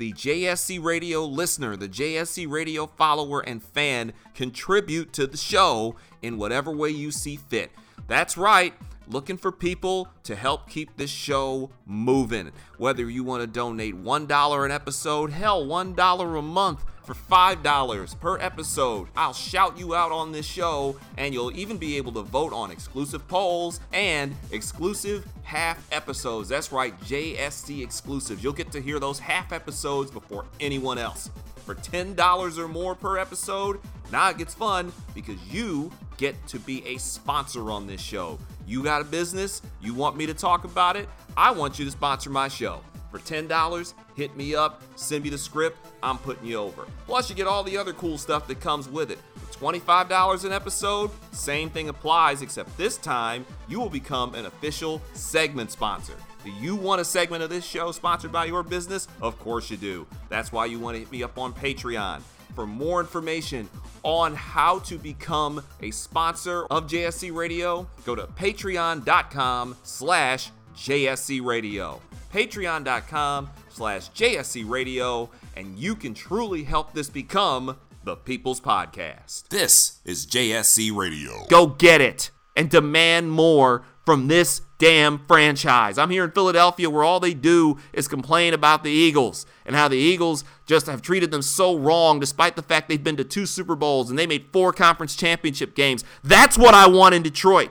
the 0.00 0.12
JSC 0.14 0.82
Radio 0.82 1.26
listener, 1.26 1.76
the 1.76 1.86
JSC 1.86 2.50
Radio 2.50 2.86
follower 2.86 3.40
and 3.40 3.62
fan 3.62 4.14
contribute 4.34 5.12
to 5.12 5.26
the 5.26 5.36
show 5.36 5.94
in 6.22 6.38
whatever 6.38 6.70
way 6.70 6.88
you 6.88 7.10
see 7.10 7.36
fit. 7.36 7.70
That's 8.08 8.38
right, 8.38 8.72
looking 9.08 9.36
for 9.36 9.52
people 9.52 10.08
to 10.22 10.34
help 10.34 10.70
keep 10.70 10.96
this 10.96 11.10
show 11.10 11.68
moving. 11.84 12.50
Whether 12.78 13.10
you 13.10 13.24
want 13.24 13.42
to 13.42 13.46
donate 13.46 13.94
$1 13.94 14.64
an 14.64 14.70
episode, 14.70 15.32
hell, 15.32 15.66
$1 15.66 16.38
a 16.38 16.42
month 16.42 16.82
for 17.10 17.34
$5 17.34 18.20
per 18.20 18.38
episode. 18.38 19.08
I'll 19.16 19.32
shout 19.32 19.78
you 19.78 19.94
out 19.94 20.12
on 20.12 20.32
this 20.32 20.46
show, 20.46 20.96
and 21.16 21.34
you'll 21.34 21.56
even 21.56 21.76
be 21.76 21.96
able 21.96 22.12
to 22.12 22.22
vote 22.22 22.52
on 22.52 22.70
exclusive 22.70 23.26
polls 23.26 23.80
and 23.92 24.34
exclusive 24.52 25.26
half 25.42 25.84
episodes. 25.92 26.48
That's 26.48 26.70
right, 26.70 26.98
JSC 27.02 27.82
exclusives. 27.82 28.42
You'll 28.44 28.52
get 28.52 28.70
to 28.72 28.80
hear 28.80 29.00
those 29.00 29.18
half 29.18 29.52
episodes 29.52 30.10
before 30.10 30.44
anyone 30.60 30.98
else. 30.98 31.30
For 31.64 31.74
$10 31.74 32.58
or 32.58 32.68
more 32.68 32.94
per 32.94 33.18
episode, 33.18 33.80
now 34.12 34.30
it 34.30 34.38
gets 34.38 34.54
fun 34.54 34.92
because 35.14 35.40
you 35.52 35.90
get 36.16 36.34
to 36.48 36.58
be 36.60 36.84
a 36.86 36.98
sponsor 36.98 37.70
on 37.70 37.86
this 37.86 38.00
show. 38.00 38.38
You 38.66 38.84
got 38.84 39.02
a 39.02 39.04
business, 39.04 39.62
you 39.80 39.94
want 39.94 40.16
me 40.16 40.26
to 40.26 40.34
talk 40.34 40.64
about 40.64 40.96
it, 40.96 41.08
I 41.36 41.50
want 41.50 41.78
you 41.78 41.84
to 41.84 41.90
sponsor 41.90 42.30
my 42.30 42.48
show. 42.48 42.82
For 43.10 43.18
$10, 43.18 43.94
hit 44.14 44.36
me 44.36 44.54
up, 44.54 44.82
send 44.94 45.24
me 45.24 45.30
the 45.30 45.38
script, 45.38 45.78
I'm 46.02 46.18
putting 46.18 46.46
you 46.46 46.56
over. 46.56 46.86
Plus, 47.06 47.28
you 47.28 47.34
get 47.34 47.46
all 47.46 47.64
the 47.64 47.76
other 47.76 47.92
cool 47.92 48.18
stuff 48.18 48.46
that 48.46 48.60
comes 48.60 48.88
with 48.88 49.10
it. 49.10 49.18
For 49.34 49.72
$25 49.72 50.44
an 50.44 50.52
episode, 50.52 51.10
same 51.32 51.70
thing 51.70 51.88
applies, 51.88 52.40
except 52.42 52.76
this 52.78 52.96
time 52.96 53.44
you 53.68 53.80
will 53.80 53.90
become 53.90 54.34
an 54.34 54.46
official 54.46 55.02
segment 55.12 55.72
sponsor. 55.72 56.14
Do 56.44 56.50
you 56.52 56.74
want 56.76 57.00
a 57.00 57.04
segment 57.04 57.42
of 57.42 57.50
this 57.50 57.64
show 57.64 57.92
sponsored 57.92 58.32
by 58.32 58.46
your 58.46 58.62
business? 58.62 59.08
Of 59.20 59.38
course 59.38 59.70
you 59.70 59.76
do. 59.76 60.06
That's 60.28 60.52
why 60.52 60.66
you 60.66 60.78
want 60.78 60.94
to 60.94 61.00
hit 61.00 61.12
me 61.12 61.22
up 61.22 61.36
on 61.36 61.52
Patreon. 61.52 62.22
For 62.54 62.66
more 62.66 63.00
information 63.00 63.68
on 64.02 64.34
how 64.34 64.78
to 64.80 64.98
become 64.98 65.62
a 65.82 65.90
sponsor 65.90 66.64
of 66.70 66.86
JSC 66.86 67.34
Radio, 67.34 67.86
go 68.04 68.14
to 68.14 68.26
patreon.com 68.26 69.76
slash 69.82 70.50
JSC 70.74 71.44
Radio. 71.44 72.00
Patreon.com 72.32 73.50
slash 73.68 74.10
JSC 74.10 74.68
Radio, 74.68 75.30
and 75.56 75.78
you 75.78 75.94
can 75.94 76.14
truly 76.14 76.64
help 76.64 76.92
this 76.92 77.10
become 77.10 77.76
the 78.04 78.16
People's 78.16 78.60
Podcast. 78.60 79.48
This 79.48 80.00
is 80.04 80.26
JSC 80.26 80.94
Radio. 80.94 81.44
Go 81.48 81.66
get 81.66 82.00
it 82.00 82.30
and 82.56 82.70
demand 82.70 83.30
more 83.30 83.84
from 84.06 84.28
this 84.28 84.62
damn 84.78 85.18
franchise. 85.26 85.98
I'm 85.98 86.10
here 86.10 86.24
in 86.24 86.30
Philadelphia 86.30 86.88
where 86.88 87.04
all 87.04 87.20
they 87.20 87.34
do 87.34 87.76
is 87.92 88.08
complain 88.08 88.54
about 88.54 88.82
the 88.82 88.90
Eagles 88.90 89.44
and 89.66 89.76
how 89.76 89.88
the 89.88 89.98
Eagles 89.98 90.42
just 90.66 90.86
have 90.86 91.02
treated 91.02 91.30
them 91.30 91.42
so 91.42 91.76
wrong 91.76 92.18
despite 92.18 92.56
the 92.56 92.62
fact 92.62 92.88
they've 92.88 93.04
been 93.04 93.16
to 93.18 93.24
two 93.24 93.44
Super 93.44 93.76
Bowls 93.76 94.08
and 94.08 94.18
they 94.18 94.26
made 94.26 94.46
four 94.52 94.72
conference 94.72 95.14
championship 95.14 95.74
games. 95.74 96.02
That's 96.24 96.56
what 96.56 96.74
I 96.74 96.88
want 96.88 97.14
in 97.14 97.22
Detroit. 97.22 97.70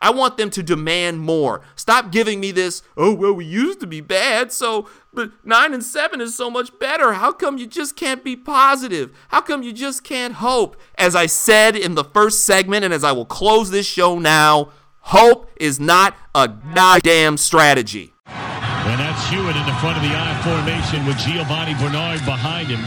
I 0.00 0.10
want 0.10 0.36
them 0.36 0.50
to 0.50 0.62
demand 0.62 1.20
more. 1.20 1.60
Stop 1.74 2.12
giving 2.12 2.40
me 2.40 2.52
this, 2.52 2.82
oh, 2.96 3.12
well, 3.14 3.32
we 3.32 3.44
used 3.44 3.80
to 3.80 3.86
be 3.86 4.00
bad, 4.00 4.52
so, 4.52 4.88
but 5.12 5.32
9 5.44 5.74
and 5.74 5.82
7 5.82 6.20
is 6.20 6.36
so 6.36 6.50
much 6.50 6.76
better. 6.78 7.14
How 7.14 7.32
come 7.32 7.58
you 7.58 7.66
just 7.66 7.96
can't 7.96 8.22
be 8.22 8.36
positive? 8.36 9.10
How 9.28 9.40
come 9.40 9.62
you 9.62 9.72
just 9.72 10.04
can't 10.04 10.34
hope? 10.34 10.76
As 10.96 11.16
I 11.16 11.26
said 11.26 11.74
in 11.74 11.94
the 11.94 12.04
first 12.04 12.44
segment, 12.44 12.84
and 12.84 12.94
as 12.94 13.02
I 13.02 13.12
will 13.12 13.26
close 13.26 13.70
this 13.70 13.86
show 13.86 14.18
now, 14.18 14.70
hope 15.00 15.50
is 15.56 15.80
not 15.80 16.14
a 16.34 16.48
goddamn 16.48 17.36
strategy. 17.36 18.12
And 18.26 19.00
that's 19.00 19.28
Hewitt 19.28 19.56
in 19.56 19.66
the 19.66 19.74
front 19.80 19.96
of 19.96 20.02
the 20.02 20.14
I 20.14 20.32
formation 20.42 21.04
with 21.06 21.18
Giovani 21.18 21.74
Bernard 21.74 22.24
behind 22.24 22.68
him. 22.68 22.80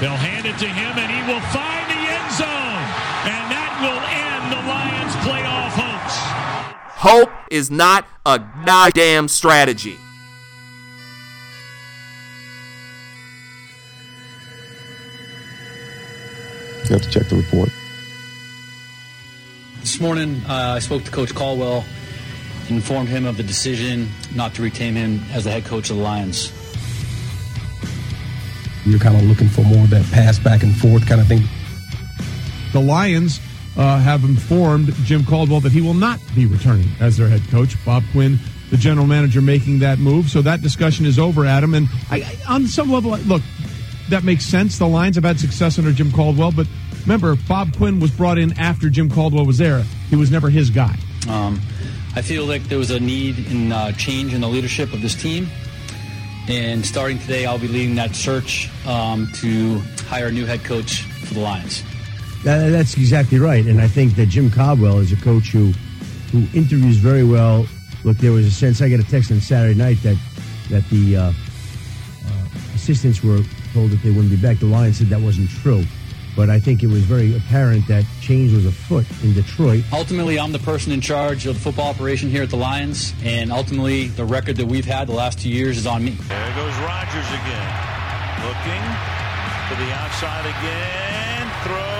They'll 0.00 0.10
hand 0.10 0.46
it 0.46 0.58
to 0.58 0.68
him, 0.68 0.98
and 0.98 1.10
he 1.10 1.32
will 1.32 1.40
find 1.48 1.97
Hope 6.98 7.30
is 7.52 7.70
not 7.70 8.08
a 8.26 8.40
goddamn 8.66 9.28
strategy. 9.28 9.96
You 16.82 16.96
have 16.96 17.02
to 17.02 17.08
check 17.08 17.28
the 17.28 17.36
report. 17.36 17.68
This 19.78 20.00
morning, 20.00 20.42
uh, 20.48 20.74
I 20.74 20.80
spoke 20.80 21.04
to 21.04 21.12
Coach 21.12 21.32
Caldwell, 21.36 21.84
informed 22.68 23.08
him 23.08 23.26
of 23.26 23.36
the 23.36 23.44
decision 23.44 24.08
not 24.34 24.54
to 24.54 24.62
retain 24.62 24.96
him 24.96 25.22
as 25.30 25.44
the 25.44 25.52
head 25.52 25.66
coach 25.66 25.90
of 25.90 25.98
the 25.98 26.02
Lions. 26.02 26.52
You're 28.84 28.98
kind 28.98 29.14
of 29.16 29.22
looking 29.22 29.48
for 29.48 29.62
more 29.62 29.84
of 29.84 29.90
that 29.90 30.04
pass 30.06 30.40
back 30.40 30.64
and 30.64 30.76
forth 30.76 31.06
kind 31.06 31.20
of 31.20 31.28
thing. 31.28 31.44
The 32.72 32.80
Lions 32.80 33.38
uh, 33.76 33.98
have 33.98 34.24
informed 34.24 34.92
Jim 35.04 35.24
Caldwell 35.24 35.60
that 35.60 35.72
he 35.72 35.80
will 35.80 35.94
not 35.94 36.20
be 36.34 36.46
returning 36.46 36.88
as 37.00 37.16
their 37.16 37.28
head 37.28 37.42
coach. 37.50 37.76
Bob 37.84 38.02
Quinn, 38.12 38.38
the 38.70 38.76
general 38.76 39.06
manager, 39.06 39.40
making 39.40 39.80
that 39.80 39.98
move. 39.98 40.28
So 40.28 40.42
that 40.42 40.62
discussion 40.62 41.06
is 41.06 41.18
over, 41.18 41.46
Adam. 41.46 41.74
And 41.74 41.88
I, 42.10 42.18
I, 42.18 42.52
on 42.52 42.66
some 42.66 42.90
level, 42.90 43.16
look, 43.18 43.42
that 44.08 44.24
makes 44.24 44.44
sense. 44.44 44.78
The 44.78 44.88
Lions 44.88 45.16
have 45.16 45.24
had 45.24 45.38
success 45.38 45.78
under 45.78 45.92
Jim 45.92 46.10
Caldwell, 46.10 46.52
but 46.52 46.66
remember, 47.02 47.36
Bob 47.48 47.76
Quinn 47.76 48.00
was 48.00 48.10
brought 48.10 48.38
in 48.38 48.58
after 48.58 48.88
Jim 48.90 49.10
Caldwell 49.10 49.46
was 49.46 49.58
there. 49.58 49.82
He 50.10 50.16
was 50.16 50.30
never 50.30 50.50
his 50.50 50.70
guy. 50.70 50.96
Um, 51.28 51.60
I 52.16 52.22
feel 52.22 52.46
like 52.46 52.64
there 52.64 52.78
was 52.78 52.90
a 52.90 52.98
need 52.98 53.38
in 53.50 53.70
uh, 53.70 53.92
change 53.92 54.34
in 54.34 54.40
the 54.40 54.48
leadership 54.48 54.92
of 54.92 55.02
this 55.02 55.14
team. 55.14 55.48
And 56.48 56.84
starting 56.84 57.18
today, 57.18 57.44
I'll 57.44 57.58
be 57.58 57.68
leading 57.68 57.94
that 57.96 58.16
search 58.16 58.70
um, 58.86 59.28
to 59.34 59.78
hire 60.06 60.28
a 60.28 60.32
new 60.32 60.46
head 60.46 60.64
coach 60.64 61.02
for 61.02 61.34
the 61.34 61.40
Lions. 61.40 61.84
That, 62.48 62.70
that's 62.70 62.96
exactly 62.96 63.38
right. 63.38 63.66
And 63.66 63.78
I 63.78 63.88
think 63.88 64.16
that 64.16 64.30
Jim 64.30 64.50
Caldwell 64.50 65.00
is 65.00 65.12
a 65.12 65.16
coach 65.16 65.50
who, 65.50 65.72
who 66.32 66.46
interviews 66.58 66.96
very 66.96 67.22
well. 67.22 67.66
Look, 68.04 68.16
there 68.16 68.32
was 68.32 68.46
a 68.46 68.50
sense, 68.50 68.80
I 68.80 68.88
got 68.88 69.00
a 69.00 69.10
text 69.10 69.30
on 69.30 69.38
Saturday 69.42 69.78
night 69.78 70.02
that, 70.02 70.16
that 70.70 70.88
the 70.88 71.14
uh, 71.14 71.22
uh, 71.24 71.32
assistants 72.74 73.22
were 73.22 73.42
told 73.74 73.90
that 73.90 74.02
they 74.02 74.08
wouldn't 74.08 74.30
be 74.30 74.36
back. 74.38 74.60
The 74.60 74.64
Lions 74.64 74.96
said 74.96 75.08
that 75.08 75.20
wasn't 75.20 75.50
true. 75.50 75.84
But 76.36 76.48
I 76.48 76.58
think 76.58 76.82
it 76.82 76.86
was 76.86 77.02
very 77.02 77.36
apparent 77.36 77.86
that 77.88 78.06
change 78.22 78.54
was 78.54 78.64
afoot 78.64 79.04
in 79.22 79.34
Detroit. 79.34 79.84
Ultimately, 79.92 80.38
I'm 80.38 80.52
the 80.52 80.58
person 80.58 80.90
in 80.92 81.02
charge 81.02 81.44
of 81.44 81.52
the 81.52 81.60
football 81.60 81.90
operation 81.90 82.30
here 82.30 82.44
at 82.44 82.48
the 82.48 82.56
Lions, 82.56 83.12
and 83.24 83.52
ultimately, 83.52 84.06
the 84.08 84.24
record 84.24 84.56
that 84.56 84.66
we've 84.66 84.86
had 84.86 85.06
the 85.06 85.12
last 85.12 85.38
two 85.38 85.50
years 85.50 85.76
is 85.76 85.86
on 85.86 86.02
me. 86.02 86.12
There 86.12 86.54
goes 86.54 86.74
Rodgers 86.78 87.28
again. 87.28 87.74
Looking 88.40 88.84
to 89.68 89.74
the 89.84 89.92
outside 89.92 90.46
again. 90.46 91.52
Throwing, 91.62 91.97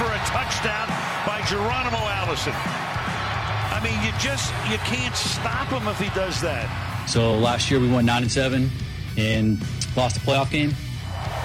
for 0.00 0.08
a 0.08 0.24
touchdown 0.24 0.88
by 1.26 1.44
Geronimo 1.44 2.00
Allison. 2.24 2.54
I 2.56 3.84
mean, 3.84 4.00
you 4.00 4.10
just 4.18 4.48
you 4.72 4.78
can't 4.88 5.14
stop 5.14 5.68
him 5.68 5.86
if 5.88 6.00
he 6.00 6.08
does 6.18 6.40
that. 6.40 6.64
So 7.06 7.36
last 7.36 7.70
year 7.70 7.80
we 7.80 7.90
went 7.90 8.06
nine 8.06 8.22
and 8.22 8.32
seven 8.32 8.70
and 9.18 9.60
lost 9.94 10.14
the 10.14 10.20
playoff 10.24 10.50
game. 10.50 10.72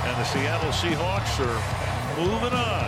And 0.08 0.16
the 0.16 0.24
Seattle 0.24 0.72
Seahawks 0.72 1.36
are 1.44 1.60
moving 2.16 2.56
on. 2.56 2.88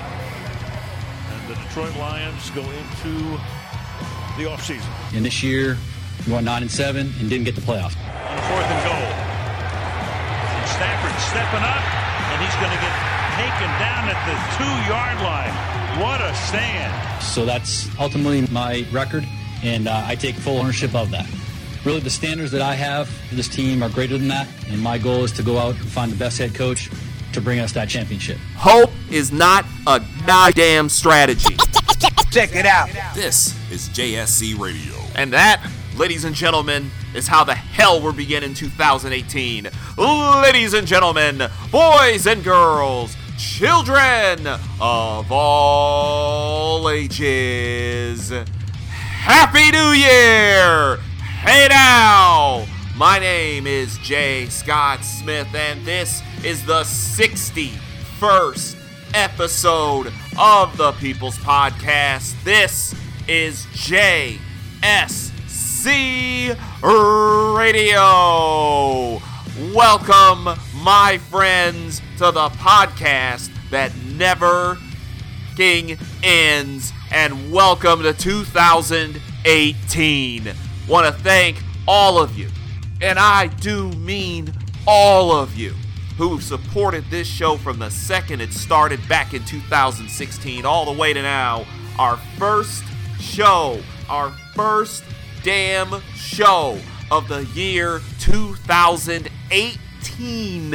And 1.36 1.50
the 1.50 1.56
Detroit 1.56 1.98
Lions 1.98 2.50
go 2.52 2.62
into 2.64 3.12
the 4.40 4.48
offseason. 4.48 4.88
And 5.14 5.26
this 5.26 5.44
year 5.44 5.76
we 6.26 6.32
went 6.32 6.46
nine 6.46 6.62
and 6.62 6.72
seven 6.72 7.12
and 7.20 7.30
didn't 7.30 7.44
get 7.44 7.56
the 7.56 7.62
playoff. 7.62 7.92
On 7.92 8.40
fourth 8.48 8.72
and 8.72 8.84
goal. 8.88 9.12
And 10.48 10.68
Stafford 10.70 11.20
stepping 11.28 11.60
up, 11.60 11.84
and 12.32 12.40
he's 12.40 12.56
going 12.56 12.72
to 12.72 12.80
get 12.80 13.07
taken 13.38 13.70
down 13.78 14.10
at 14.10 14.18
the 14.26 14.34
two-yard 14.58 15.22
line. 15.22 16.02
What 16.02 16.22
a 16.22 16.34
stand. 16.48 17.24
So 17.24 17.46
that's 17.46 17.88
ultimately 18.00 18.42
my 18.48 18.84
record, 18.92 19.28
and 19.62 19.88
uh, 19.88 20.04
I 20.08 20.16
take 20.16 20.34
full 20.34 20.58
ownership 20.58 20.96
of 20.96 21.12
that. 21.12 21.30
Really, 21.86 22.00
the 22.00 22.10
standards 22.10 22.52
that 22.52 22.64
I 22.64 22.74
have 22.74 23.08
for 23.08 23.36
this 23.36 23.48
team 23.48 23.84
are 23.84 23.90
greater 23.90 24.18
than 24.18 24.28
that, 24.30 24.48
and 24.70 24.82
my 24.82 24.98
goal 24.98 25.24
is 25.24 25.32
to 25.34 25.44
go 25.44 25.60
out 25.60 25.76
and 25.76 25.88
find 25.88 26.12
the 26.12 26.16
best 26.16 26.40
head 26.40 26.56
coach 26.56 26.90
to 27.34 27.40
bring 27.40 27.60
us 27.60 27.74
that 27.74 27.90
championship. 27.90 28.40
Hope 28.56 28.90
is 29.12 29.32
not 29.32 29.66
a 29.86 30.04
goddamn 30.26 30.90
strategy. 30.90 31.56
Check 32.32 32.56
it 32.56 32.66
out. 32.66 32.90
This 33.14 33.54
is 33.72 33.88
JSC 33.90 34.58
Radio. 34.58 34.96
And 35.14 35.32
that, 35.34 35.64
ladies 35.96 36.24
and 36.24 36.34
gentlemen, 36.36 36.90
is 37.14 37.28
how 37.28 37.44
the 37.44 37.54
hell 37.54 38.02
we're 38.02 38.14
beginning 38.14 38.56
2018. 38.56 39.70
Ladies 39.96 40.74
and 40.74 40.88
gentlemen, 40.88 41.44
boys 41.72 42.26
and 42.26 42.44
girls, 42.44 43.16
children 43.38 44.48
of 44.82 45.32
all 45.32 46.90
ages. 46.90 48.32
Happy 48.90 49.72
New 49.72 49.92
Year! 49.92 50.98
Hey 51.42 51.68
now! 51.70 52.66
My 52.96 53.20
name 53.20 53.68
is 53.68 54.00
Jay 54.00 54.48
Scott 54.48 55.04
Smith, 55.04 55.54
and 55.54 55.86
this 55.86 56.24
is 56.44 56.66
the 56.66 56.82
61st 56.82 58.76
episode 59.14 60.12
of 60.40 60.76
the 60.78 60.94
People's 60.94 61.38
Podcast. 61.38 62.34
This 62.44 62.96
is 63.28 63.68
JSC 63.68 64.40
Radio. 67.68 69.27
Welcome, 69.74 70.56
my 70.82 71.18
friends, 71.30 72.02
to 72.18 72.32
the 72.32 72.50
podcast 72.50 73.50
that 73.70 73.92
never 74.16 74.78
king 75.58 75.98
ends, 76.24 76.94
and 77.12 77.52
welcome 77.52 78.02
to 78.04 78.14
2018. 78.14 80.54
Want 80.88 81.08
to 81.08 81.12
thank 81.22 81.62
all 81.86 82.18
of 82.18 82.38
you, 82.38 82.48
and 83.02 83.20
I 83.20 83.48
do 83.48 83.92
mean 83.94 84.54
all 84.88 85.34
of 85.34 85.54
you, 85.56 85.74
who 86.18 86.40
supported 86.40 87.04
this 87.10 87.28
show 87.28 87.58
from 87.58 87.80
the 87.80 87.90
second 87.90 88.40
it 88.42 88.54
started 88.54 89.06
back 89.10 89.34
in 89.34 89.44
2016 89.44 90.66
all 90.66 90.86
the 90.86 90.94
way 90.98 91.12
to 91.14 91.22
now. 91.22 91.66
Our 92.00 92.16
first 92.38 92.86
show, 93.20 93.82
our 94.08 94.32
first 94.56 95.04
damn 95.44 96.02
show 96.16 96.80
of 97.12 97.28
the 97.28 97.46
year 97.46 98.02
2018. 98.20 100.72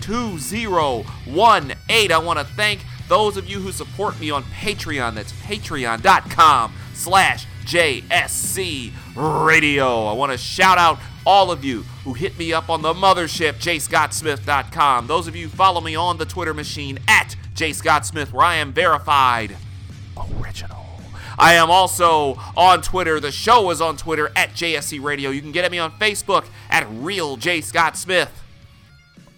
2018. 0.00 2.12
I 2.12 2.18
want 2.18 2.38
to 2.38 2.44
thank 2.44 2.84
those 3.08 3.36
of 3.36 3.48
you 3.48 3.60
who 3.60 3.72
support 3.72 4.18
me 4.20 4.30
on 4.30 4.44
Patreon. 4.44 5.14
That's 5.14 5.32
patreon.com 5.32 6.72
slash 6.94 7.46
JSC 7.64 8.92
Radio. 9.14 10.06
I 10.06 10.12
want 10.14 10.32
to 10.32 10.38
shout 10.38 10.78
out 10.78 10.98
all 11.26 11.50
of 11.50 11.64
you 11.64 11.82
who 12.04 12.14
hit 12.14 12.38
me 12.38 12.54
up 12.54 12.70
on 12.70 12.80
the 12.80 12.94
mothership, 12.94 13.54
jscottsmith.com. 13.54 15.06
Those 15.06 15.26
of 15.26 15.36
you 15.36 15.48
follow 15.48 15.82
me 15.82 15.94
on 15.94 16.16
the 16.16 16.24
Twitter 16.24 16.54
machine 16.54 16.98
at 17.06 17.36
jscottsmith, 17.54 18.32
where 18.32 18.46
I 18.46 18.54
am 18.56 18.72
verified 18.72 19.56
original. 20.16 20.77
I 21.38 21.54
am 21.54 21.70
also 21.70 22.34
on 22.56 22.82
Twitter. 22.82 23.20
The 23.20 23.30
show 23.30 23.70
is 23.70 23.80
on 23.80 23.96
Twitter 23.96 24.30
at 24.34 24.50
JSC 24.50 25.00
Radio. 25.02 25.30
You 25.30 25.40
can 25.40 25.52
get 25.52 25.64
at 25.64 25.70
me 25.70 25.78
on 25.78 25.92
Facebook 25.92 26.46
at 26.68 26.86
Real 26.90 27.36
J 27.36 27.60
Scott 27.60 27.96
Smith. 27.96 28.42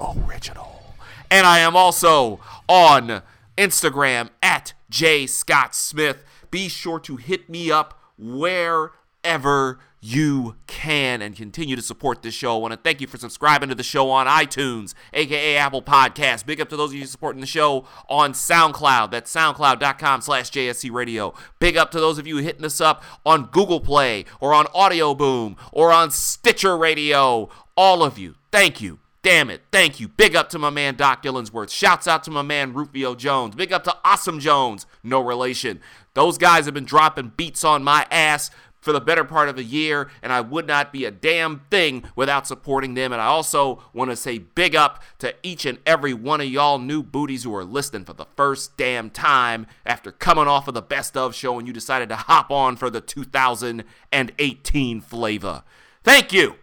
Original. 0.00 0.94
And 1.31 1.47
I 1.47 1.58
am 1.58 1.76
also 1.76 2.41
on 2.69 3.23
Instagram 3.58 4.31
at 4.43 4.73
J 4.88 5.26
Scott 5.26 5.75
Smith. 5.75 6.25
Be 6.50 6.69
sure 6.69 6.99
to 7.00 7.17
hit 7.17 7.50
me 7.50 7.70
up 7.70 8.00
wherever 8.19 9.79
you 10.00 10.56
can 10.67 11.20
and 11.20 11.37
continue 11.37 11.76
to 11.76 11.82
support 11.82 12.23
this 12.23 12.35
show. 12.35 12.56
I 12.56 12.58
want 12.58 12.73
to 12.73 12.79
thank 12.79 13.00
you 13.00 13.06
for 13.06 13.19
subscribing 13.19 13.69
to 13.69 13.75
the 13.75 13.82
show 13.82 14.11
on 14.11 14.26
iTunes, 14.26 14.94
aka 15.12 15.56
Apple 15.56 15.82
Podcasts. 15.82 16.44
Big 16.44 16.61
up 16.61 16.69
to 16.70 16.76
those 16.76 16.91
of 16.91 16.97
you 16.97 17.06
supporting 17.06 17.41
the 17.41 17.47
show 17.47 17.87
on 18.08 18.32
SoundCloud. 18.32 19.11
That's 19.11 19.35
soundcloud.com 19.35 20.23
slash 20.23 20.50
JSC 20.50 20.91
Radio. 20.91 21.35
Big 21.58 21.76
up 21.76 21.91
to 21.91 22.00
those 22.00 22.19
of 22.19 22.26
you 22.26 22.38
hitting 22.38 22.64
us 22.64 22.81
up 22.81 23.02
on 23.26 23.47
Google 23.47 23.81
Play 23.81 24.25
or 24.41 24.55
on 24.55 24.67
Audio 24.75 25.14
Boom 25.14 25.56
or 25.73 25.93
on 25.93 26.11
Stitcher 26.11 26.79
Radio. 26.79 27.50
All 27.76 28.02
of 28.02 28.19
you, 28.19 28.37
thank 28.50 28.81
you. 28.81 29.00
Damn 29.23 29.50
it. 29.50 29.61
Thank 29.70 30.00
you. 30.00 30.08
Big 30.08 30.35
up 30.35 30.49
to 30.49 30.58
my 30.58 30.70
man 30.70 30.94
Doc 30.94 31.23
Dillingsworth. 31.23 31.70
Shouts 31.70 32.08
out 32.08 32.25
to 32.25 32.31
my 32.31 32.41
man 32.41 32.73
Rufio 32.73 33.14
Jones. 33.14 33.55
Big 33.55 33.70
up 33.70 33.85
to 33.85 33.94
Awesome 34.02 34.41
Jones. 34.41 34.87
No 35.02 35.20
relation. 35.20 35.81
Those 36.14 36.38
guys 36.38 36.64
have 36.64 36.73
been 36.73 36.87
dropping 36.87 37.32
beats 37.37 37.62
on 37.62 37.85
my 37.85 38.06
ass 38.11 38.50
for 38.81 38.93
the 38.93 39.00
better 39.00 39.25
part 39.25 39.49
of 39.49 39.59
a 39.59 39.62
year, 39.62 40.11
and 40.23 40.32
I 40.32 40.41
would 40.41 40.67
not 40.67 40.93
be 40.93 41.05
a 41.05 41.11
damn 41.11 41.61
thing 41.71 42.05
without 42.17 42.47
supporting 42.47 42.94
them. 42.94 43.12
And 43.12 43.21
I 43.21 43.27
also 43.27 43.82
want 43.93 44.11
to 44.11 44.17
say 44.17 44.38
big 44.38 44.75
up 44.75 45.03
to 45.19 45.35
each 45.43 45.67
and 45.67 45.79
every 45.85 46.15
one 46.15 46.41
of 46.41 46.49
y'all 46.49 46.79
new 46.79 47.03
booties 47.03 47.44
who 47.44 47.55
are 47.55 47.65
listening 47.65 48.05
for 48.05 48.15
the 48.15 48.27
first 48.37 48.77
damn 48.77 49.11
time 49.11 49.67
after 49.85 50.11
coming 50.11 50.49
off 50.49 50.69
of 50.69 50.75
the 50.75 50.82
best 50.82 51.17
of 51.17 51.35
show 51.35 51.59
and 51.59 51.67
you 51.67 51.75
decided 51.75 52.09
to 52.09 52.17
hop 52.17 52.50
on 52.50 52.77
for 52.77 52.91
the 52.91 53.00
2018 53.00 55.00
flavor. 55.00 55.62
Thank 56.03 56.33
you. 56.33 56.56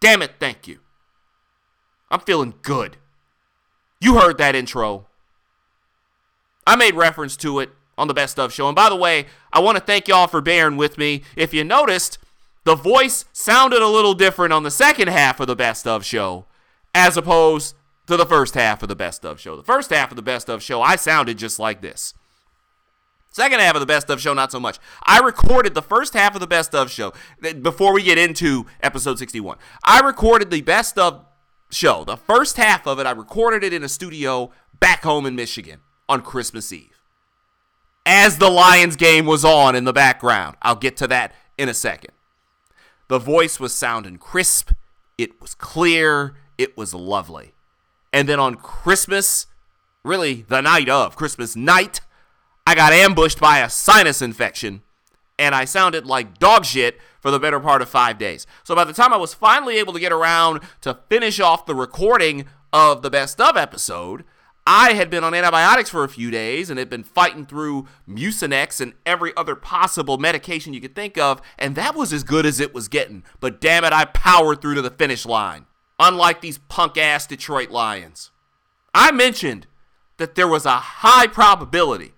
Damn 0.00 0.22
it, 0.22 0.34
thank 0.38 0.68
you. 0.68 0.78
I'm 2.10 2.20
feeling 2.20 2.54
good. 2.62 2.96
You 4.00 4.18
heard 4.18 4.38
that 4.38 4.54
intro. 4.54 5.06
I 6.66 6.76
made 6.76 6.94
reference 6.94 7.36
to 7.38 7.60
it 7.60 7.70
on 7.98 8.08
the 8.08 8.14
Best 8.14 8.38
of 8.38 8.52
show. 8.52 8.68
And 8.68 8.76
by 8.76 8.88
the 8.88 8.96
way, 8.96 9.26
I 9.52 9.60
want 9.60 9.76
to 9.76 9.84
thank 9.84 10.08
y'all 10.08 10.28
for 10.28 10.40
bearing 10.40 10.76
with 10.76 10.96
me. 10.96 11.22
If 11.36 11.52
you 11.52 11.64
noticed, 11.64 12.18
the 12.64 12.74
voice 12.74 13.24
sounded 13.32 13.82
a 13.82 13.88
little 13.88 14.14
different 14.14 14.52
on 14.52 14.62
the 14.62 14.70
second 14.70 15.08
half 15.08 15.40
of 15.40 15.46
the 15.48 15.56
Best 15.56 15.86
of 15.86 16.04
show 16.04 16.46
as 16.94 17.16
opposed 17.16 17.74
to 18.06 18.16
the 18.16 18.24
first 18.24 18.54
half 18.54 18.82
of 18.82 18.88
the 18.88 18.96
Best 18.96 19.24
of 19.24 19.38
show. 19.40 19.56
The 19.56 19.62
first 19.62 19.90
half 19.90 20.10
of 20.10 20.16
the 20.16 20.22
Best 20.22 20.48
of 20.48 20.62
show, 20.62 20.80
I 20.80 20.96
sounded 20.96 21.36
just 21.36 21.58
like 21.58 21.82
this. 21.82 22.14
Second 23.30 23.60
half 23.60 23.74
of 23.74 23.80
the 23.80 23.86
Best 23.86 24.08
of 24.10 24.20
show, 24.20 24.32
not 24.32 24.50
so 24.50 24.58
much. 24.58 24.78
I 25.02 25.18
recorded 25.20 25.74
the 25.74 25.82
first 25.82 26.14
half 26.14 26.34
of 26.34 26.40
the 26.40 26.46
Best 26.46 26.74
of 26.74 26.90
show 26.90 27.12
before 27.62 27.92
we 27.92 28.02
get 28.02 28.16
into 28.16 28.66
episode 28.80 29.18
61. 29.18 29.58
I 29.84 30.00
recorded 30.00 30.50
the 30.50 30.62
Best 30.62 30.98
of 30.98 31.24
show. 31.70 32.04
The 32.04 32.16
first 32.16 32.56
half 32.56 32.86
of 32.86 32.98
it, 32.98 33.06
I 33.06 33.10
recorded 33.10 33.62
it 33.62 33.72
in 33.72 33.84
a 33.84 33.88
studio 33.88 34.50
back 34.80 35.02
home 35.02 35.26
in 35.26 35.34
Michigan 35.36 35.80
on 36.08 36.22
Christmas 36.22 36.72
Eve. 36.72 36.97
As 38.10 38.38
the 38.38 38.48
Lions 38.48 38.96
game 38.96 39.26
was 39.26 39.44
on 39.44 39.76
in 39.76 39.84
the 39.84 39.92
background. 39.92 40.56
I'll 40.62 40.76
get 40.76 40.96
to 40.96 41.06
that 41.08 41.34
in 41.58 41.68
a 41.68 41.74
second. 41.74 42.12
The 43.08 43.18
voice 43.18 43.60
was 43.60 43.74
sounding 43.74 44.16
crisp, 44.16 44.72
it 45.18 45.42
was 45.42 45.54
clear, 45.54 46.34
it 46.56 46.74
was 46.74 46.94
lovely. 46.94 47.52
And 48.10 48.26
then 48.26 48.40
on 48.40 48.54
Christmas, 48.54 49.46
really 50.02 50.46
the 50.48 50.62
night 50.62 50.88
of 50.88 51.16
Christmas 51.16 51.54
night, 51.54 52.00
I 52.66 52.74
got 52.74 52.94
ambushed 52.94 53.40
by 53.40 53.58
a 53.58 53.68
sinus 53.68 54.22
infection 54.22 54.80
and 55.38 55.54
I 55.54 55.66
sounded 55.66 56.06
like 56.06 56.38
dog 56.38 56.64
shit 56.64 56.98
for 57.20 57.30
the 57.30 57.38
better 57.38 57.60
part 57.60 57.82
of 57.82 57.90
five 57.90 58.16
days. 58.16 58.46
So 58.64 58.74
by 58.74 58.84
the 58.84 58.94
time 58.94 59.12
I 59.12 59.18
was 59.18 59.34
finally 59.34 59.76
able 59.76 59.92
to 59.92 60.00
get 60.00 60.12
around 60.12 60.60
to 60.80 60.98
finish 61.10 61.40
off 61.40 61.66
the 61.66 61.74
recording 61.74 62.46
of 62.72 63.02
the 63.02 63.10
best 63.10 63.38
of 63.38 63.54
episode, 63.54 64.24
I 64.70 64.92
had 64.92 65.08
been 65.08 65.24
on 65.24 65.32
antibiotics 65.32 65.88
for 65.88 66.04
a 66.04 66.10
few 66.10 66.30
days 66.30 66.68
and 66.68 66.78
had 66.78 66.90
been 66.90 67.02
fighting 67.02 67.46
through 67.46 67.86
Mucinex 68.06 68.82
and 68.82 68.92
every 69.06 69.32
other 69.34 69.54
possible 69.54 70.18
medication 70.18 70.74
you 70.74 70.80
could 70.82 70.94
think 70.94 71.16
of, 71.16 71.40
and 71.58 71.74
that 71.74 71.94
was 71.94 72.12
as 72.12 72.22
good 72.22 72.44
as 72.44 72.60
it 72.60 72.74
was 72.74 72.86
getting. 72.86 73.24
But 73.40 73.62
damn 73.62 73.82
it, 73.82 73.94
I 73.94 74.04
powered 74.04 74.60
through 74.60 74.74
to 74.74 74.82
the 74.82 74.90
finish 74.90 75.24
line. 75.24 75.64
Unlike 75.98 76.42
these 76.42 76.58
punk 76.58 76.98
ass 76.98 77.26
Detroit 77.26 77.70
Lions. 77.70 78.30
I 78.92 79.10
mentioned 79.10 79.66
that 80.18 80.34
there 80.34 80.46
was 80.46 80.66
a 80.66 80.76
high 80.76 81.28
probability 81.28 82.12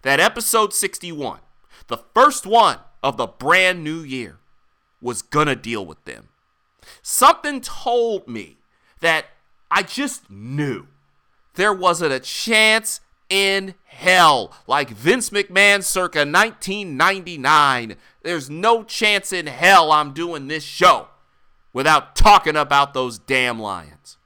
that 0.00 0.18
episode 0.18 0.72
61, 0.72 1.40
the 1.88 1.98
first 2.14 2.46
one 2.46 2.78
of 3.02 3.18
the 3.18 3.26
brand 3.26 3.84
new 3.84 4.00
year, 4.00 4.38
was 5.02 5.20
gonna 5.20 5.54
deal 5.54 5.84
with 5.84 6.02
them. 6.06 6.30
Something 7.02 7.60
told 7.60 8.28
me 8.28 8.56
that 9.00 9.26
I 9.70 9.82
just 9.82 10.30
knew 10.30 10.86
there 11.54 11.72
wasn't 11.72 12.12
a 12.12 12.20
chance 12.20 13.00
in 13.28 13.74
hell. 13.84 14.52
Like 14.66 14.90
Vince 14.90 15.30
McMahon 15.30 15.82
circa 15.82 16.20
1999, 16.20 17.96
there's 18.22 18.50
no 18.50 18.84
chance 18.84 19.32
in 19.32 19.46
hell 19.46 19.92
I'm 19.92 20.12
doing 20.12 20.48
this 20.48 20.64
show 20.64 21.08
without 21.72 22.14
talking 22.14 22.56
about 22.56 22.94
those 22.94 23.18
damn 23.18 23.58
Lions. 23.58 24.18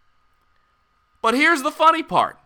But 1.22 1.34
here's 1.34 1.62
the 1.62 1.70
funny 1.70 2.02
part 2.02 2.38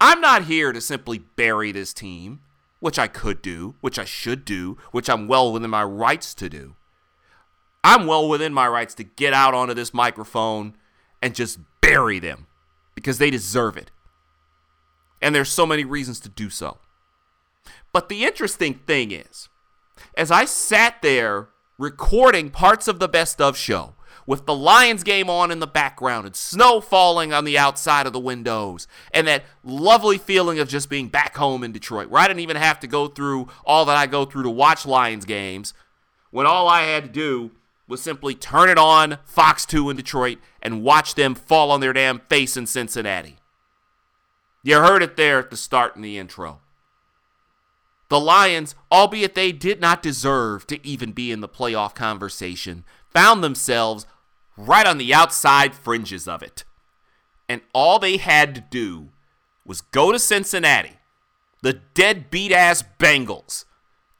I'm 0.00 0.20
not 0.20 0.44
here 0.44 0.72
to 0.72 0.80
simply 0.80 1.18
bury 1.18 1.72
this 1.72 1.92
team, 1.92 2.40
which 2.80 2.98
I 2.98 3.06
could 3.06 3.42
do, 3.42 3.74
which 3.80 3.98
I 3.98 4.04
should 4.04 4.44
do, 4.44 4.78
which 4.92 5.10
I'm 5.10 5.28
well 5.28 5.52
within 5.52 5.70
my 5.70 5.84
rights 5.84 6.32
to 6.34 6.48
do. 6.48 6.74
I'm 7.82 8.06
well 8.06 8.28
within 8.28 8.52
my 8.52 8.68
rights 8.68 8.94
to 8.96 9.04
get 9.04 9.32
out 9.32 9.54
onto 9.54 9.74
this 9.74 9.94
microphone 9.94 10.74
and 11.22 11.34
just 11.34 11.58
bury 11.80 12.18
them 12.18 12.46
because 12.94 13.18
they 13.18 13.30
deserve 13.30 13.76
it. 13.76 13.90
And 15.22 15.34
there's 15.34 15.50
so 15.50 15.66
many 15.66 15.84
reasons 15.84 16.20
to 16.20 16.28
do 16.28 16.50
so. 16.50 16.78
But 17.92 18.08
the 18.08 18.24
interesting 18.24 18.74
thing 18.74 19.10
is, 19.10 19.48
as 20.16 20.30
I 20.30 20.44
sat 20.44 21.02
there 21.02 21.48
recording 21.78 22.50
parts 22.50 22.88
of 22.88 22.98
the 22.98 23.08
best 23.08 23.40
of 23.40 23.56
show 23.56 23.94
with 24.26 24.46
the 24.46 24.54
Lions 24.54 25.02
game 25.02 25.28
on 25.28 25.50
in 25.50 25.60
the 25.60 25.66
background 25.66 26.26
and 26.26 26.36
snow 26.36 26.80
falling 26.80 27.32
on 27.32 27.44
the 27.44 27.58
outside 27.58 28.06
of 28.06 28.12
the 28.12 28.20
windows 28.20 28.86
and 29.12 29.26
that 29.26 29.44
lovely 29.64 30.18
feeling 30.18 30.58
of 30.58 30.68
just 30.68 30.88
being 30.88 31.08
back 31.08 31.36
home 31.36 31.64
in 31.64 31.72
Detroit 31.72 32.08
where 32.08 32.22
I 32.22 32.28
didn't 32.28 32.40
even 32.40 32.56
have 32.56 32.78
to 32.80 32.86
go 32.86 33.08
through 33.08 33.48
all 33.64 33.84
that 33.86 33.96
I 33.96 34.06
go 34.06 34.24
through 34.24 34.44
to 34.44 34.50
watch 34.50 34.86
Lions 34.86 35.24
games 35.24 35.74
when 36.30 36.46
all 36.46 36.68
I 36.68 36.82
had 36.82 37.04
to 37.04 37.10
do 37.10 37.50
was 37.90 38.00
simply 38.00 38.34
turn 38.34 38.68
it 38.68 38.78
on 38.78 39.18
Fox 39.24 39.66
2 39.66 39.90
in 39.90 39.96
Detroit 39.96 40.38
and 40.62 40.82
watch 40.82 41.16
them 41.16 41.34
fall 41.34 41.72
on 41.72 41.80
their 41.80 41.92
damn 41.92 42.20
face 42.20 42.56
in 42.56 42.66
Cincinnati. 42.66 43.36
You 44.62 44.76
heard 44.76 45.02
it 45.02 45.16
there 45.16 45.40
at 45.40 45.50
the 45.50 45.56
start 45.56 45.96
in 45.96 46.02
the 46.02 46.16
intro. 46.16 46.60
The 48.08 48.20
Lions, 48.20 48.74
albeit 48.92 49.34
they 49.34 49.50
did 49.52 49.80
not 49.80 50.02
deserve 50.02 50.66
to 50.68 50.84
even 50.86 51.12
be 51.12 51.32
in 51.32 51.40
the 51.40 51.48
playoff 51.48 51.94
conversation, 51.94 52.84
found 53.08 53.42
themselves 53.42 54.06
right 54.56 54.86
on 54.86 54.98
the 54.98 55.12
outside 55.12 55.74
fringes 55.74 56.28
of 56.28 56.42
it. 56.42 56.64
And 57.48 57.60
all 57.72 57.98
they 57.98 58.18
had 58.18 58.54
to 58.54 58.60
do 58.60 59.08
was 59.64 59.80
go 59.80 60.12
to 60.12 60.18
Cincinnati, 60.18 60.98
the 61.62 61.80
deadbeat 61.94 62.52
ass 62.52 62.84
Bengals, 62.98 63.64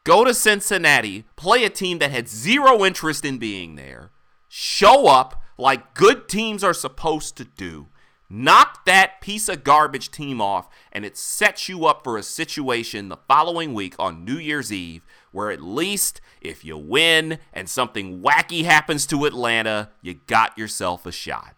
go 0.05 0.25
to 0.25 0.35
Cincinnati, 0.35 1.25
play 1.37 1.65
a 1.65 1.71
team 1.71 1.99
that 1.99 2.11
had 2.11 2.29
zero 2.29 2.85
interest 2.85 3.25
in 3.25 3.39
being 3.39 3.77
there, 3.77 4.11
show 4.49 5.07
up 5.07 5.43
like 5.59 5.95
good 5.95 6.29
teams 6.29 6.65
are 6.65 6.75
supposed 6.75 7.37
to 7.37 7.45
do, 7.45 7.89
knock 8.29 8.85
that 8.87 9.21
piece 9.21 9.49
of 9.49 9.65
garbage 9.65 10.11
team 10.11 10.41
off, 10.41 10.69
and 10.93 11.05
it 11.05 11.17
sets 11.17 11.69
you 11.69 11.85
up 11.87 12.03
for 12.03 12.17
a 12.17 12.23
situation 12.23 13.09
the 13.09 13.19
following 13.29 13.75
week 13.75 13.95
on 13.99 14.25
New 14.25 14.39
Year's 14.39 14.73
Eve 14.73 15.05
where 15.33 15.51
at 15.51 15.61
least 15.61 16.21
if 16.41 16.65
you 16.65 16.77
win 16.77 17.39
and 17.53 17.69
something 17.69 18.21
wacky 18.21 18.65
happens 18.65 19.07
to 19.07 19.25
Atlanta, 19.25 19.91
you 20.03 20.15
got 20.27 20.57
yourself 20.59 21.07
a 21.07 21.13
shot. 21.13 21.55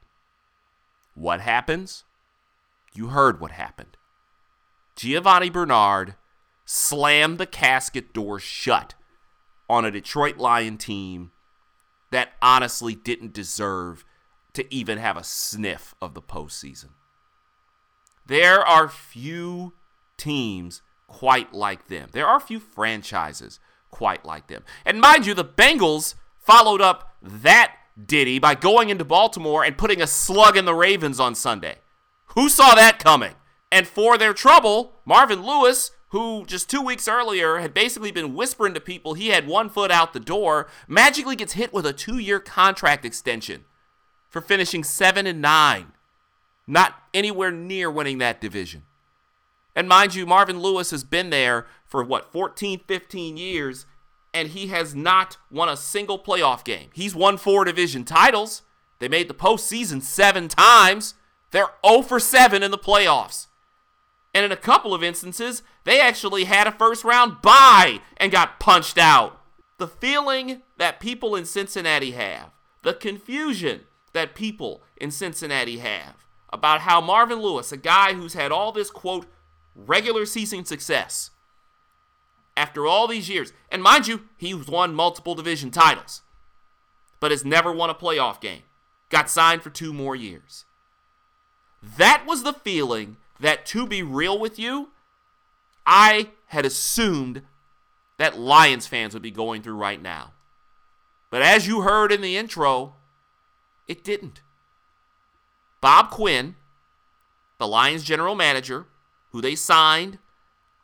What 1.15 1.41
happens? 1.41 2.05
You 2.95 3.09
heard 3.09 3.41
what 3.41 3.53
happened. 3.53 3.97
Giovani 4.97 5.51
Bernard 5.51 6.17
slammed 6.65 7.39
the 7.39 7.47
casket 7.47 8.13
door 8.13 8.39
shut 8.39 8.95
on 9.69 9.85
a 9.85 9.91
Detroit 9.91 10.37
Lion 10.37 10.77
team 10.77 11.33
that 12.11 12.33
honestly 12.43 12.95
didn't 12.95 13.33
deserve 13.33 14.05
to 14.53 14.73
even 14.75 14.99
have 14.99 15.17
a 15.17 15.25
sniff 15.25 15.95
of 16.01 16.15
the 16.15 16.23
postseason. 16.23 16.91
There 18.27 18.61
are 18.61 18.89
few 18.89 19.73
teams 20.17 20.83
quite 21.07 21.53
like 21.53 21.89
them. 21.89 22.11
There 22.13 22.27
are 22.27 22.39
few 22.39 22.61
franchises 22.61 23.59
quite 23.91 24.25
like 24.25 24.47
them. 24.47 24.63
And 24.85 25.01
mind 25.01 25.27
you, 25.27 25.35
the 25.35 25.45
Bengals 25.45 26.15
followed 26.39 26.81
up 26.81 27.15
that 27.21 27.75
ditty 28.07 28.39
by 28.39 28.55
going 28.55 28.89
into 28.89 29.05
Baltimore 29.05 29.65
and 29.65 29.77
putting 29.77 30.01
a 30.01 30.07
slug 30.07 30.57
in 30.57 30.65
the 30.65 30.75
Ravens 30.75 31.21
on 31.21 31.35
Sunday. 31.35 31.77
Who 32.35 32.49
saw 32.49 32.75
that 32.75 32.99
coming? 32.99 33.35
And 33.71 33.87
for 33.87 34.19
their 34.19 34.35
trouble, 34.35 34.93
Marvin 35.05 35.43
Lewis, 35.43 35.91
who 36.13 36.45
just 36.45 36.69
two 36.69 36.83
weeks 36.83 37.09
earlier 37.09 37.59
had 37.59 37.73
basically 37.73 38.13
been 38.13 38.35
whispering 38.35 38.75
to 38.75 38.81
people 38.81 39.15
he 39.15 39.29
had 39.29 39.47
one 39.47 39.71
foot 39.71 39.91
out 39.91 40.13
the 40.13 40.21
door, 40.21 40.69
magically 40.87 41.35
gets 41.35 41.55
hit 41.55 41.73
with 41.73 41.87
a 41.87 41.93
two 41.95 42.19
year 42.19 42.39
contract 42.39 43.07
extension 43.07 43.65
for 44.29 44.43
finishing 44.43 44.85
7 44.85 45.27
and 45.27 45.41
9, 45.41 45.93
not 46.67 46.97
anywhere 47.15 47.51
near 47.51 47.91
winning 47.91 48.19
that 48.19 48.43
division. 48.43 48.83
And 49.75 49.89
mind 49.89 50.15
you, 50.15 50.27
Marvin 50.27 50.61
Lewis 50.61 50.91
has 50.91 51.03
been 51.03 51.31
there 51.31 51.67
for 51.87 52.05
what, 52.05 52.31
14, 52.31 52.81
15 52.87 53.39
years, 53.39 53.87
and 54.35 54.49
he 54.49 54.67
has 54.67 54.95
not 54.95 55.39
won 55.51 55.71
a 55.71 55.79
single 55.79 56.19
playoff 56.19 56.63
game. 56.63 56.91
He's 56.93 57.15
won 57.15 57.39
four 57.39 57.65
division 57.65 58.05
titles. 58.05 58.61
They 58.99 59.09
made 59.09 59.29
the 59.29 59.35
postseason 59.35 60.03
seven 60.03 60.49
times. 60.49 61.15
They're 61.53 61.71
0 61.87 62.03
for 62.03 62.21
7 62.21 62.63
in 62.63 62.71
the 62.71 62.77
playoffs. 62.77 63.47
And 64.35 64.45
in 64.45 64.53
a 64.53 64.57
couple 64.57 64.95
of 64.95 65.03
instances, 65.03 65.63
they 65.85 66.01
actually 66.01 66.45
had 66.45 66.67
a 66.67 66.73
first 66.73 67.05
round 67.05 67.43
bye 67.43 68.01
and 68.17 68.33
got 68.33 68.61
punched 68.61 68.99
out. 68.99 69.41
The 69.79 69.89
feeling 69.89 70.63
that 70.79 71.01
people 71.01 71.37
in 71.37 71.45
Cincinnati 71.45 72.13
have, 72.13 72.51
the 72.83 72.95
confusion 72.95 73.83
that 74.13 74.35
people 74.35 74.83
in 74.97 75.11
Cincinnati 75.11 75.79
have 75.79 76.27
about 76.53 76.83
how 76.83 77.01
Marvin 77.01 77.41
Lewis, 77.41 77.73
a 77.73 77.77
guy 77.77 78.15
who's 78.15 78.35
had 78.35 78.53
all 78.53 78.73
this 78.73 78.91
quote 78.91 79.27
regular 79.75 80.27
season 80.27 80.65
success 80.65 81.31
after 82.57 82.87
all 82.87 83.09
these 83.09 83.29
years, 83.29 83.53
and 83.71 83.83
mind 83.83 84.07
you, 84.07 84.29
he's 84.37 84.67
won 84.67 84.95
multiple 84.95 85.35
division 85.35 85.71
titles, 85.71 86.23
but 87.21 87.31
has 87.31 87.45
never 87.45 87.73
won 87.73 87.89
a 87.89 87.95
playoff 87.95 88.41
game, 88.41 88.63
got 89.09 89.31
signed 89.31 89.63
for 89.63 89.71
two 89.71 89.93
more 89.93 90.15
years. 90.15 90.67
That 91.83 92.25
was 92.27 92.43
the 92.43 92.53
feeling 92.53 93.17
that, 93.43 93.67
to 93.67 93.87
be 93.87 94.03
real 94.03 94.39
with 94.39 94.59
you, 94.59 94.89
I 95.87 96.31
had 96.47 96.65
assumed 96.65 97.43
that 98.19 98.39
Lions 98.39 98.87
fans 98.87 99.15
would 99.15 99.23
be 99.23 99.31
going 99.31 99.63
through 99.63 99.77
right 99.77 100.01
now. 100.01 100.33
But 101.31 101.43
as 101.43 101.67
you 101.67 101.81
heard 101.81 102.13
in 102.13 102.21
the 102.21 102.37
intro, 102.37 102.95
it 103.89 104.05
didn't. 104.05 104.43
Bob 105.81 106.11
Quinn, 106.11 106.57
the 107.59 107.67
Lions 107.67 108.05
general 108.05 108.35
manager, 108.35 108.87
who 109.31 109.41
they 109.41 109.55
signed 109.55 110.19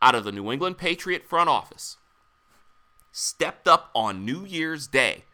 out 0.01 0.15
of 0.15 0.25
the 0.25 0.33
New 0.33 0.51
England 0.51 0.79
Patriot 0.79 1.25
front 1.25 1.49
office, 1.49 1.99
stepped 3.13 3.69
up 3.69 3.91
on 3.95 4.25
New 4.25 4.45
Year's 4.45 4.87
Day. 4.87 5.25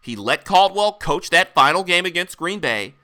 He 0.00 0.16
let 0.16 0.44
Caldwell 0.44 0.94
coach 0.94 1.30
that 1.30 1.54
final 1.54 1.82
game 1.82 2.04
against 2.04 2.36
Green 2.36 2.60
Bay. 2.60 2.96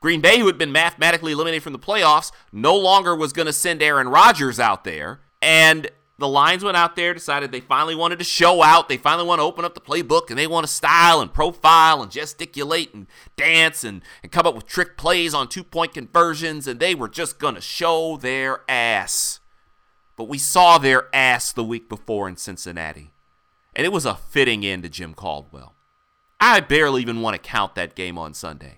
Green 0.00 0.20
Bay, 0.20 0.38
who 0.38 0.46
had 0.46 0.58
been 0.58 0.72
mathematically 0.72 1.32
eliminated 1.32 1.62
from 1.62 1.72
the 1.72 1.78
playoffs, 1.78 2.30
no 2.52 2.76
longer 2.76 3.16
was 3.16 3.32
going 3.32 3.46
to 3.46 3.52
send 3.52 3.82
Aaron 3.82 4.08
Rodgers 4.08 4.60
out 4.60 4.84
there. 4.84 5.20
And 5.42 5.90
the 6.18 6.28
Lions 6.28 6.64
went 6.64 6.76
out 6.76 6.96
there, 6.96 7.14
decided 7.14 7.52
they 7.52 7.60
finally 7.60 7.94
wanted 7.94 8.18
to 8.18 8.24
show 8.24 8.62
out. 8.62 8.88
They 8.88 8.96
finally 8.96 9.26
want 9.26 9.38
to 9.38 9.44
open 9.44 9.64
up 9.64 9.74
the 9.74 9.80
playbook 9.80 10.30
and 10.30 10.38
they 10.38 10.46
want 10.46 10.66
to 10.66 10.72
style 10.72 11.20
and 11.20 11.32
profile 11.32 12.02
and 12.02 12.10
gesticulate 12.10 12.92
and 12.92 13.06
dance 13.36 13.84
and, 13.84 14.02
and 14.22 14.32
come 14.32 14.46
up 14.46 14.54
with 14.54 14.66
trick 14.66 14.96
plays 14.96 15.32
on 15.32 15.48
two 15.48 15.64
point 15.64 15.94
conversions. 15.94 16.66
And 16.66 16.80
they 16.80 16.94
were 16.94 17.08
just 17.08 17.38
going 17.38 17.54
to 17.54 17.60
show 17.60 18.16
their 18.16 18.62
ass. 18.68 19.38
But 20.16 20.28
we 20.28 20.38
saw 20.38 20.78
their 20.78 21.08
ass 21.14 21.52
the 21.52 21.64
week 21.64 21.88
before 21.88 22.28
in 22.28 22.36
Cincinnati. 22.36 23.12
And 23.76 23.84
it 23.86 23.92
was 23.92 24.04
a 24.04 24.16
fitting 24.16 24.66
end 24.66 24.82
to 24.82 24.88
Jim 24.88 25.14
Caldwell. 25.14 25.76
I 26.40 26.58
barely 26.60 27.02
even 27.02 27.20
want 27.20 27.34
to 27.34 27.48
count 27.48 27.76
that 27.76 27.94
game 27.94 28.18
on 28.18 28.34
Sunday. 28.34 28.77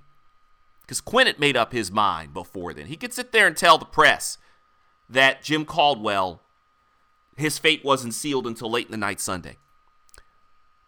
Because 0.90 1.00
Quinn 1.00 1.28
had 1.28 1.38
made 1.38 1.56
up 1.56 1.70
his 1.70 1.92
mind 1.92 2.35
before 2.35 2.75
then. 2.75 2.87
He 2.87 2.97
could 2.97 3.12
sit 3.12 3.30
there 3.30 3.47
and 3.47 3.56
tell 3.56 3.78
the 3.78 3.85
press 3.85 4.38
that 5.09 5.40
Jim 5.40 5.64
Caldwell 5.64 6.42
his 7.37 7.61
fate 7.61 7.85
wasn't 7.85 8.12
sealed 8.12 8.44
until 8.44 8.68
late 8.68 8.87
in 8.87 8.90
the 8.90 8.97
night 8.97 9.20
Sunday. 9.20 9.56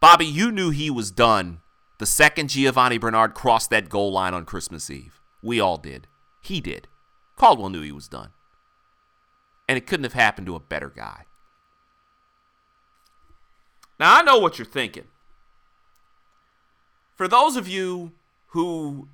Bobby, 0.00 0.26
you 0.26 0.50
knew 0.50 0.70
he 0.70 0.90
was 0.90 1.12
done 1.12 1.60
the 1.98 2.06
second 2.06 2.50
Giovani 2.50 2.98
Bernard 2.98 3.34
crossed 3.34 3.70
that 3.70 3.88
goal 3.88 4.10
line 4.10 4.34
on 4.34 4.44
Christmas 4.44 4.90
Eve. 4.90 5.20
We 5.40 5.60
all 5.60 5.76
did. 5.76 6.08
He 6.40 6.60
did. 6.60 6.88
Caldwell 7.36 7.70
knew 7.70 7.82
he 7.82 7.92
was 7.92 8.08
done. 8.08 8.30
And 9.68 9.78
it 9.78 9.86
couldn't 9.86 10.02
have 10.02 10.14
happened 10.14 10.48
to 10.48 10.56
a 10.56 10.60
better 10.60 10.90
guy. 10.90 11.26
Now, 14.00 14.18
I 14.18 14.22
know 14.22 14.40
what 14.40 14.58
you're 14.58 14.66
thinking. 14.66 15.06
For 17.14 17.28
those 17.28 17.54
of 17.54 17.68
you 17.68 18.10
who 18.48 19.06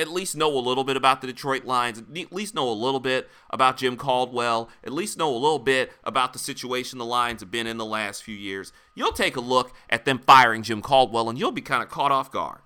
at 0.00 0.08
least 0.08 0.34
know 0.34 0.56
a 0.56 0.58
little 0.58 0.82
bit 0.82 0.96
about 0.96 1.20
the 1.20 1.26
Detroit 1.26 1.64
Lions, 1.64 1.98
at 1.98 2.32
least 2.32 2.54
know 2.54 2.68
a 2.68 2.72
little 2.72 3.00
bit 3.00 3.28
about 3.50 3.76
Jim 3.76 3.96
Caldwell, 3.96 4.70
at 4.82 4.92
least 4.92 5.18
know 5.18 5.30
a 5.30 5.36
little 5.36 5.58
bit 5.58 5.92
about 6.02 6.32
the 6.32 6.38
situation 6.38 6.98
the 6.98 7.04
Lions 7.04 7.40
have 7.40 7.50
been 7.50 7.66
in 7.66 7.76
the 7.76 7.84
last 7.84 8.22
few 8.22 8.34
years, 8.34 8.72
you'll 8.94 9.12
take 9.12 9.36
a 9.36 9.40
look 9.40 9.72
at 9.90 10.06
them 10.06 10.18
firing 10.18 10.62
Jim 10.62 10.80
Caldwell 10.80 11.28
and 11.28 11.38
you'll 11.38 11.52
be 11.52 11.60
kind 11.60 11.82
of 11.82 11.90
caught 11.90 12.10
off 12.10 12.32
guard. 12.32 12.60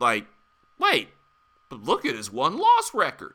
Like, 0.00 0.26
wait, 0.78 1.10
but 1.68 1.82
look 1.82 2.06
at 2.06 2.16
his 2.16 2.32
won 2.32 2.56
loss 2.56 2.94
record. 2.94 3.34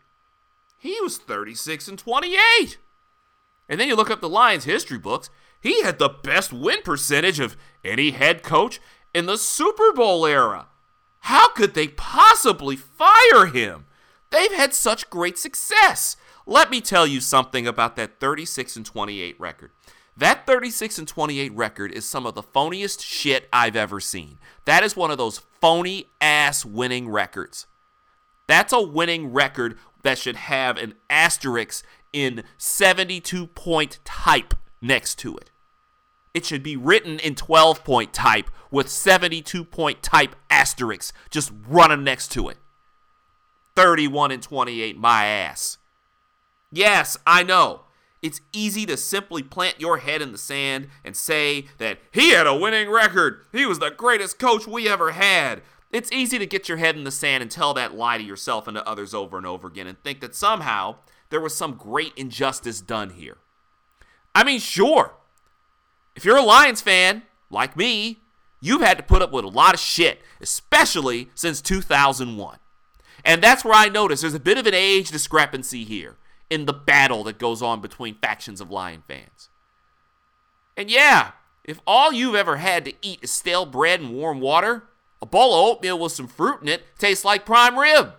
He 0.77 0.99
was 1.01 1.17
36 1.17 1.87
and 1.87 1.99
28. 1.99 2.77
And 3.69 3.79
then 3.79 3.87
you 3.87 3.95
look 3.95 4.09
up 4.09 4.21
the 4.21 4.29
Lions 4.29 4.63
history 4.63 4.97
books, 4.97 5.29
he 5.61 5.83
had 5.83 5.99
the 5.99 6.09
best 6.09 6.51
win 6.51 6.81
percentage 6.81 7.39
of 7.39 7.55
any 7.83 8.11
head 8.11 8.41
coach 8.41 8.79
in 9.13 9.27
the 9.27 9.37
Super 9.37 9.91
Bowl 9.93 10.25
era. 10.25 10.67
How 11.21 11.49
could 11.49 11.73
they 11.73 11.87
possibly 11.89 12.75
fire 12.75 13.47
him? 13.47 13.85
They've 14.29 14.53
had 14.53 14.73
such 14.73 15.09
great 15.09 15.37
success. 15.37 16.17
Let 16.45 16.69
me 16.69 16.81
tell 16.81 17.05
you 17.05 17.19
something 17.19 17.67
about 17.67 17.95
that 17.95 18.19
36 18.19 18.75
and 18.77 18.85
28 18.85 19.39
record. 19.39 19.71
That 20.15 20.47
36 20.47 20.97
and 20.97 21.07
28 21.07 21.53
record 21.53 21.91
is 21.91 22.05
some 22.05 22.25
of 22.25 22.33
the 22.33 22.41
phoniest 22.41 23.01
shit 23.01 23.47
I've 23.53 23.75
ever 23.75 23.99
seen. 23.99 24.39
That 24.65 24.83
is 24.83 24.95
one 24.95 25.11
of 25.11 25.17
those 25.17 25.39
phony 25.61 26.07
ass 26.19 26.65
winning 26.65 27.09
records. 27.09 27.67
That's 28.47 28.73
a 28.73 28.81
winning 28.81 29.31
record 29.31 29.77
that 30.01 30.17
should 30.17 30.37
have 30.37 30.77
an 30.77 30.95
asterisk 31.09 31.85
in 32.13 32.43
72 32.57 33.47
point 33.47 33.99
type 34.05 34.53
next 34.81 35.15
to 35.19 35.37
it. 35.37 35.51
It 36.37 36.45
should 36.45 36.61
be 36.61 36.77
written 36.77 37.17
in 37.17 37.33
12 37.33 37.83
point 37.83 38.13
type 38.13 38.51
with 38.69 38.89
72 38.89 39.63
point 39.63 40.03
type 40.03 40.35
asterisks 40.51 41.11
just 41.31 41.51
running 41.67 42.03
next 42.03 42.27
to 42.33 42.47
it. 42.47 42.57
31 43.75 44.29
and 44.29 44.43
28, 44.43 44.99
my 44.99 45.25
ass. 45.25 45.79
Yes, 46.71 47.17
I 47.25 47.41
know. 47.41 47.85
It's 48.21 48.39
easy 48.53 48.85
to 48.85 48.97
simply 48.97 49.41
plant 49.41 49.81
your 49.81 49.97
head 49.97 50.21
in 50.21 50.31
the 50.31 50.37
sand 50.37 50.89
and 51.03 51.17
say 51.17 51.69
that 51.79 51.97
he 52.11 52.33
had 52.33 52.45
a 52.45 52.55
winning 52.55 52.91
record. 52.91 53.43
He 53.51 53.65
was 53.65 53.79
the 53.79 53.89
greatest 53.89 54.37
coach 54.37 54.67
we 54.67 54.87
ever 54.87 55.13
had. 55.13 55.63
It's 55.91 56.11
easy 56.11 56.37
to 56.37 56.45
get 56.45 56.69
your 56.69 56.77
head 56.77 56.95
in 56.95 57.03
the 57.03 57.09
sand 57.09 57.41
and 57.41 57.49
tell 57.49 57.73
that 57.73 57.95
lie 57.95 58.19
to 58.19 58.23
yourself 58.23 58.67
and 58.67 58.77
to 58.77 58.87
others 58.87 59.15
over 59.15 59.37
and 59.37 59.47
over 59.47 59.67
again 59.67 59.87
and 59.87 59.99
think 60.03 60.21
that 60.21 60.35
somehow 60.35 60.97
there 61.31 61.41
was 61.41 61.55
some 61.55 61.73
great 61.73 62.13
injustice 62.15 62.79
done 62.79 63.09
here. 63.09 63.37
I 64.35 64.43
mean, 64.43 64.59
sure, 64.59 65.16
If 66.17 66.25
you're 66.25 66.37
a 66.37 66.41
Lions 66.41 66.81
fan, 66.81 67.21
like 67.51 67.77
me, 67.77 68.21
you've 68.59 68.81
had 68.81 68.97
to 68.97 69.03
put 69.03 69.21
up 69.21 69.31
with 69.31 69.45
a 69.45 69.49
lot 69.49 69.75
of 69.75 69.79
shit, 69.79 70.19
especially 70.41 71.29
since 71.35 71.61
2001. 71.61 72.57
And 73.23 73.43
that's 73.43 73.63
where 73.63 73.75
I 73.75 73.87
notice 73.87 74.21
there's 74.21 74.33
a 74.33 74.39
bit 74.39 74.57
of 74.57 74.65
an 74.65 74.73
age 74.73 75.11
discrepancy 75.11 75.83
here 75.83 76.15
in 76.49 76.65
the 76.65 76.73
battle 76.73 77.23
that 77.25 77.37
goes 77.37 77.61
on 77.61 77.81
between 77.81 78.15
factions 78.15 78.59
of 78.59 78.71
Lion 78.71 79.03
fans. 79.07 79.49
And 80.75 80.89
yeah, 80.89 81.33
if 81.63 81.79
all 81.85 82.11
you've 82.11 82.33
ever 82.33 82.57
had 82.57 82.85
to 82.85 82.93
eat 83.03 83.19
is 83.21 83.31
stale 83.31 83.67
bread 83.67 83.99
and 83.99 84.15
warm 84.15 84.41
water, 84.41 84.85
a 85.21 85.27
bowl 85.27 85.53
of 85.53 85.75
oatmeal 85.75 85.99
with 85.99 86.13
some 86.13 86.27
fruit 86.27 86.63
in 86.63 86.67
it 86.67 86.81
tastes 86.97 87.23
like 87.25 87.45
prime 87.45 87.77
rib. 87.77 88.13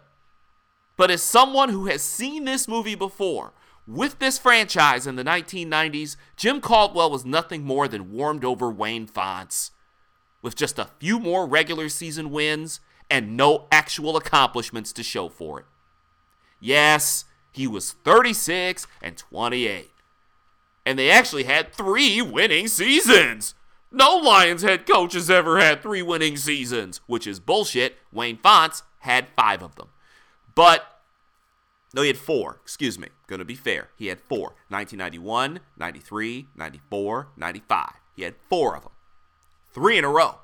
But 0.97 1.11
as 1.11 1.21
someone 1.21 1.71
who 1.71 1.87
has 1.87 2.03
seen 2.03 2.45
this 2.45 2.69
movie 2.69 2.95
before, 2.95 3.55
with 3.89 4.19
this 4.19 4.39
franchise 4.39 5.07
in 5.07 5.17
the 5.17 5.25
1990s, 5.25 6.17
Jim 6.37 6.61
Caldwell 6.61 7.11
was 7.11 7.25
nothing 7.25 7.65
more 7.65 7.89
than 7.89 8.13
warmed 8.13 8.45
over 8.45 8.71
Wayne 8.71 9.07
Fontes. 9.07 9.71
With 10.43 10.55
just 10.55 10.79
a 10.79 10.91
few 11.01 11.19
more 11.19 11.47
regular 11.47 11.89
season 11.89 12.31
wins 12.31 12.81
and 13.11 13.37
no 13.37 13.67
actual 13.73 14.17
accomplishments 14.17 14.93
to 14.93 15.03
show 15.03 15.31
for 15.31 15.61
it. 15.61 15.67
Yes, 16.61 17.25
he 17.51 17.67
was 17.67 17.93
36 18.05 18.87
and 19.03 19.17
28. 19.17 19.91
And 20.85 20.99
they 20.99 21.11
actually 21.11 21.45
had 21.45 21.73
three 21.73 22.21
winning 22.21 22.69
seasons. 22.69 23.55
No 23.91 24.17
Lions 24.17 24.63
head 24.63 24.87
coach 24.87 25.15
has 25.15 25.31
ever 25.31 25.59
had 25.59 25.83
three 25.83 26.03
winning 26.03 26.37
seasons, 26.37 27.01
which 27.07 27.27
is 27.27 27.41
bullshit. 27.41 27.97
Wayne 28.13 28.37
Fontes 28.37 28.83
had 29.01 29.29
five 29.35 29.63
of 29.63 29.77
them. 29.77 29.89
But, 30.55 30.98
no, 31.95 32.03
he 32.03 32.09
had 32.09 32.19
four. 32.19 32.61
Excuse 32.63 32.99
me. 32.99 33.09
Gonna 33.27 33.45
be 33.45 33.55
fair. 33.55 33.89
He 33.97 34.09
had 34.09 34.21
four 34.21 34.55
1991, 34.69 35.61
93, 35.79 36.49
94, 36.55 37.29
95. 37.37 37.89
He 38.15 38.23
had 38.23 38.35
four 38.49 38.77
of 38.77 38.83
them. 38.83 38.93
Three 39.73 39.97
in 39.97 40.05
a 40.05 40.09
row. 40.09 40.37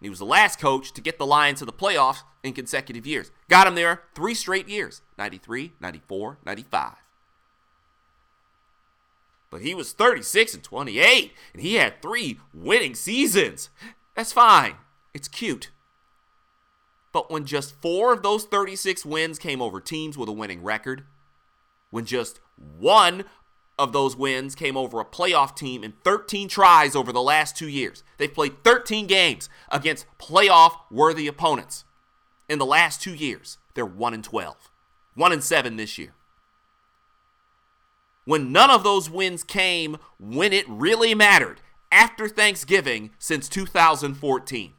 He 0.00 0.10
was 0.10 0.18
the 0.18 0.24
last 0.24 0.58
coach 0.58 0.92
to 0.92 1.00
get 1.00 1.18
the 1.18 1.26
Lions 1.26 1.60
to 1.60 1.64
the 1.64 1.72
playoffs 1.72 2.22
in 2.42 2.54
consecutive 2.54 3.06
years. 3.06 3.30
Got 3.48 3.66
him 3.66 3.74
there 3.74 4.02
three 4.14 4.34
straight 4.34 4.68
years 4.68 5.02
93, 5.18 5.74
94, 5.80 6.38
95. 6.44 6.94
But 9.50 9.60
he 9.60 9.74
was 9.74 9.92
36 9.92 10.54
and 10.54 10.64
28, 10.64 11.32
and 11.52 11.62
he 11.62 11.74
had 11.74 12.00
three 12.00 12.40
winning 12.54 12.94
seasons. 12.94 13.68
That's 14.16 14.32
fine. 14.32 14.76
It's 15.12 15.28
cute. 15.28 15.70
But 17.12 17.30
when 17.30 17.44
just 17.44 17.80
four 17.80 18.12
of 18.12 18.22
those 18.22 18.44
36 18.44 19.04
wins 19.04 19.38
came 19.38 19.60
over 19.60 19.80
teams 19.80 20.16
with 20.16 20.28
a 20.28 20.32
winning 20.32 20.62
record, 20.62 21.04
when 21.90 22.06
just 22.06 22.40
one 22.78 23.24
of 23.78 23.92
those 23.92 24.16
wins 24.16 24.54
came 24.54 24.76
over 24.76 25.00
a 25.00 25.04
playoff 25.04 25.56
team 25.56 25.82
in 25.84 25.92
13 26.04 26.48
tries 26.48 26.96
over 26.96 27.12
the 27.12 27.22
last 27.22 27.56
two 27.56 27.68
years. 27.68 28.02
They've 28.16 28.32
played 28.32 28.64
13 28.64 29.06
games 29.06 29.48
against 29.70 30.06
playoff 30.18 30.72
worthy 30.90 31.26
opponents. 31.26 31.84
In 32.48 32.58
the 32.58 32.66
last 32.66 33.02
two 33.02 33.14
years, 33.14 33.58
they're 33.74 33.86
1 33.86 34.14
and 34.14 34.24
12, 34.24 34.70
1 35.14 35.32
and 35.32 35.44
7 35.44 35.76
this 35.76 35.98
year. 35.98 36.14
When 38.24 38.52
none 38.52 38.70
of 38.70 38.84
those 38.84 39.10
wins 39.10 39.42
came 39.42 39.96
when 40.18 40.52
it 40.52 40.68
really 40.68 41.14
mattered 41.14 41.60
after 41.90 42.28
Thanksgiving 42.28 43.10
since 43.18 43.48
2014. 43.48 44.74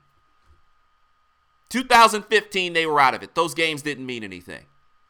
2015, 1.73 2.73
they 2.73 2.85
were 2.85 2.99
out 2.99 3.15
of 3.15 3.23
it. 3.23 3.33
Those 3.33 3.55
games 3.55 3.81
didn't 3.81 4.05
mean 4.05 4.23
anything. 4.23 4.65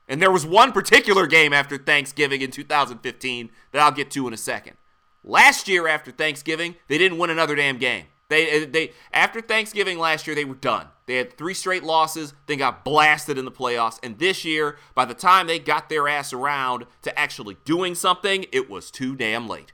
And 0.07 0.21
there 0.21 0.31
was 0.31 0.45
one 0.45 0.71
particular 0.71 1.27
game 1.27 1.51
after 1.51 1.77
Thanksgiving 1.77 2.41
in 2.41 2.51
2015 2.51 3.49
that 3.73 3.81
I'll 3.81 3.91
get 3.91 4.09
to 4.11 4.27
in 4.29 4.33
a 4.33 4.37
second. 4.37 4.77
Last 5.25 5.67
year 5.67 5.89
after 5.89 6.09
Thanksgiving, 6.09 6.75
they 6.87 6.97
didn't 6.97 7.17
win 7.17 7.29
another 7.29 7.55
damn 7.55 7.79
game. 7.79 8.05
They 8.29 8.63
uh, 8.63 8.67
they 8.69 8.93
after 9.11 9.41
Thanksgiving 9.41 9.99
last 9.99 10.25
year 10.25 10.37
they 10.37 10.45
were 10.45 10.55
done. 10.55 10.87
They 11.05 11.17
had 11.17 11.37
three 11.37 11.53
straight 11.53 11.83
losses, 11.83 12.33
then 12.47 12.59
got 12.59 12.85
blasted 12.85 13.37
in 13.37 13.43
the 13.43 13.51
playoffs, 13.51 13.99
and 14.01 14.17
this 14.17 14.45
year 14.45 14.77
by 14.95 15.03
the 15.03 15.13
time 15.13 15.47
they 15.47 15.59
got 15.59 15.89
their 15.89 16.07
ass 16.07 16.31
around 16.31 16.85
to 17.01 17.19
actually 17.19 17.57
doing 17.65 17.93
something, 17.93 18.45
it 18.53 18.69
was 18.69 18.89
too 18.89 19.17
damn 19.17 19.49
late. 19.49 19.73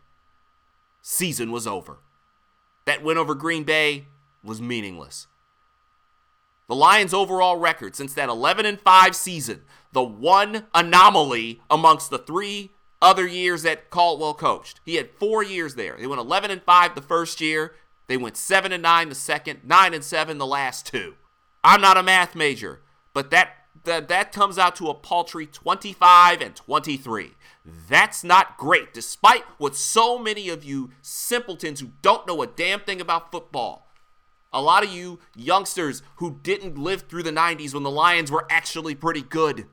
Season 1.03 1.51
was 1.51 1.67
over. 1.67 1.99
That 2.85 3.03
win 3.03 3.19
over 3.19 3.35
Green 3.35 3.63
Bay 3.63 4.07
was 4.43 4.59
meaningless. 4.59 5.27
The 6.69 6.75
Lions' 6.75 7.15
overall 7.15 7.57
record 7.57 7.95
since 7.95 8.13
that 8.13 8.29
11 8.29 8.67
and 8.67 8.79
5 8.79 9.15
season, 9.15 9.63
the 9.91 10.03
one 10.03 10.67
anomaly 10.75 11.61
amongst 11.67 12.11
the 12.11 12.19
three 12.19 12.69
other 13.01 13.25
years 13.25 13.63
that 13.63 13.89
Caldwell 13.89 14.35
coached. 14.35 14.79
He 14.85 14.95
had 14.95 15.09
4 15.09 15.43
years 15.43 15.73
there. 15.73 15.97
They 15.99 16.05
went 16.05 16.21
11 16.21 16.51
and 16.51 16.61
5 16.61 16.93
the 16.93 17.01
first 17.01 17.41
year, 17.41 17.73
they 18.05 18.17
went 18.17 18.37
7 18.37 18.71
and 18.71 18.83
9 18.83 19.09
the 19.09 19.15
second, 19.15 19.61
9 19.63 19.95
and 19.95 20.03
7 20.03 20.37
the 20.37 20.45
last 20.45 20.85
two. 20.85 21.15
I'm 21.63 21.81
not 21.81 21.97
a 21.97 22.03
math 22.03 22.35
major, 22.35 22.81
but 23.13 23.31
that 23.31 23.55
that, 23.85 24.07
that 24.09 24.31
comes 24.31 24.57
out 24.59 24.75
to 24.75 24.89
a 24.89 24.93
paltry 24.93 25.47
25 25.47 26.41
and 26.41 26.55
23. 26.55 27.31
That's 27.87 28.23
not 28.23 28.57
great, 28.57 28.93
despite 28.93 29.43
what 29.57 29.75
so 29.75 30.19
many 30.19 30.49
of 30.49 30.63
you 30.63 30.91
simpletons 31.01 31.79
who 31.79 31.91
don't 32.01 32.27
know 32.27 32.41
a 32.41 32.47
damn 32.47 32.81
thing 32.81 32.99
about 32.99 33.31
football 33.31 33.88
a 34.51 34.61
lot 34.61 34.83
of 34.83 34.91
you 34.91 35.19
youngsters 35.35 36.01
who 36.15 36.39
didn't 36.41 36.77
live 36.77 37.03
through 37.03 37.23
the 37.23 37.31
90s 37.31 37.73
when 37.73 37.83
the 37.83 37.91
Lions 37.91 38.31
were 38.31 38.47
actually 38.49 38.95
pretty 38.95 39.21
good, 39.21 39.67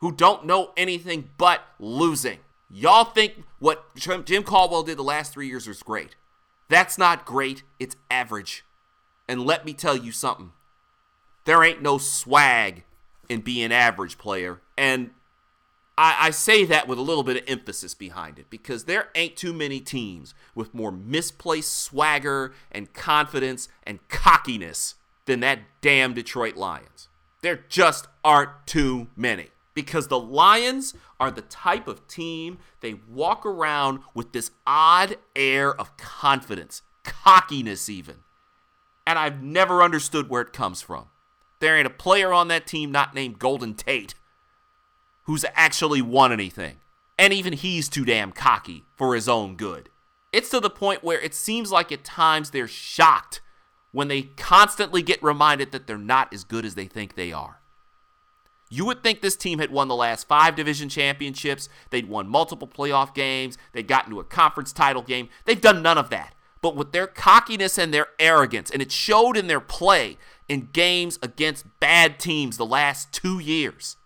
who 0.00 0.12
don't 0.12 0.46
know 0.46 0.72
anything 0.76 1.30
but 1.36 1.62
losing. 1.78 2.38
Y'all 2.68 3.04
think 3.04 3.44
what 3.58 3.94
Jim 3.96 4.42
Caldwell 4.42 4.82
did 4.82 4.98
the 4.98 5.04
last 5.04 5.32
three 5.32 5.46
years 5.46 5.68
was 5.68 5.82
great. 5.82 6.16
That's 6.68 6.98
not 6.98 7.24
great, 7.24 7.62
it's 7.78 7.96
average. 8.10 8.64
And 9.28 9.44
let 9.44 9.64
me 9.64 9.72
tell 9.72 9.96
you 9.96 10.12
something 10.12 10.52
there 11.44 11.62
ain't 11.62 11.80
no 11.80 11.96
swag 11.96 12.82
in 13.28 13.40
being 13.40 13.72
average 13.72 14.18
player. 14.18 14.60
And 14.76 15.10
I, 15.98 16.26
I, 16.26 16.30
say 16.30 16.64
that 16.66 16.86
with 16.86 16.98
a 16.98 17.02
little 17.02 17.22
bit 17.22 17.38
of 17.38 17.48
emphasis 17.48 17.94
behind 17.94 18.38
it 18.38 18.50
because 18.50 18.84
there 18.84 19.08
ain't 19.14 19.36
too 19.36 19.54
many 19.54 19.80
teams 19.80 20.34
with 20.54 20.74
more 20.74 20.92
misplaced 20.92 21.72
swagger 21.72 22.52
and 22.70 22.92
confidence 22.92 23.68
and 23.82 24.06
cockiness 24.08 24.96
than 25.24 25.40
that 25.40 25.60
damn 25.80 26.12
Detroit 26.12 26.56
Lions. 26.56 27.08
There 27.42 27.64
just 27.68 28.08
aren't 28.24 28.66
too 28.66 29.08
many 29.16 29.48
because 29.72 30.08
the 30.08 30.18
Lions 30.18 30.94
are 31.20 31.30
the 31.30 31.42
type 31.42 31.88
of 31.88 32.06
team 32.08 32.58
they 32.80 32.94
walk 33.08 33.46
around 33.46 34.00
with 34.14 34.32
this 34.32 34.50
odd 34.66 35.16
air 35.34 35.74
of 35.78 35.96
confidence, 35.96 36.82
cockiness, 37.04 37.88
even. 37.88 38.16
And 39.06 39.18
I've 39.18 39.42
never 39.42 39.82
understood 39.82 40.28
where 40.28 40.42
it 40.42 40.52
comes 40.52 40.82
from. 40.82 41.06
There 41.60 41.76
ain't 41.76 41.86
a 41.86 41.90
player 41.90 42.32
on 42.32 42.48
that 42.48 42.66
team 42.66 42.90
not 42.90 43.14
named 43.14 43.38
Golden 43.38 43.74
Tate 43.74 44.14
who's 45.26 45.44
actually 45.54 46.02
won 46.02 46.32
anything. 46.32 46.76
And 47.18 47.32
even 47.32 47.52
he's 47.52 47.88
too 47.88 48.04
damn 48.04 48.32
cocky 48.32 48.84
for 48.96 49.14
his 49.14 49.28
own 49.28 49.56
good. 49.56 49.88
It's 50.32 50.50
to 50.50 50.60
the 50.60 50.70
point 50.70 51.04
where 51.04 51.20
it 51.20 51.34
seems 51.34 51.70
like 51.70 51.92
at 51.92 52.04
times 52.04 52.50
they're 52.50 52.68
shocked 52.68 53.40
when 53.92 54.08
they 54.08 54.22
constantly 54.22 55.02
get 55.02 55.22
reminded 55.22 55.72
that 55.72 55.86
they're 55.86 55.96
not 55.96 56.32
as 56.32 56.44
good 56.44 56.64
as 56.64 56.74
they 56.74 56.86
think 56.86 57.14
they 57.14 57.32
are. 57.32 57.60
You 58.68 58.84
would 58.84 59.02
think 59.02 59.20
this 59.20 59.36
team 59.36 59.60
had 59.60 59.70
won 59.70 59.88
the 59.88 59.94
last 59.94 60.26
five 60.26 60.56
division 60.56 60.88
championships, 60.88 61.68
they'd 61.90 62.08
won 62.08 62.28
multiple 62.28 62.66
playoff 62.66 63.14
games, 63.14 63.56
they'd 63.72 63.86
gotten 63.86 64.10
to 64.10 64.20
a 64.20 64.24
conference 64.24 64.72
title 64.72 65.02
game. 65.02 65.28
They've 65.44 65.60
done 65.60 65.82
none 65.82 65.98
of 65.98 66.10
that. 66.10 66.34
But 66.60 66.74
with 66.74 66.92
their 66.92 67.06
cockiness 67.06 67.78
and 67.78 67.94
their 67.94 68.08
arrogance, 68.18 68.70
and 68.70 68.82
it 68.82 68.90
showed 68.90 69.36
in 69.36 69.46
their 69.46 69.60
play 69.60 70.18
in 70.48 70.68
games 70.72 71.18
against 71.22 71.64
bad 71.80 72.18
teams 72.18 72.56
the 72.56 72.66
last 72.66 73.12
two 73.12 73.38
years, 73.38 73.96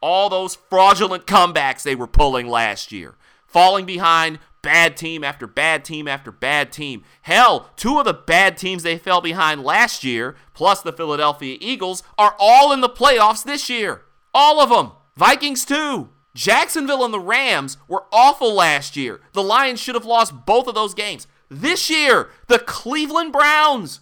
all 0.00 0.28
those 0.28 0.54
fraudulent 0.54 1.26
comebacks 1.26 1.82
they 1.82 1.94
were 1.94 2.06
pulling 2.06 2.48
last 2.48 2.92
year, 2.92 3.16
falling 3.46 3.86
behind 3.86 4.38
bad 4.62 4.96
team 4.96 5.24
after 5.24 5.46
bad 5.46 5.84
team 5.84 6.06
after 6.06 6.30
bad 6.30 6.72
team. 6.72 7.02
Hell, 7.22 7.70
two 7.76 7.98
of 7.98 8.04
the 8.04 8.14
bad 8.14 8.56
teams 8.56 8.82
they 8.82 8.98
fell 8.98 9.20
behind 9.20 9.62
last 9.62 10.04
year, 10.04 10.36
plus 10.54 10.82
the 10.82 10.92
Philadelphia 10.92 11.56
Eagles, 11.60 12.02
are 12.18 12.36
all 12.38 12.72
in 12.72 12.80
the 12.80 12.88
playoffs 12.88 13.44
this 13.44 13.68
year. 13.68 14.02
All 14.34 14.60
of 14.60 14.70
them. 14.70 14.92
Vikings, 15.16 15.64
too. 15.64 16.10
Jacksonville 16.34 17.04
and 17.04 17.12
the 17.12 17.20
Rams 17.20 17.76
were 17.88 18.04
awful 18.12 18.54
last 18.54 18.96
year. 18.96 19.20
The 19.32 19.42
Lions 19.42 19.80
should 19.80 19.96
have 19.96 20.04
lost 20.04 20.46
both 20.46 20.68
of 20.68 20.74
those 20.74 20.94
games. 20.94 21.26
This 21.48 21.90
year, 21.90 22.30
the 22.46 22.60
Cleveland 22.60 23.32
Browns 23.32 24.00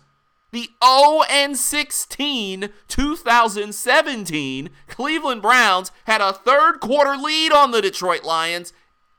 the 0.51 0.71
0 0.83 1.23
and 1.29 1.57
16 1.57 2.71
2017 2.89 4.71
Cleveland 4.87 5.43
Browns 5.43 5.93
had 6.05 6.21
a 6.21 6.33
third 6.33 6.81
quarter 6.81 7.17
lead 7.17 7.53
on 7.53 7.71
the 7.71 7.83
Detroit 7.83 8.25
Lions 8.25 8.73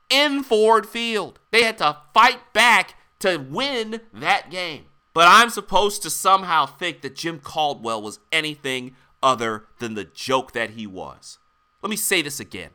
in 0.08 0.42
Ford 0.42 0.86
Field. 0.86 1.38
They 1.50 1.62
had 1.62 1.78
to 1.78 1.98
fight 2.12 2.52
back 2.52 2.94
to 3.20 3.36
win 3.36 4.00
that 4.12 4.50
game. 4.50 4.86
But 5.12 5.28
I'm 5.28 5.50
supposed 5.50 6.02
to 6.02 6.10
somehow 6.10 6.66
think 6.66 7.00
that 7.02 7.16
Jim 7.16 7.40
Caldwell 7.40 8.02
was 8.02 8.20
anything 8.30 8.94
other 9.22 9.64
than 9.78 9.94
the 9.94 10.04
joke 10.04 10.52
that 10.52 10.70
he 10.70 10.86
was. 10.86 11.38
Let 11.82 11.90
me 11.90 11.96
say 11.96 12.22
this 12.22 12.40
again. 12.40 12.70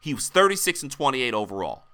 He 0.00 0.14
was 0.14 0.28
36 0.28 0.82
and 0.82 0.92
28 0.92 1.34
overall. 1.34 1.84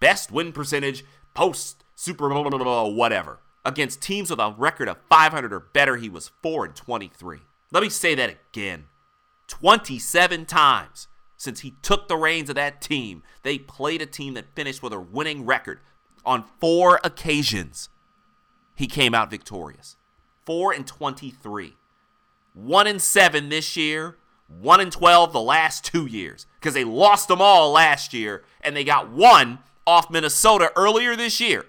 Best 0.00 0.30
win 0.30 0.52
percentage 0.52 1.04
post 1.34 1.84
Super 1.94 2.28
Bowl, 2.28 2.94
whatever. 2.94 3.40
Against 3.68 4.00
teams 4.00 4.30
with 4.30 4.40
a 4.40 4.54
record 4.56 4.88
of 4.88 4.96
500 5.10 5.52
or 5.52 5.60
better, 5.60 5.96
he 5.96 6.08
was 6.08 6.30
4 6.42 6.64
and 6.64 6.74
23. 6.74 7.40
Let 7.70 7.82
me 7.82 7.90
say 7.90 8.14
that 8.14 8.34
again. 8.50 8.84
27 9.46 10.46
times 10.46 11.08
since 11.36 11.60
he 11.60 11.74
took 11.82 12.08
the 12.08 12.16
reins 12.16 12.48
of 12.48 12.54
that 12.54 12.80
team, 12.80 13.22
they 13.42 13.58
played 13.58 14.00
a 14.00 14.06
team 14.06 14.32
that 14.32 14.54
finished 14.56 14.82
with 14.82 14.94
a 14.94 14.98
winning 14.98 15.44
record. 15.44 15.80
On 16.24 16.44
four 16.58 16.98
occasions, 17.04 17.90
he 18.74 18.86
came 18.86 19.14
out 19.14 19.30
victorious. 19.30 19.96
4 20.46 20.72
and 20.72 20.86
23. 20.86 21.76
1 22.54 22.86
and 22.86 23.02
7 23.02 23.50
this 23.50 23.76
year, 23.76 24.16
1 24.46 24.80
and 24.80 24.90
12 24.90 25.34
the 25.34 25.42
last 25.42 25.84
2 25.84 26.06
years 26.06 26.46
because 26.58 26.72
they 26.72 26.84
lost 26.84 27.28
them 27.28 27.42
all 27.42 27.70
last 27.70 28.14
year 28.14 28.44
and 28.62 28.74
they 28.74 28.82
got 28.82 29.10
one 29.10 29.58
off 29.86 30.10
Minnesota 30.10 30.72
earlier 30.74 31.14
this 31.14 31.38
year. 31.38 31.66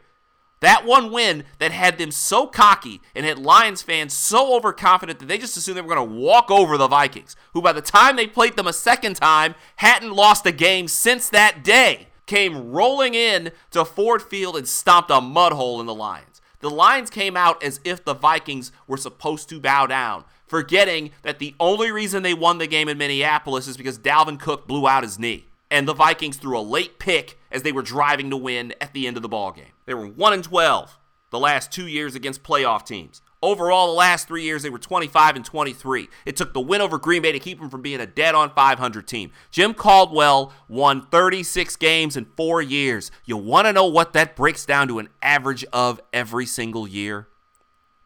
That 0.62 0.86
one 0.86 1.12
win 1.12 1.46
that 1.60 1.72
had 1.72 1.98
them 1.98 2.12
so 2.12 2.46
cocky 2.46 3.02
and 3.16 3.26
had 3.26 3.40
Lions 3.40 3.82
fans 3.82 4.14
so 4.14 4.56
overconfident 4.56 5.20
that 5.20 5.28
they 5.28 5.38
just 5.38 5.56
assumed 5.56 5.78
they 5.78 5.82
were 5.82 5.96
going 5.96 6.10
to 6.10 6.16
walk 6.16 6.52
over 6.52 6.78
the 6.78 6.88
Vikings, 6.88 7.36
who 7.54 7.62
by 7.62 7.72
the 7.72 7.82
time 7.82 8.16
they 8.16 8.28
played 8.28 8.58
them 8.58 8.68
a 8.68 8.74
second 8.74 9.16
time 9.16 9.56
hadn't 9.78 10.12
lost 10.12 10.46
a 10.46 10.52
game 10.52 10.88
since 10.88 11.30
that 11.30 11.64
day, 11.64 12.08
came 12.26 12.72
rolling 12.72 13.14
in 13.14 13.52
to 13.72 13.86
Ford 13.86 14.22
Field 14.22 14.58
and 14.58 14.68
stomped 14.68 15.10
a 15.10 15.22
mud 15.22 15.54
hole 15.54 15.80
in 15.80 15.88
the 15.88 15.96
Lions. 15.96 16.42
The 16.60 16.70
Lions 16.70 17.10
came 17.10 17.38
out 17.38 17.64
as 17.64 17.80
if 17.86 18.04
the 18.04 18.14
Vikings 18.14 18.74
were 18.86 18.98
supposed 18.98 19.48
to 19.50 19.62
bow 19.62 19.88
down, 19.88 20.26
forgetting 20.46 21.12
that 21.24 21.40
the 21.40 21.56
only 21.58 21.90
reason 21.90 22.22
they 22.22 22.34
won 22.34 22.58
the 22.58 22.68
game 22.68 22.90
in 22.90 22.98
Minneapolis 22.98 23.68
is 23.68 23.78
because 23.78 23.98
Dalvin 23.98 24.38
Cook 24.38 24.68
blew 24.68 24.88
out 24.88 25.04
his 25.04 25.18
knee 25.18 25.46
and 25.72 25.88
the 25.88 25.94
Vikings 25.94 26.38
threw 26.38 26.58
a 26.58 26.62
late 26.62 27.00
pick 27.00 27.38
as 27.52 27.64
they 27.64 27.72
were 27.72 27.82
driving 27.82 28.30
to 28.30 28.38
win 28.38 28.74
at 28.82 28.94
the 28.94 29.08
end 29.08 29.18
of 29.18 29.24
the 29.24 29.30
ball 29.30 29.52
game. 29.52 29.72
They 29.90 29.96
were 29.96 30.06
1 30.06 30.34
and 30.34 30.44
12 30.44 31.00
the 31.32 31.40
last 31.40 31.72
2 31.72 31.88
years 31.88 32.14
against 32.14 32.44
playoff 32.44 32.86
teams. 32.86 33.24
Overall, 33.42 33.88
the 33.88 33.94
last 33.94 34.28
3 34.28 34.44
years 34.44 34.62
they 34.62 34.70
were 34.70 34.78
25 34.78 35.36
and 35.36 35.44
23. 35.44 36.08
It 36.28 36.38
took 36.38 36.54
the 36.54 36.62
win 36.62 36.80
over 36.80 37.00
Green 37.00 37.24
Bay 37.24 37.32
to 37.32 37.40
keep 37.40 37.60
them 37.60 37.72
from 37.72 37.82
being 37.82 38.00
a 38.00 38.06
dead 38.06 38.36
on 38.36 38.54
500 38.54 39.08
team. 39.08 39.32
Jim 39.50 39.74
Caldwell 39.74 40.54
won 40.68 41.08
36 41.08 41.76
games 41.78 42.16
in 42.16 42.26
4 42.38 42.62
years. 42.62 43.10
You 43.26 43.38
want 43.38 43.66
to 43.66 43.74
know 43.74 43.88
what 43.88 44.14
that 44.14 44.36
breaks 44.36 44.64
down 44.64 44.88
to 44.90 45.00
an 45.00 45.10
average 45.24 45.66
of 45.74 46.00
every 46.14 46.46
single 46.46 46.88
year? 46.88 47.28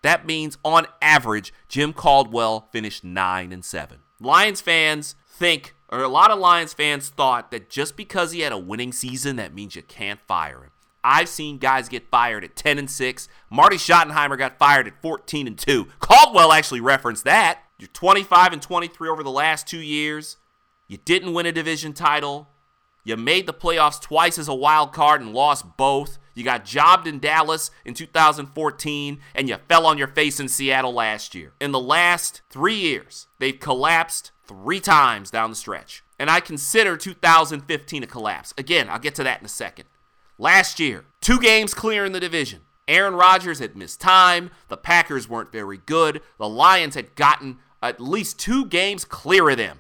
That 0.03 0.25
means 0.25 0.57
on 0.63 0.87
average 1.01 1.53
Jim 1.67 1.91
Caldwell 1.91 2.69
finished 2.71 3.03
9 3.03 3.51
and 3.51 3.65
7. 3.65 3.99
Lions 4.21 4.61
fans 4.61 5.15
think 5.27 5.75
or 5.89 6.01
a 6.01 6.07
lot 6.07 6.31
of 6.31 6.39
Lions 6.39 6.71
fans 6.71 7.09
thought 7.09 7.51
that 7.51 7.69
just 7.69 7.97
because 7.97 8.31
he 8.31 8.39
had 8.39 8.53
a 8.53 8.57
winning 8.57 8.93
season, 8.93 9.35
that 9.35 9.53
means 9.53 9.75
you 9.75 9.81
can't 9.81 10.21
fire 10.21 10.63
him. 10.63 10.69
I've 11.03 11.29
seen 11.29 11.57
guys 11.57 11.89
get 11.89 12.09
fired 12.09 12.43
at 12.43 12.55
10 12.55 12.79
and 12.79 12.89
6. 12.89 13.27
Marty 13.49 13.77
Schottenheimer 13.77 14.37
got 14.37 14.57
fired 14.57 14.87
at 14.87 15.01
14 15.01 15.47
and 15.47 15.57
2. 15.57 15.87
Caldwell 15.99 16.51
actually 16.51 16.81
referenced 16.81 17.25
that. 17.25 17.59
You're 17.77 17.89
25 17.89 18.53
and 18.53 18.61
23 18.61 19.09
over 19.09 19.23
the 19.23 19.31
last 19.31 19.67
two 19.67 19.79
years. 19.79 20.37
You 20.87 20.97
didn't 20.97 21.33
win 21.33 21.45
a 21.45 21.51
division 21.51 21.93
title. 21.93 22.49
You 23.03 23.17
made 23.17 23.47
the 23.47 23.53
playoffs 23.53 23.99
twice 23.99 24.37
as 24.37 24.47
a 24.47 24.53
wild 24.53 24.93
card 24.93 25.21
and 25.21 25.33
lost 25.33 25.75
both. 25.75 26.19
You 26.33 26.43
got 26.43 26.65
jobbed 26.65 27.05
in 27.05 27.19
Dallas 27.19 27.69
in 27.85 27.93
2014, 27.93 29.19
and 29.35 29.49
you 29.49 29.57
fell 29.67 29.85
on 29.85 29.97
your 29.97 30.07
face 30.07 30.39
in 30.39 30.47
Seattle 30.47 30.93
last 30.93 31.35
year. 31.35 31.53
In 31.59 31.71
the 31.71 31.79
last 31.79 32.41
three 32.49 32.75
years, 32.75 33.27
they've 33.39 33.59
collapsed 33.59 34.31
three 34.45 34.79
times 34.79 35.29
down 35.29 35.49
the 35.49 35.55
stretch. 35.55 36.03
And 36.17 36.29
I 36.29 36.39
consider 36.39 36.95
2015 36.95 38.03
a 38.03 38.07
collapse. 38.07 38.53
Again, 38.57 38.89
I'll 38.89 38.99
get 38.99 39.15
to 39.15 39.23
that 39.23 39.39
in 39.39 39.45
a 39.45 39.49
second. 39.49 39.85
Last 40.37 40.79
year, 40.79 41.05
two 41.21 41.39
games 41.39 41.73
clear 41.73 42.05
in 42.05 42.11
the 42.11 42.19
division. 42.19 42.61
Aaron 42.87 43.13
Rodgers 43.13 43.59
had 43.59 43.75
missed 43.75 44.01
time. 44.01 44.49
The 44.67 44.77
Packers 44.77 45.29
weren't 45.29 45.51
very 45.51 45.77
good. 45.77 46.21
The 46.37 46.49
Lions 46.49 46.95
had 46.95 47.15
gotten 47.15 47.59
at 47.81 48.01
least 48.01 48.39
two 48.39 48.65
games 48.65 49.05
clear 49.05 49.49
of 49.49 49.57
them. 49.57 49.79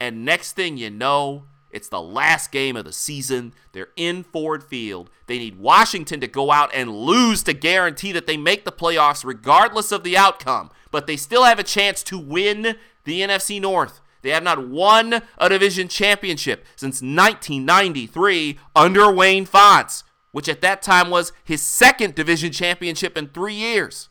And 0.00 0.24
next 0.24 0.52
thing 0.52 0.76
you 0.76 0.90
know, 0.90 1.44
it's 1.70 1.88
the 1.88 2.00
last 2.00 2.50
game 2.50 2.76
of 2.76 2.84
the 2.84 2.92
season. 2.92 3.52
They're 3.72 3.88
in 3.96 4.22
Ford 4.22 4.64
Field. 4.64 5.10
They 5.26 5.38
need 5.38 5.58
Washington 5.58 6.20
to 6.20 6.28
go 6.28 6.50
out 6.50 6.70
and 6.72 6.90
lose 6.90 7.42
to 7.44 7.52
guarantee 7.52 8.12
that 8.12 8.26
they 8.26 8.36
make 8.36 8.64
the 8.64 8.72
playoffs 8.72 9.24
regardless 9.24 9.92
of 9.92 10.02
the 10.02 10.16
outcome. 10.16 10.70
But 10.90 11.06
they 11.06 11.16
still 11.16 11.44
have 11.44 11.58
a 11.58 11.64
chance 11.64 12.02
to 12.04 12.18
win 12.18 12.76
the 13.04 13.20
NFC 13.20 13.60
North. 13.60 14.00
They 14.24 14.30
have 14.30 14.42
not 14.42 14.66
won 14.66 15.20
a 15.36 15.48
division 15.50 15.86
championship 15.86 16.64
since 16.76 17.02
1993 17.02 18.58
under 18.74 19.12
Wayne 19.12 19.44
Fontes, 19.44 20.02
which 20.32 20.48
at 20.48 20.62
that 20.62 20.80
time 20.80 21.10
was 21.10 21.34
his 21.44 21.60
second 21.60 22.14
division 22.14 22.50
championship 22.50 23.18
in 23.18 23.28
three 23.28 23.52
years. 23.52 24.08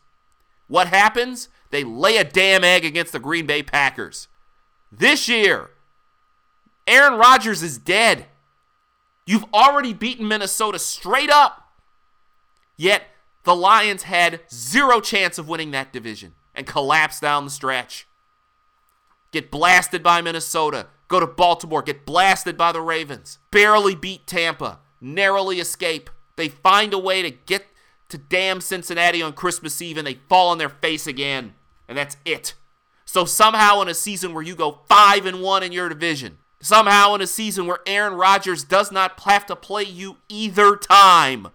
What 0.68 0.86
happens? 0.86 1.48
They 1.70 1.82
lay 1.82 2.16
a 2.16 2.22
damn 2.22 2.62
egg 2.62 2.84
against 2.84 3.12
the 3.12 3.18
Green 3.18 3.44
Bay 3.44 3.64
Packers. 3.64 4.28
This 4.92 5.28
year, 5.28 5.70
Aaron 6.86 7.18
Rodgers 7.18 7.64
is 7.64 7.76
dead. 7.76 8.26
You've 9.26 9.46
already 9.52 9.92
beaten 9.92 10.28
Minnesota 10.28 10.78
straight 10.78 11.30
up. 11.30 11.72
Yet 12.76 13.02
the 13.42 13.56
Lions 13.56 14.04
had 14.04 14.42
zero 14.48 15.00
chance 15.00 15.38
of 15.38 15.48
winning 15.48 15.72
that 15.72 15.92
division 15.92 16.34
and 16.54 16.68
collapsed 16.68 17.20
down 17.20 17.44
the 17.44 17.50
stretch. 17.50 18.06
Get 19.34 19.50
blasted 19.50 20.00
by 20.00 20.22
Minnesota. 20.22 20.86
Go 21.08 21.18
to 21.18 21.26
Baltimore. 21.26 21.82
Get 21.82 22.06
blasted 22.06 22.56
by 22.56 22.70
the 22.70 22.80
Ravens. 22.80 23.38
Barely 23.50 23.96
beat 23.96 24.28
Tampa. 24.28 24.78
Narrowly 25.00 25.58
escape. 25.58 26.08
They 26.36 26.48
find 26.48 26.94
a 26.94 26.98
way 26.98 27.20
to 27.20 27.30
get 27.30 27.66
to 28.10 28.16
damn 28.16 28.60
Cincinnati 28.60 29.20
on 29.20 29.32
Christmas 29.32 29.82
Eve 29.82 29.98
and 29.98 30.06
they 30.06 30.20
fall 30.28 30.50
on 30.50 30.58
their 30.58 30.68
face 30.68 31.08
again. 31.08 31.54
And 31.88 31.98
that's 31.98 32.16
it. 32.24 32.54
So 33.04 33.24
somehow 33.24 33.82
in 33.82 33.88
a 33.88 33.94
season 33.94 34.34
where 34.34 34.42
you 34.44 34.54
go 34.54 34.78
5 34.88 35.26
and 35.26 35.42
1 35.42 35.62
in 35.64 35.72
your 35.72 35.88
division, 35.88 36.38
Somehow, 36.64 37.14
in 37.14 37.20
a 37.20 37.26
season 37.26 37.66
where 37.66 37.80
Aaron 37.84 38.14
Rodgers 38.14 38.64
does 38.64 38.90
not 38.90 39.20
have 39.26 39.44
to 39.46 39.54
play 39.54 39.82
you 39.82 40.16
either 40.30 40.76
time, 40.76 41.48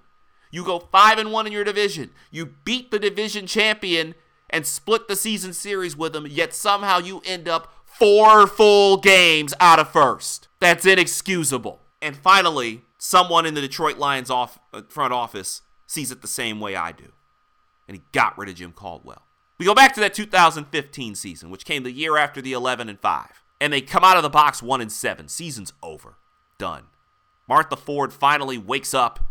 you 0.51 0.63
go 0.63 0.77
5 0.77 1.17
and 1.17 1.31
1 1.31 1.47
in 1.47 1.51
your 1.51 1.63
division. 1.63 2.11
You 2.29 2.53
beat 2.63 2.91
the 2.91 2.99
division 2.99 3.47
champion 3.47 4.13
and 4.49 4.65
split 4.65 5.07
the 5.07 5.15
season 5.15 5.53
series 5.53 5.95
with 5.95 6.13
them, 6.13 6.27
yet 6.27 6.53
somehow 6.53 6.99
you 6.99 7.21
end 7.25 7.47
up 7.47 7.73
four 7.85 8.47
full 8.47 8.97
games 8.97 9.53
out 9.59 9.79
of 9.79 9.89
first. 9.89 10.47
That's 10.59 10.85
inexcusable. 10.85 11.79
And 12.01 12.15
finally, 12.15 12.83
someone 12.97 13.45
in 13.45 13.53
the 13.53 13.61
Detroit 13.61 13.97
Lions 13.97 14.29
off, 14.29 14.59
uh, 14.73 14.83
front 14.89 15.13
office 15.13 15.61
sees 15.87 16.11
it 16.11 16.21
the 16.21 16.27
same 16.27 16.59
way 16.59 16.75
I 16.75 16.91
do. 16.91 17.11
And 17.87 17.97
he 17.97 18.03
got 18.11 18.37
rid 18.37 18.49
of 18.49 18.55
Jim 18.55 18.71
Caldwell. 18.71 19.23
We 19.57 19.65
go 19.65 19.75
back 19.75 19.93
to 19.95 19.99
that 19.99 20.13
2015 20.13 21.15
season, 21.15 21.49
which 21.49 21.65
came 21.65 21.83
the 21.83 21.91
year 21.91 22.17
after 22.17 22.41
the 22.41 22.53
11 22.53 22.87
and 22.87 22.99
5 22.99 23.39
and 23.59 23.73
they 23.73 23.81
come 23.81 24.03
out 24.03 24.17
of 24.17 24.23
the 24.23 24.29
box 24.29 24.63
one 24.63 24.81
and 24.81 24.91
seven. 24.91 25.27
Season's 25.27 25.73
over. 25.83 26.17
Done. 26.57 26.83
Martha 27.47 27.75
Ford 27.75 28.13
finally 28.13 28.57
wakes 28.57 28.93
up, 28.93 29.25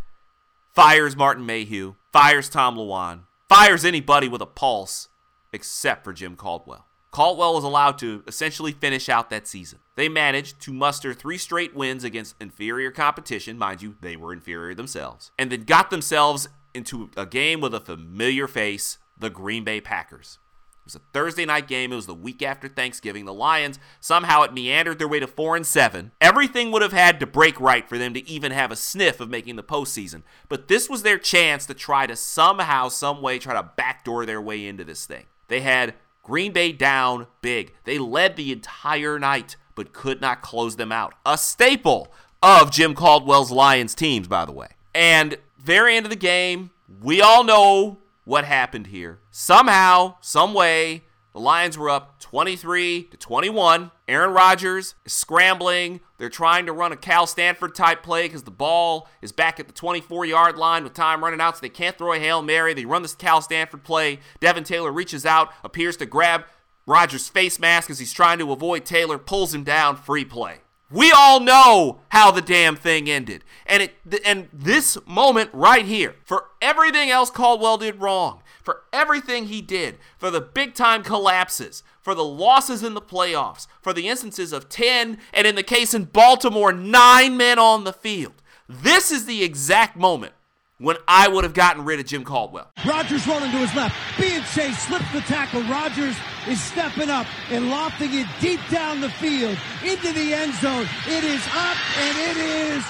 fires 0.75 1.17
Martin 1.17 1.47
Mayhew, 1.47 1.95
fires 2.13 2.49
Tom 2.49 2.77
Lewand, 2.77 3.21
fires 3.49 3.85
anybody 3.85 4.29
with 4.29 4.43
a 4.43 4.47
pulse 4.47 5.09
except 5.53 6.05
for 6.05 6.13
Jim 6.13 6.37
Caldwell. 6.37 6.87
Caldwell 7.11 7.55
was 7.55 7.65
allowed 7.65 7.99
to 7.99 8.23
essentially 8.27 8.73
finish 8.73 9.09
out 9.09 9.31
that 9.31 9.47
season. 9.47 9.79
They 9.97 10.09
managed 10.09 10.61
to 10.63 10.73
muster 10.73 11.15
three 11.15 11.39
straight 11.39 11.75
wins 11.75 12.05
against 12.05 12.37
inferior 12.41 12.91
competition. 12.91 13.57
Mind 13.57 13.81
you, 13.81 13.97
they 14.03 14.15
were 14.15 14.33
inferior 14.33 14.75
themselves. 14.75 15.31
And 15.39 15.51
then 15.51 15.63
got 15.63 15.91
themselves 15.91 16.49
into 16.75 17.11
a 17.17 17.25
game 17.25 17.61
with 17.61 17.75
a 17.75 17.81
familiar 17.81 18.47
face, 18.47 18.99
the 19.19 19.31
Green 19.31 19.65
Bay 19.65 19.81
Packers 19.81 20.39
was 20.89 20.95
a 20.95 21.13
Thursday 21.13 21.45
night 21.45 21.69
game. 21.69 21.93
It 21.93 21.97
was 21.97 22.07
the 22.07 22.15
week 22.15 22.43
after 22.43 22.67
Thanksgiving. 22.67 23.27
The 23.27 23.35
Lions 23.35 23.79
somehow 24.01 24.43
it 24.43 24.55
meandered 24.55 24.99
their 24.99 25.09
way 25.09 25.21
to 25.21 25.27
four 25.27 25.55
and 25.55 25.67
seven. 25.67 26.13
Everything 26.21 26.71
would 26.71 26.81
have 26.83 26.93
had 26.93 27.21
to 27.21 27.27
break 27.27 27.61
right 27.61 27.87
for 27.87 27.99
them 27.99 28.15
to 28.15 28.27
even 28.29 28.53
have 28.53 28.73
a 28.73 28.77
sniff 28.77 29.21
of 29.21 29.29
making 29.29 29.57
the 29.57 29.63
postseason. 29.63 30.23
But 30.49 30.69
this 30.69 30.89
was 30.89 31.03
their 31.03 31.19
chance 31.19 31.67
to 31.67 31.75
try 31.75 32.07
to 32.07 32.17
somehow, 32.17 32.89
some 32.89 33.21
way, 33.21 33.39
try 33.39 33.55
to 33.55 33.71
backdoor 33.77 34.25
their 34.25 34.41
way 34.41 34.67
into 34.67 34.83
this 34.83 35.05
thing. 35.05 35.27
They 35.49 35.61
had 35.61 35.95
Green 36.23 36.53
Bay 36.53 36.73
down 36.73 37.27
big. 37.43 37.75
They 37.85 37.99
led 37.99 38.37
the 38.37 38.53
entire 38.53 39.19
night, 39.19 39.57
but 39.75 39.93
could 39.93 40.23
not 40.23 40.41
close 40.41 40.77
them 40.77 40.93
out. 40.93 41.15
A 41.27 41.37
staple 41.37 42.13
of 42.43 42.71
Jim 42.71 42.95
Caldwell's 42.95 43.51
Lions 43.51 43.95
teams, 43.95 44.27
by 44.27 44.47
the 44.47 44.53
way. 44.53 44.69
And 44.95 45.37
very 45.59 45.97
end 45.97 46.07
of 46.07 46.11
the 46.11 46.17
game, 46.17 46.71
we 47.03 47.21
all 47.21 47.45
know 47.45 47.99
what 48.29 48.45
happened 48.45 48.89
here. 48.89 49.21
Somehow, 49.31 50.17
some 50.21 50.53
way, 50.53 51.05
the 51.33 51.41
Lions 51.41 51.79
were 51.79 51.89
up 51.89 52.21
23 52.21 53.05
to 53.05 53.17
21. 53.17 53.91
Aaron 54.07 54.35
Rodgers 54.35 54.97
is 55.07 55.15
scrambling. 55.15 56.01
They're 56.19 56.29
trying 56.29 56.67
to 56.67 56.75
run 56.75 56.93
a 56.93 56.97
Cal 56.97 57.27
Stanford 57.27 57.75
type 57.75 58.03
play 58.03 58.27
because 58.27 58.43
the 58.43 58.51
ball 58.51 59.09
is 59.23 59.33
back 59.33 59.59
at 59.59 59.67
the 59.67 59.73
24 59.73 60.27
yard 60.27 60.59
line 60.59 60.85
with 60.85 60.93
time 60.93 61.25
running 61.25 61.41
out, 61.41 61.57
so 61.57 61.63
they 61.63 61.71
can't 61.71 61.97
throw 61.97 62.13
a 62.13 62.19
Hail 62.19 62.43
Mary. 62.43 62.75
They 62.75 62.85
run 62.85 63.01
this 63.01 63.15
Cal 63.15 63.41
Stanford 63.41 63.83
play. 63.83 64.19
Devin 64.41 64.65
Taylor 64.65 64.93
reaches 64.93 65.25
out, 65.25 65.51
appears 65.65 65.97
to 65.97 66.05
grab 66.05 66.45
Rodgers' 66.87 67.31
face 67.31 67.59
mask 67.59 67.89
as 67.89 67.99
he's 67.99 68.13
trying 68.13 68.41
to 68.41 68.53
avoid 68.53 68.85
Taylor, 68.85 69.17
pulls 69.17 69.55
him 69.55 69.65
down, 69.65 69.97
free 69.97 70.27
play. 70.27 70.59
We 70.91 71.13
all 71.13 71.41
know 71.41 72.01
how 72.09 72.31
the 72.31 72.41
damn 72.41 72.75
thing 72.75 73.11
ended. 73.11 73.45
And 73.67 73.83
it 73.83 73.97
and 74.25 74.49
this 74.53 74.97
moment 75.07 75.51
right 75.53 75.85
here, 75.85 76.17
for 76.25 76.47
everything 76.63 77.11
else 77.11 77.31
Caldwell 77.31 77.77
did 77.77 78.01
wrong, 78.01 78.43
for 78.63 78.83
everything 78.93 79.47
he 79.47 79.61
did, 79.61 79.99
for 80.17 80.31
the 80.31 80.41
big 80.41 80.75
time 80.75 81.03
collapses, 81.03 81.83
for 82.01 82.15
the 82.15 82.25
losses 82.25 82.83
in 82.83 82.95
the 82.95 83.03
playoffs, 83.03 83.67
for 83.83 83.93
the 83.93 84.09
instances 84.09 84.53
of 84.53 84.71
10, 84.71 85.19
and 85.35 85.47
in 85.47 85.57
the 85.57 85.63
case 85.63 85.93
in 85.93 86.05
Baltimore, 86.05 86.73
nine 86.73 87.37
men 87.37 87.59
on 87.59 87.85
the 87.85 87.93
field. 87.93 88.43
This 88.67 89.11
is 89.11 89.27
the 89.27 89.45
exact 89.45 89.97
moment 89.97 90.33
when 90.79 90.97
I 91.07 91.29
would 91.29 91.45
have 91.45 91.55
gotten 91.55 91.85
rid 91.85 92.01
of 92.01 92.07
Jim 92.07 92.25
Caldwell. 92.25 92.71
Rodgers 92.87 93.27
rolling 93.27 93.51
to 93.51 93.59
his 93.59 93.75
left. 93.75 93.97
Being 94.19 94.43
chased, 94.55 94.87
slips 94.87 95.11
the 95.13 95.21
tackle. 95.23 95.63
Rodgers 95.65 96.17
is 96.47 96.63
stepping 96.63 97.11
up 97.11 97.27
and 97.51 97.69
lofting 97.69 98.15
it 98.15 98.27
deep 98.41 98.61
down 98.71 99.01
the 99.01 99.11
field 99.11 99.59
into 99.85 100.13
the 100.13 100.33
end 100.33 100.55
zone. 100.55 100.87
It 101.07 101.25
is 101.25 101.45
up 101.55 101.77
and 101.99 102.19
it 102.19 102.37
is 102.37 102.85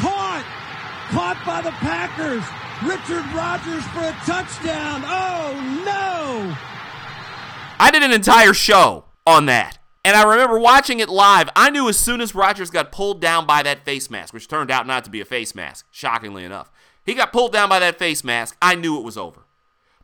caught. 0.00 0.44
Caught 1.10 1.44
by 1.46 1.60
the 1.62 1.70
Packers. 1.70 2.42
Richard 2.82 3.24
Rodgers 3.32 3.84
for 3.88 4.00
a 4.00 4.12
touchdown. 4.26 5.02
Oh 5.04 5.82
no! 5.84 6.56
I 7.78 7.90
did 7.92 8.02
an 8.02 8.10
entire 8.12 8.52
show 8.52 9.04
on 9.26 9.46
that. 9.46 9.78
And 10.04 10.16
I 10.16 10.24
remember 10.24 10.58
watching 10.58 11.00
it 11.00 11.08
live. 11.08 11.48
I 11.56 11.70
knew 11.70 11.88
as 11.88 11.98
soon 11.98 12.20
as 12.20 12.34
Rodgers 12.34 12.70
got 12.70 12.92
pulled 12.92 13.20
down 13.20 13.46
by 13.46 13.62
that 13.62 13.84
face 13.84 14.10
mask, 14.10 14.34
which 14.34 14.48
turned 14.48 14.70
out 14.70 14.86
not 14.86 15.04
to 15.04 15.10
be 15.10 15.20
a 15.20 15.24
face 15.24 15.54
mask, 15.54 15.86
shockingly 15.90 16.44
enough. 16.44 16.70
He 17.04 17.14
got 17.14 17.32
pulled 17.32 17.52
down 17.52 17.68
by 17.68 17.78
that 17.78 17.98
face 17.98 18.24
mask. 18.24 18.56
I 18.62 18.74
knew 18.74 18.98
it 18.98 19.04
was 19.04 19.16
over. 19.16 19.40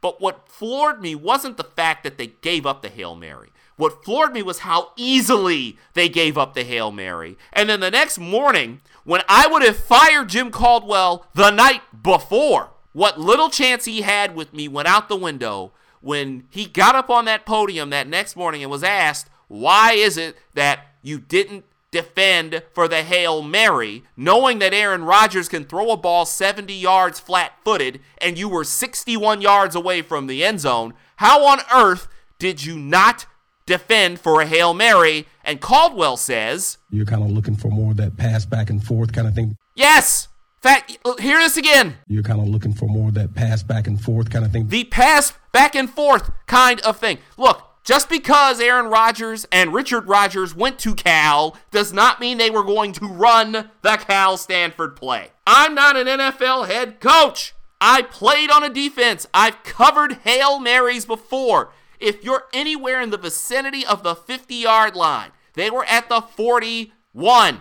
But 0.01 0.21
what 0.21 0.49
floored 0.49 1.03
me 1.03 1.15
wasn't 1.15 1.57
the 1.57 1.65
fact 1.65 2.05
that 2.05 2.19
they 2.19 2.29
gave 2.29 2.67
up 2.67 2.83
the 2.83 2.89
Hail 2.89 3.15
Mary. 3.15 3.51
What 3.77 4.05
floored 4.05 4.33
me 4.33 4.43
was 4.43 4.61
how 4.61 4.93
easily 4.97 5.79
they 5.95 6.09
gave 6.09 6.37
up 6.37 6.55
the 6.55 6.65
Hail 6.65 6.91
Mary. 6.91 7.39
And 7.53 7.69
then 7.69 7.81
the 7.81 7.91
next 7.91 8.19
morning, 8.19 8.81
when 9.05 9.23
I 9.29 9.47
would 9.47 9.63
have 9.63 9.77
fired 9.77 10.29
Jim 10.29 10.51
Caldwell 10.51 11.27
the 11.35 11.51
night 11.51 11.83
before, 12.03 12.71
what 12.93 13.21
little 13.21 13.49
chance 13.49 13.85
he 13.85 14.03
had 14.03 14.35
with 14.35 14.53
me 14.53 14.69
went 14.69 14.89
out 14.89 15.09
the 15.09 15.17
window 15.17 15.73
when 16.01 16.45
he 16.51 16.67
got 16.67 16.95
up 16.95 17.09
on 17.09 17.25
that 17.27 17.47
podium 17.47 17.91
that 17.91 18.09
next 18.09 18.37
morning 18.37 18.63
and 18.63 18.71
was 18.71 18.83
asked, 18.83 19.29
Why 19.49 19.93
is 19.93 20.17
it 20.17 20.37
that 20.55 20.89
you 21.03 21.19
didn't 21.19 21.65
defend 21.91 22.63
for 22.73 22.89
the 22.89 23.03
Hail 23.03 23.43
Mary, 23.43 24.05
knowing 24.17 24.59
that 24.61 24.75
Aaron 24.75 25.05
Rodgers 25.05 25.49
can 25.49 25.65
throw 25.65 25.91
a 25.91 25.97
ball 25.97 26.25
70 26.25 26.73
yards 26.73 27.19
flat 27.19 27.53
footed 27.65 28.01
and 28.19 28.39
you 28.39 28.49
were 28.49 28.65
61 28.65 29.41
yards 29.41 29.75
away 29.75 30.03
from 30.03 30.27
the 30.27 30.45
end 30.45 30.61
zone. 30.61 30.95
How 31.17 31.45
on 31.47 31.61
earth 31.75 32.09
did 32.39 32.65
you 32.65 32.79
not 32.79 33.27
defend 33.67 34.21
for 34.21 34.41
a 34.41 34.47
Hail 34.47 34.73
Mary? 34.75 35.27
And 35.45 35.61
Caldwell 35.61 36.17
says, 36.17 36.79
You're 36.91 37.07
kind 37.07 37.23
of 37.23 37.31
looking 37.31 37.57
for 37.57 37.69
more 37.69 37.91
of 37.91 37.97
that 37.99 38.17
pass 38.17 38.47
back 38.47 38.71
and 38.71 38.83
forth 38.83 39.13
kind 39.13 39.27
of 39.27 39.35
thing. 39.35 39.57
Yes. 39.75 40.29
Fact, 40.61 40.99
hear 41.21 41.39
this 41.39 41.57
again. 41.57 41.97
You're 42.07 42.23
kind 42.23 42.41
of 42.41 42.47
looking 42.47 42.75
for 42.75 42.87
more 42.87 43.09
of 43.09 43.15
that 43.15 43.35
pass 43.35 43.63
back 43.63 43.87
and 43.87 43.99
forth 43.99 44.29
kind 44.29 44.45
of 44.45 44.53
thing. 44.53 44.69
The 44.69 44.85
pass 44.85 45.33
back 45.53 45.75
and 45.75 45.89
forth 45.89 46.31
kind 46.47 46.81
of 46.83 46.99
thing. 46.99 47.19
Look, 47.39 47.70
just 47.91 48.09
because 48.09 48.61
Aaron 48.61 48.87
Rodgers 48.87 49.49
and 49.51 49.75
Richard 49.75 50.07
Rodgers 50.07 50.55
went 50.55 50.79
to 50.79 50.95
Cal 50.95 51.57
does 51.73 51.93
not 51.93 52.21
mean 52.21 52.39
they 52.39 52.49
were 52.49 52.63
going 52.63 52.93
to 52.93 53.05
run 53.05 53.73
the 53.83 53.97
Cal 53.97 54.37
Stanford 54.37 54.95
play. 54.95 55.33
I'm 55.45 55.75
not 55.75 55.97
an 55.97 56.07
NFL 56.07 56.69
head 56.69 57.01
coach. 57.01 57.53
I 57.81 58.03
played 58.03 58.49
on 58.49 58.63
a 58.63 58.69
defense. 58.69 59.27
I've 59.35 59.65
covered 59.65 60.19
Hail 60.23 60.61
Marys 60.61 61.05
before. 61.05 61.73
If 61.99 62.23
you're 62.23 62.45
anywhere 62.53 63.01
in 63.01 63.11
the 63.11 63.19
vicinity 63.19 63.85
of 63.85 64.05
the 64.05 64.15
50 64.15 64.55
yard 64.55 64.95
line, 64.95 65.33
they 65.55 65.69
were 65.69 65.85
at 65.87 66.09
the 66.09 66.21
41. 66.21 67.59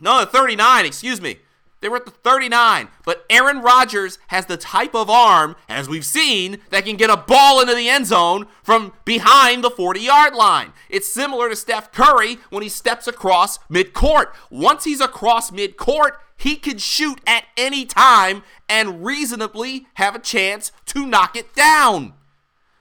No, 0.00 0.18
the 0.18 0.26
39, 0.26 0.84
excuse 0.84 1.20
me. 1.20 1.38
They 1.82 1.88
were 1.88 1.96
at 1.96 2.06
the 2.06 2.12
39. 2.12 2.88
But 3.04 3.26
Aaron 3.28 3.60
Rodgers 3.60 4.18
has 4.28 4.46
the 4.46 4.56
type 4.56 4.94
of 4.94 5.10
arm, 5.10 5.56
as 5.68 5.88
we've 5.88 6.06
seen, 6.06 6.58
that 6.70 6.86
can 6.86 6.96
get 6.96 7.10
a 7.10 7.16
ball 7.16 7.60
into 7.60 7.74
the 7.74 7.88
end 7.88 8.06
zone 8.06 8.46
from 8.62 8.92
behind 9.04 9.62
the 9.62 9.70
40 9.70 10.00
yard 10.00 10.34
line. 10.34 10.72
It's 10.88 11.12
similar 11.12 11.50
to 11.50 11.56
Steph 11.56 11.92
Curry 11.92 12.38
when 12.50 12.62
he 12.62 12.68
steps 12.68 13.06
across 13.06 13.58
midcourt. 13.68 14.26
Once 14.48 14.84
he's 14.84 15.00
across 15.00 15.50
midcourt, 15.50 16.12
he 16.36 16.56
can 16.56 16.78
shoot 16.78 17.20
at 17.26 17.44
any 17.56 17.84
time 17.84 18.42
and 18.68 19.04
reasonably 19.04 19.86
have 19.94 20.14
a 20.14 20.20
chance 20.20 20.72
to 20.86 21.04
knock 21.04 21.36
it 21.36 21.54
down. 21.54 22.14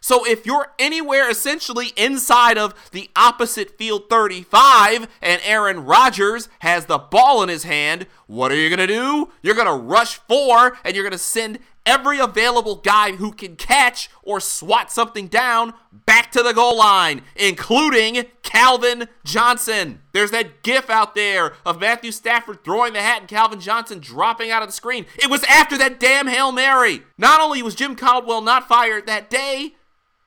So 0.04 0.26
if 0.26 0.48
you're 0.48 0.74
anywhere 0.80 1.30
essentially 1.30 1.94
inside 1.96 2.58
of 2.58 2.74
the 2.92 3.12
opposite 3.16 3.78
field 3.78 4.10
35 4.10 5.08
and 5.22 5.40
Aaron 5.46 5.86
Rodgers 5.86 6.50
has 6.60 6.88
the 6.88 6.98
ball 6.98 7.44
in 7.44 7.50
his 7.50 7.64
hand, 7.64 8.08
what 8.26 8.52
are 8.52 8.56
you 8.56 8.76
going 8.76 8.88
to 8.88 8.88
do? 8.88 9.30
You're 9.44 9.54
going 9.54 9.68
to 9.68 9.74
rush 9.74 10.16
four 10.16 10.78
and 10.84 10.96
you're 10.96 11.04
going 11.04 11.12
to 11.12 11.20
send 11.20 11.60
every 11.86 12.18
available 12.18 12.78
guy 12.78 13.14
who 13.14 13.32
can 13.32 13.56
catch 13.56 14.10
or 14.24 14.40
swat 14.40 14.92
something 14.92 15.28
down 15.28 15.74
back 15.92 16.32
to 16.32 16.42
the 16.42 16.54
goal 16.54 16.78
line, 16.78 17.22
including 17.36 18.26
Calvin 18.42 19.08
Johnson. 19.24 20.02
There's 20.14 20.32
that 20.32 20.64
gif 20.64 20.90
out 20.90 21.14
there 21.14 21.54
of 21.64 21.80
Matthew 21.80 22.12
Stafford 22.12 22.64
throwing 22.64 22.94
the 22.94 23.02
hat 23.02 23.20
and 23.22 23.30
Calvin 23.30 23.60
Johnson 23.60 24.00
dropping 24.00 24.50
out 24.50 24.64
of 24.64 24.70
the 24.70 24.74
screen. 24.74 25.06
It 25.18 25.30
was 25.30 25.44
after 25.44 25.78
that 25.78 26.00
damn 26.00 26.28
Hail 26.28 26.52
Mary. 26.52 27.04
Not 27.20 27.40
only 27.40 27.62
was 27.62 27.76
Jim 27.76 27.96
Caldwell 27.96 28.42
not 28.42 28.68
fired 28.68 29.06
that 29.06 29.30
day, 29.30 29.76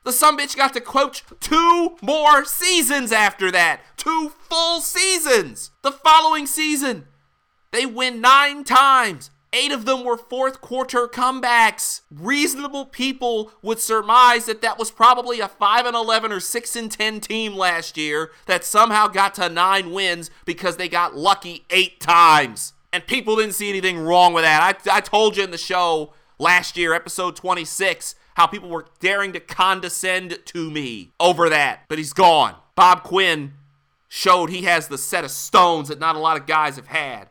the 0.04 0.12
some 0.12 0.38
bitch 0.38 0.56
got 0.56 0.72
to 0.74 0.80
coach 0.80 1.24
two 1.40 1.96
more 2.02 2.44
seasons 2.44 3.10
after 3.10 3.50
that. 3.50 3.80
Two 3.96 4.30
full 4.48 4.80
seasons. 4.80 5.70
The 5.82 5.92
following 5.92 6.46
season, 6.46 7.06
they 7.72 7.86
win 7.86 8.20
nine 8.20 8.64
times. 8.64 9.30
Eight 9.54 9.70
of 9.70 9.84
them 9.84 10.04
were 10.04 10.16
fourth 10.16 10.60
quarter 10.60 11.06
comebacks. 11.06 12.00
Reasonable 12.10 12.86
people 12.86 13.52
would 13.62 13.78
surmise 13.78 14.46
that 14.46 14.62
that 14.62 14.78
was 14.78 14.90
probably 14.90 15.38
a 15.38 15.46
5 15.46 15.86
and 15.86 15.94
11 15.94 16.32
or 16.32 16.40
6 16.40 16.76
and 16.76 16.90
10 16.90 17.20
team 17.20 17.54
last 17.54 17.96
year 17.96 18.32
that 18.46 18.64
somehow 18.64 19.06
got 19.06 19.34
to 19.34 19.48
9 19.48 19.92
wins 19.92 20.28
because 20.44 20.76
they 20.76 20.88
got 20.88 21.16
lucky 21.16 21.64
8 21.70 22.00
times. 22.00 22.72
And 22.92 23.06
people 23.06 23.36
didn't 23.36 23.54
see 23.54 23.68
anything 23.68 23.98
wrong 24.00 24.34
with 24.34 24.42
that. 24.42 24.76
I, 24.86 24.96
I 24.96 25.00
told 25.00 25.36
you 25.36 25.44
in 25.44 25.52
the 25.52 25.58
show 25.58 26.12
last 26.38 26.76
year, 26.76 26.92
episode 26.92 27.36
26, 27.36 28.16
how 28.34 28.46
people 28.46 28.68
were 28.68 28.86
daring 29.00 29.32
to 29.32 29.40
condescend 29.40 30.38
to 30.46 30.70
me 30.70 31.12
over 31.18 31.48
that, 31.48 31.80
but 31.88 31.98
he's 31.98 32.12
gone. 32.12 32.56
Bob 32.74 33.02
Quinn 33.02 33.54
showed 34.08 34.50
he 34.50 34.62
has 34.62 34.88
the 34.88 34.98
set 34.98 35.24
of 35.24 35.30
stones 35.30 35.88
that 35.88 35.98
not 35.98 36.16
a 36.16 36.20
lot 36.20 36.36
of 36.36 36.46
guys 36.46 36.76
have 36.76 36.88
had, 36.88 37.28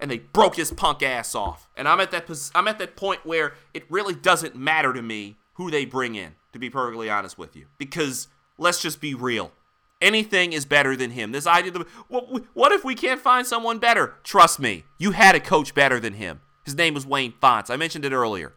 and 0.00 0.10
they 0.10 0.18
broke 0.18 0.56
his 0.56 0.72
punk 0.72 1.02
ass 1.02 1.34
off. 1.34 1.68
And 1.76 1.88
I'm 1.88 2.00
at 2.00 2.10
that 2.10 2.50
I'm 2.54 2.68
at 2.68 2.78
that 2.78 2.96
point 2.96 3.24
where 3.24 3.54
it 3.74 3.84
really 3.90 4.14
doesn't 4.14 4.56
matter 4.56 4.92
to 4.92 5.02
me 5.02 5.36
who 5.54 5.70
they 5.70 5.84
bring 5.84 6.14
in, 6.14 6.34
to 6.52 6.58
be 6.58 6.70
perfectly 6.70 7.10
honest 7.10 7.36
with 7.36 7.56
you, 7.56 7.66
because 7.78 8.28
let's 8.58 8.80
just 8.80 9.00
be 9.00 9.14
real. 9.14 9.52
Anything 10.00 10.52
is 10.52 10.64
better 10.64 10.94
than 10.94 11.10
him. 11.10 11.32
This 11.32 11.46
idea 11.46 11.72
of 11.72 11.88
what, 12.06 12.44
what 12.54 12.72
if 12.72 12.84
we 12.84 12.94
can't 12.94 13.20
find 13.20 13.44
someone 13.44 13.78
better? 13.78 14.14
Trust 14.22 14.60
me, 14.60 14.84
you 14.96 15.10
had 15.10 15.34
a 15.34 15.40
coach 15.40 15.74
better 15.74 15.98
than 15.98 16.14
him. 16.14 16.40
His 16.64 16.76
name 16.76 16.94
was 16.94 17.04
Wayne 17.04 17.32
Fontes. 17.40 17.70
I 17.70 17.76
mentioned 17.76 18.04
it 18.04 18.12
earlier. 18.12 18.52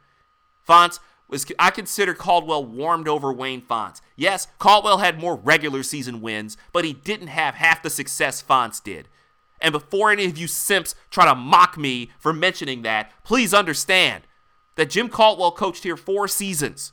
Fontes 0.61 0.99
was 1.31 1.45
I 1.57 1.71
consider 1.71 2.13
Caldwell 2.13 2.65
warmed 2.65 3.07
over 3.07 3.33
Wayne 3.33 3.61
Fontes. 3.61 4.01
Yes, 4.15 4.47
Caldwell 4.59 4.99
had 4.99 5.19
more 5.19 5.35
regular 5.35 5.81
season 5.81 6.21
wins, 6.21 6.57
but 6.71 6.85
he 6.85 6.93
didn't 6.93 7.27
have 7.27 7.55
half 7.55 7.81
the 7.81 7.89
success 7.89 8.41
Fontes 8.41 8.81
did. 8.81 9.07
And 9.61 9.71
before 9.71 10.11
any 10.11 10.25
of 10.25 10.37
you 10.37 10.47
simps 10.47 10.93
try 11.09 11.25
to 11.25 11.35
mock 11.35 11.77
me 11.77 12.11
for 12.19 12.33
mentioning 12.33 12.81
that, 12.81 13.11
please 13.23 13.53
understand 13.53 14.23
that 14.75 14.89
Jim 14.89 15.07
Caldwell 15.07 15.51
coached 15.51 15.83
here 15.83 15.97
four 15.97 16.27
seasons. 16.27 16.91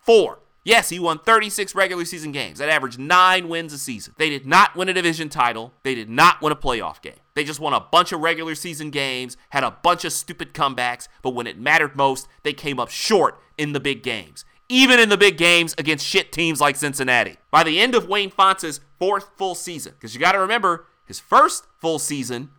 Four. 0.00 0.38
Yes, 0.64 0.90
he 0.90 1.00
won 1.00 1.18
36 1.18 1.74
regular 1.74 2.04
season 2.04 2.30
games. 2.30 2.58
That 2.58 2.68
averaged 2.68 2.98
nine 2.98 3.48
wins 3.48 3.72
a 3.72 3.78
season. 3.78 4.14
They 4.16 4.30
did 4.30 4.46
not 4.46 4.76
win 4.76 4.88
a 4.88 4.92
division 4.92 5.28
title. 5.28 5.72
They 5.82 5.96
did 5.96 6.08
not 6.08 6.40
win 6.40 6.52
a 6.52 6.56
playoff 6.56 7.02
game. 7.02 7.18
They 7.34 7.42
just 7.42 7.58
won 7.58 7.72
a 7.72 7.80
bunch 7.80 8.12
of 8.12 8.20
regular 8.20 8.54
season 8.54 8.90
games, 8.90 9.36
had 9.50 9.64
a 9.64 9.72
bunch 9.82 10.04
of 10.04 10.12
stupid 10.12 10.54
comebacks, 10.54 11.08
but 11.20 11.34
when 11.34 11.48
it 11.48 11.58
mattered 11.58 11.96
most, 11.96 12.28
they 12.44 12.52
came 12.52 12.78
up 12.78 12.90
short 12.90 13.40
in 13.58 13.72
the 13.72 13.80
big 13.80 14.04
games. 14.04 14.44
Even 14.68 15.00
in 15.00 15.08
the 15.08 15.16
big 15.16 15.36
games 15.36 15.74
against 15.78 16.06
shit 16.06 16.30
teams 16.30 16.60
like 16.60 16.76
Cincinnati. 16.76 17.38
By 17.50 17.64
the 17.64 17.80
end 17.80 17.94
of 17.94 18.06
Wayne 18.06 18.30
Fontes' 18.30 18.80
fourth 18.98 19.30
full 19.36 19.56
season, 19.56 19.94
because 19.94 20.14
you 20.14 20.20
got 20.20 20.32
to 20.32 20.38
remember, 20.38 20.86
his 21.04 21.18
first 21.18 21.66
full 21.78 21.98
season 21.98 22.50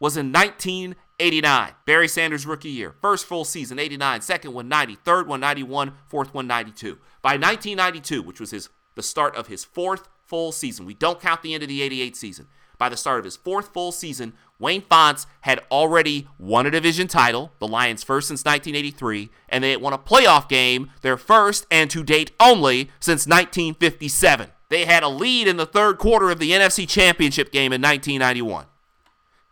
was 0.00 0.16
in 0.16 0.32
19 0.32 0.96
89. 1.18 1.72
Barry 1.84 2.08
Sanders 2.08 2.46
rookie 2.46 2.70
year. 2.70 2.94
First 3.00 3.26
full 3.26 3.44
season, 3.44 3.78
89. 3.78 4.20
Second 4.22 4.52
one, 4.52 4.68
90. 4.68 4.96
Third 4.96 5.26
one, 5.26 5.40
91. 5.40 5.92
Fourth 6.06 6.34
one, 6.34 6.46
92. 6.46 6.98
By 7.20 7.32
1992, 7.32 8.22
which 8.22 8.40
was 8.40 8.50
his 8.50 8.68
the 8.94 9.02
start 9.02 9.34
of 9.36 9.46
his 9.46 9.64
fourth 9.64 10.08
full 10.26 10.52
season, 10.52 10.84
we 10.84 10.94
don't 10.94 11.20
count 11.20 11.42
the 11.42 11.54
end 11.54 11.62
of 11.62 11.68
the 11.68 11.82
88 11.82 12.14
season. 12.16 12.46
By 12.78 12.88
the 12.88 12.96
start 12.96 13.20
of 13.20 13.24
his 13.24 13.36
fourth 13.36 13.72
full 13.72 13.92
season, 13.92 14.34
Wayne 14.58 14.82
Fontes 14.82 15.26
had 15.42 15.60
already 15.70 16.28
won 16.38 16.66
a 16.66 16.70
division 16.70 17.06
title, 17.06 17.52
the 17.58 17.68
Lions' 17.68 18.02
first 18.02 18.28
since 18.28 18.44
1983, 18.44 19.30
and 19.48 19.62
they 19.62 19.70
had 19.70 19.80
won 19.80 19.92
a 19.92 19.98
playoff 19.98 20.48
game, 20.48 20.90
their 21.00 21.16
first 21.16 21.64
and 21.70 21.88
to 21.90 22.02
date 22.02 22.32
only 22.40 22.90
since 22.98 23.26
1957. 23.26 24.50
they 24.68 24.84
had 24.84 25.02
a 25.02 25.08
lead 25.08 25.46
in 25.46 25.58
the 25.58 25.66
third 25.66 25.98
quarter 25.98 26.30
of 26.30 26.38
the 26.38 26.50
NFC 26.50 26.88
Championship 26.88 27.52
game 27.52 27.72
in 27.72 27.80
1991. 27.80 28.66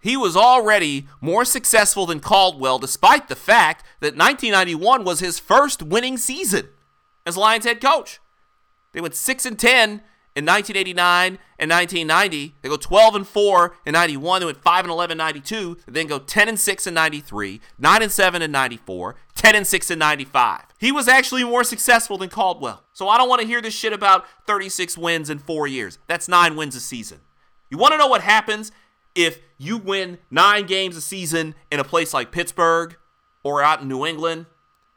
He 0.01 0.17
was 0.17 0.37
already 0.37 1.07
more 1.21 1.45
successful 1.45 2.07
than 2.07 2.21
Caldwell, 2.21 2.79
despite 2.79 3.29
the 3.29 3.37
fact 3.37 3.85
that 4.01 4.17
1991 4.17 5.05
was 5.05 5.21
his 5.21 5.39
first 5.39 5.83
winning 5.83 6.17
season 6.17 6.69
as 7.27 7.37
Lions 7.37 7.67
head 7.67 7.81
coach. 7.81 8.19
They 8.93 9.01
went 9.01 9.15
6 9.15 9.47
and 9.47 9.59
10 9.59 10.03
in 10.35 10.47
1989 10.47 11.39
and 11.59 11.71
1990. 11.71 12.55
They 12.63 12.69
go 12.69 12.77
12 12.77 13.15
and 13.15 13.29
4 13.29 13.77
in 13.85 13.93
91. 13.93 14.41
They 14.41 14.47
went 14.47 14.63
5 14.63 14.85
and 14.85 14.91
11 14.91 15.13
in 15.13 15.19
92. 15.19 15.79
They 15.87 15.93
then 15.93 16.07
go 16.07 16.19
10 16.19 16.49
and 16.49 16.59
6 16.59 16.87
in 16.87 16.95
93, 16.95 17.61
9 17.79 18.03
and 18.03 18.11
7 18.11 18.43
in 18.43 18.51
94, 18.51 19.17
10 19.35 19.55
and 19.55 19.67
6 19.67 19.91
in 19.91 19.99
95. 19.99 20.63
He 20.79 20.91
was 20.91 21.09
actually 21.09 21.45
more 21.45 21.63
successful 21.63 22.17
than 22.17 22.31
Caldwell. 22.31 22.85
So 22.95 23.09
I 23.09 23.19
don't 23.19 23.29
want 23.29 23.43
to 23.43 23.47
hear 23.47 23.61
this 23.61 23.75
shit 23.75 23.93
about 23.93 24.25
36 24.47 24.97
wins 24.97 25.29
in 25.29 25.39
4 25.39 25.67
years. 25.67 25.99
That's 26.07 26.27
9 26.27 26.57
wins 26.57 26.75
a 26.75 26.81
season. 26.81 27.21
You 27.69 27.79
want 27.79 27.93
to 27.93 27.99
know 27.99 28.09
what 28.09 28.23
happens 28.23 28.73
if 29.14 29.40
you 29.59 29.79
win 29.79 30.18
9 30.31 30.66
games 30.66 30.96
a 30.96 31.01
season 31.01 31.55
in 31.70 31.81
a 31.81 31.85
place 31.85 32.14
like 32.14 32.33
Pittsburgh 32.33 32.96
or 33.42 33.62
out 33.62 33.83
in 33.83 33.88
New 33.88 34.07
England 34.07 34.46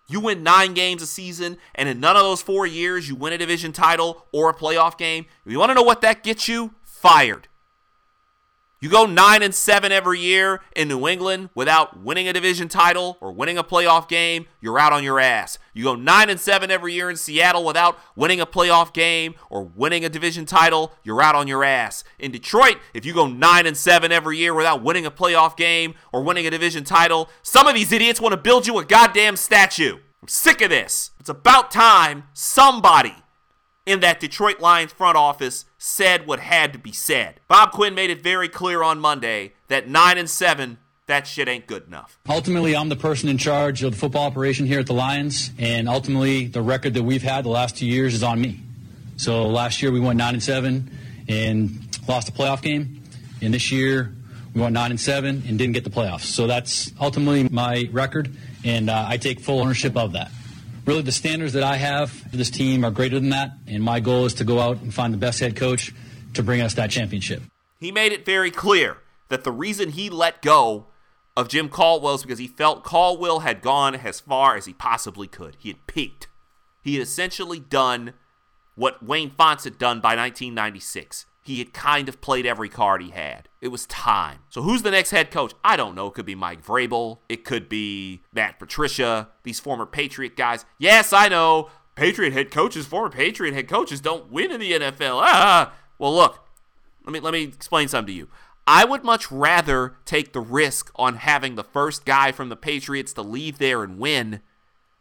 you 0.07 0.19
win 0.19 0.43
nine 0.43 0.73
games 0.73 1.01
a 1.01 1.07
season, 1.07 1.57
and 1.75 1.87
in 1.87 1.99
none 1.99 2.15
of 2.15 2.23
those 2.23 2.41
four 2.41 2.65
years, 2.65 3.07
you 3.07 3.15
win 3.15 3.33
a 3.33 3.37
division 3.37 3.71
title 3.71 4.25
or 4.31 4.49
a 4.49 4.53
playoff 4.53 4.97
game. 4.97 5.25
You 5.45 5.59
want 5.59 5.69
to 5.69 5.75
know 5.75 5.83
what 5.83 6.01
that 6.01 6.23
gets 6.23 6.47
you? 6.47 6.73
Fired. 6.83 7.47
You 8.83 8.89
go 8.89 9.05
nine 9.05 9.41
and 9.41 9.55
seven 9.55 9.93
every 9.93 10.19
year 10.19 10.59
in 10.75 10.89
New 10.89 11.07
England 11.07 11.51
without 11.55 12.01
winning 12.01 12.27
a 12.27 12.33
division 12.33 12.67
title 12.67 13.17
or 13.21 13.31
winning 13.31 13.57
a 13.57 13.63
playoff 13.63 14.09
game, 14.09 14.45
you're 14.59 14.77
out 14.77 14.91
on 14.91 15.05
your 15.05 15.21
ass. 15.21 15.57
You 15.73 15.85
go 15.85 15.95
nine 15.95 16.29
and 16.29 16.37
seven 16.37 16.69
every 16.69 16.91
year 16.91 17.09
in 17.09 17.15
Seattle 17.15 17.63
without 17.63 17.97
winning 18.17 18.41
a 18.41 18.45
playoff 18.45 18.91
game 18.91 19.35
or 19.49 19.63
winning 19.63 20.03
a 20.03 20.09
division 20.09 20.45
title, 20.45 20.91
you're 21.01 21.21
out 21.21 21.33
on 21.33 21.47
your 21.47 21.63
ass. 21.63 22.03
In 22.19 22.33
Detroit, 22.33 22.75
if 22.93 23.05
you 23.05 23.13
go 23.13 23.25
nine 23.25 23.65
and 23.65 23.77
seven 23.77 24.11
every 24.11 24.37
year 24.37 24.53
without 24.53 24.83
winning 24.83 25.05
a 25.05 25.11
playoff 25.11 25.55
game 25.55 25.95
or 26.11 26.21
winning 26.21 26.45
a 26.45 26.51
division 26.51 26.83
title, 26.83 27.29
some 27.41 27.67
of 27.67 27.75
these 27.75 27.93
idiots 27.93 28.19
want 28.19 28.33
to 28.33 28.37
build 28.37 28.67
you 28.67 28.77
a 28.79 28.83
goddamn 28.83 29.37
statue. 29.37 29.95
I'm 30.21 30.27
sick 30.27 30.59
of 30.59 30.71
this. 30.71 31.11
It's 31.21 31.29
about 31.29 31.71
time 31.71 32.25
somebody 32.33 33.15
in 33.85 34.01
that 34.01 34.19
Detroit 34.19 34.59
Lions 34.59 34.91
front 34.91 35.17
office 35.17 35.65
said 35.83 36.25
what 36.25 36.39
had 36.39 36.71
to 36.71 36.79
be 36.79 36.93
said. 36.93 37.41
Bob 37.49 37.71
Quinn 37.71 37.93
made 37.93 38.09
it 38.09 38.21
very 38.21 38.47
clear 38.47 38.81
on 38.81 38.99
Monday 38.99 39.51
that 39.67 39.87
9 39.87 40.17
and 40.17 40.29
7 40.29 40.77
that 41.07 41.27
shit 41.27 41.49
ain't 41.49 41.67
good 41.67 41.85
enough. 41.85 42.17
Ultimately, 42.29 42.77
I'm 42.77 42.87
the 42.87 42.95
person 42.95 43.27
in 43.27 43.37
charge 43.37 43.83
of 43.83 43.91
the 43.91 43.97
football 43.97 44.25
operation 44.25 44.65
here 44.65 44.79
at 44.79 44.87
the 44.87 44.93
Lions, 44.93 45.51
and 45.59 45.89
ultimately, 45.89 46.45
the 46.45 46.61
record 46.61 46.93
that 46.93 47.03
we've 47.03 47.21
had 47.21 47.43
the 47.43 47.49
last 47.49 47.77
two 47.77 47.85
years 47.85 48.13
is 48.13 48.23
on 48.23 48.39
me. 48.39 48.61
So 49.17 49.47
last 49.47 49.81
year 49.81 49.91
we 49.91 49.99
went 49.99 50.17
nine 50.17 50.33
and 50.33 50.41
seven 50.41 50.97
and 51.27 51.99
lost 52.07 52.29
a 52.29 52.31
playoff 52.31 52.61
game, 52.61 53.03
and 53.41 53.53
this 53.53 53.69
year 53.69 54.15
we 54.55 54.61
went 54.61 54.73
nine 54.73 54.91
and 54.91 54.99
seven 54.99 55.43
and 55.45 55.57
didn't 55.57 55.73
get 55.73 55.83
the 55.83 55.89
playoffs. 55.89 56.21
So 56.21 56.47
that's 56.47 56.93
ultimately 57.01 57.49
my 57.49 57.89
record, 57.91 58.33
and 58.63 58.89
uh, 58.89 59.05
I 59.05 59.17
take 59.17 59.41
full 59.41 59.59
ownership 59.59 59.97
of 59.97 60.13
that 60.13 60.31
really 60.85 61.01
the 61.01 61.11
standards 61.11 61.53
that 61.53 61.63
I 61.63 61.77
have 61.77 62.11
for 62.11 62.35
this 62.35 62.49
team 62.49 62.83
are 62.83 62.91
greater 62.91 63.19
than 63.19 63.29
that, 63.29 63.51
and 63.67 63.83
my 63.83 63.99
goal 63.99 64.25
is 64.25 64.33
to 64.35 64.43
go 64.43 64.59
out 64.59 64.81
and 64.81 64.93
find 64.93 65.13
the 65.13 65.17
best 65.17 65.39
head 65.39 65.55
coach 65.55 65.93
to 66.33 66.43
bring 66.43 66.61
us 66.61 66.73
that 66.75 66.89
championship. 66.89 67.41
He 67.79 67.91
made 67.91 68.11
it 68.11 68.25
very 68.25 68.51
clear 68.51 68.97
that 69.29 69.43
the 69.43 69.51
reason 69.51 69.89
he 69.89 70.09
let 70.09 70.41
go 70.41 70.87
of 71.35 71.47
Jim 71.47 71.69
Caldwell 71.69 72.15
is 72.15 72.21
because 72.21 72.39
he 72.39 72.47
felt 72.47 72.83
Caldwell 72.83 73.39
had 73.39 73.61
gone 73.61 73.95
as 73.95 74.19
far 74.19 74.55
as 74.55 74.65
he 74.65 74.73
possibly 74.73 75.27
could. 75.27 75.57
He 75.59 75.69
had 75.69 75.87
peaked. 75.87 76.27
He 76.83 76.93
had 76.93 77.03
essentially 77.03 77.59
done 77.59 78.13
what 78.75 79.03
Wayne 79.03 79.31
Fontes 79.31 79.63
had 79.63 79.77
done 79.77 79.99
by 79.99 80.15
1996. 80.15 81.25
He 81.43 81.59
had 81.59 81.73
kind 81.73 82.07
of 82.07 82.21
played 82.21 82.45
every 82.45 82.69
card 82.69 83.01
he 83.01 83.09
had. 83.09 83.49
It 83.59 83.67
was 83.67 83.85
time. 83.87 84.39
So 84.49 84.61
who's 84.61 84.81
the 84.81 84.91
next 84.91 85.11
head 85.11 85.29
coach? 85.29 85.53
I 85.63 85.75
don't 85.75 85.93
know. 85.93 86.07
It 86.07 86.13
could 86.13 86.25
be 86.25 86.35
Mike 86.35 86.65
Vrabel. 86.65 87.19
It 87.27 87.43
could 87.43 87.67
be 87.67 88.21
Matt 88.33 88.59
Patricia. 88.59 89.29
These 89.43 89.59
former 89.59 89.85
Patriot 89.85 90.37
guys. 90.37 90.65
Yes, 90.77 91.11
I 91.11 91.27
know. 91.27 91.69
Patriot 91.95 92.31
head 92.31 92.49
coaches, 92.49 92.87
former 92.87 93.09
Patriot 93.09 93.53
head 93.53 93.67
coaches 93.67 93.99
don't 93.99 94.31
win 94.31 94.51
in 94.51 94.59
the 94.61 94.71
NFL. 94.71 95.21
Ah. 95.21 95.73
Well, 95.99 96.15
look. 96.15 96.39
Let 97.05 97.11
me 97.11 97.19
let 97.19 97.33
me 97.33 97.43
explain 97.43 97.89
something 97.89 98.13
to 98.13 98.17
you. 98.17 98.29
I 98.65 98.85
would 98.85 99.03
much 99.03 99.29
rather 99.29 99.97
take 100.05 100.31
the 100.31 100.39
risk 100.39 100.89
on 100.95 101.17
having 101.17 101.55
the 101.55 101.65
first 101.65 102.05
guy 102.05 102.31
from 102.31 102.47
the 102.47 102.55
Patriots 102.55 103.11
to 103.13 103.21
leave 103.21 103.57
there 103.57 103.83
and 103.83 103.99
win 103.99 104.39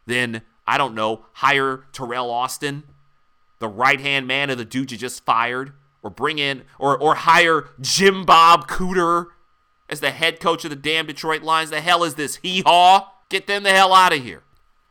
than 0.05 0.41
I 0.67 0.77
don't 0.77 0.95
know, 0.95 1.25
hire 1.33 1.85
Teryl 1.93 2.29
Austin, 2.29 2.83
the 3.59 3.69
right-hand 3.69 4.27
man 4.27 4.49
of 4.49 4.57
the 4.57 4.65
dude 4.65 4.91
you 4.91 4.97
just 4.97 5.23
fired 5.23 5.71
or 6.03 6.09
bring 6.09 6.37
in 6.37 6.63
or 6.77 6.97
or 6.97 7.15
hire 7.15 7.69
Jim 7.81 8.25
Bob 8.25 8.67
Cooter 8.67 9.27
as 9.89 10.01
the 10.01 10.11
head 10.11 10.39
coach 10.39 10.63
of 10.63 10.69
the 10.69 10.75
damn 10.75 11.07
Detroit 11.07 11.41
Lions. 11.41 11.69
The 11.69 11.81
hell 11.81 12.03
is 12.03 12.15
this 12.15 12.35
hee 12.37 12.61
haw? 12.61 13.11
Get 13.29 13.47
them 13.47 13.63
the 13.63 13.71
hell 13.71 13.93
out 13.93 14.13
of 14.13 14.21
here. 14.21 14.43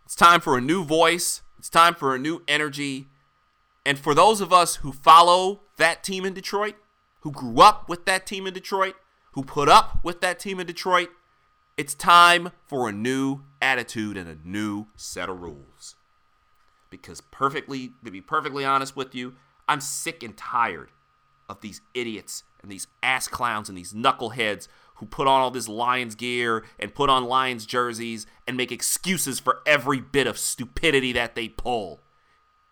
It's 0.05 0.17
time 0.17 0.41
for 0.41 0.57
a 0.57 0.61
new 0.61 0.85
voice. 0.85 1.43
It's 1.59 1.69
time 1.69 1.95
for 1.95 2.15
a 2.15 2.19
new 2.19 2.43
energy. 2.49 3.07
And 3.85 3.99
for 3.99 4.15
those 4.15 4.41
of 4.41 4.53
us 4.53 4.77
who 4.77 4.93
follow 4.93 5.61
that 5.77 6.03
team 6.03 6.25
in 6.25 6.35
Detroit, 6.35 6.75
who 7.21 7.31
grew 7.31 7.61
up 7.61 7.89
with 7.89 8.05
that 8.07 8.27
team 8.27 8.47
in 8.47 8.55
Detroit, 8.55 8.95
who 9.33 9.43
put 9.43 9.69
up 9.69 10.01
with 10.05 10.21
that 10.21 10.39
team 10.39 10.61
in 10.61 10.67
Detroit, 10.67 11.11
it's 11.77 11.95
time 11.95 12.51
for 12.67 12.89
a 12.89 12.93
new 12.93 13.41
attitude 13.61 14.17
and 14.17 14.29
a 14.29 14.39
new 14.45 14.87
set 14.97 15.29
of 15.29 15.41
rules. 15.41 15.97
Because 16.91 17.21
perfectly, 17.21 17.93
to 18.05 18.11
be 18.11 18.21
perfectly 18.21 18.65
honest 18.65 18.95
with 18.95 19.15
you, 19.15 19.35
I'm 19.69 19.81
sick 19.81 20.23
and 20.23 20.37
tired 20.37 20.91
of 21.49 21.61
these 21.61 21.81
idiots 21.95 22.45
and 22.63 22.71
these 22.71 22.87
ass 23.03 23.29
clowns 23.29 23.69
and 23.69 23.77
these 23.77 23.93
knuckleheads 23.93 24.69
who 24.97 25.07
put 25.07 25.27
on 25.27 25.41
all 25.41 25.51
this 25.51 25.69
Lions 25.69 26.15
gear 26.15 26.65
and 26.79 26.95
put 26.95 27.11
on 27.11 27.25
Lions 27.25 27.67
jerseys 27.67 28.27
and 28.47 28.57
make 28.57 28.71
excuses 28.71 29.41
for 29.41 29.61
every 29.67 30.01
bit 30.01 30.27
of 30.27 30.39
stupidity 30.39 31.13
that 31.13 31.35
they 31.35 31.49
pull. 31.49 32.01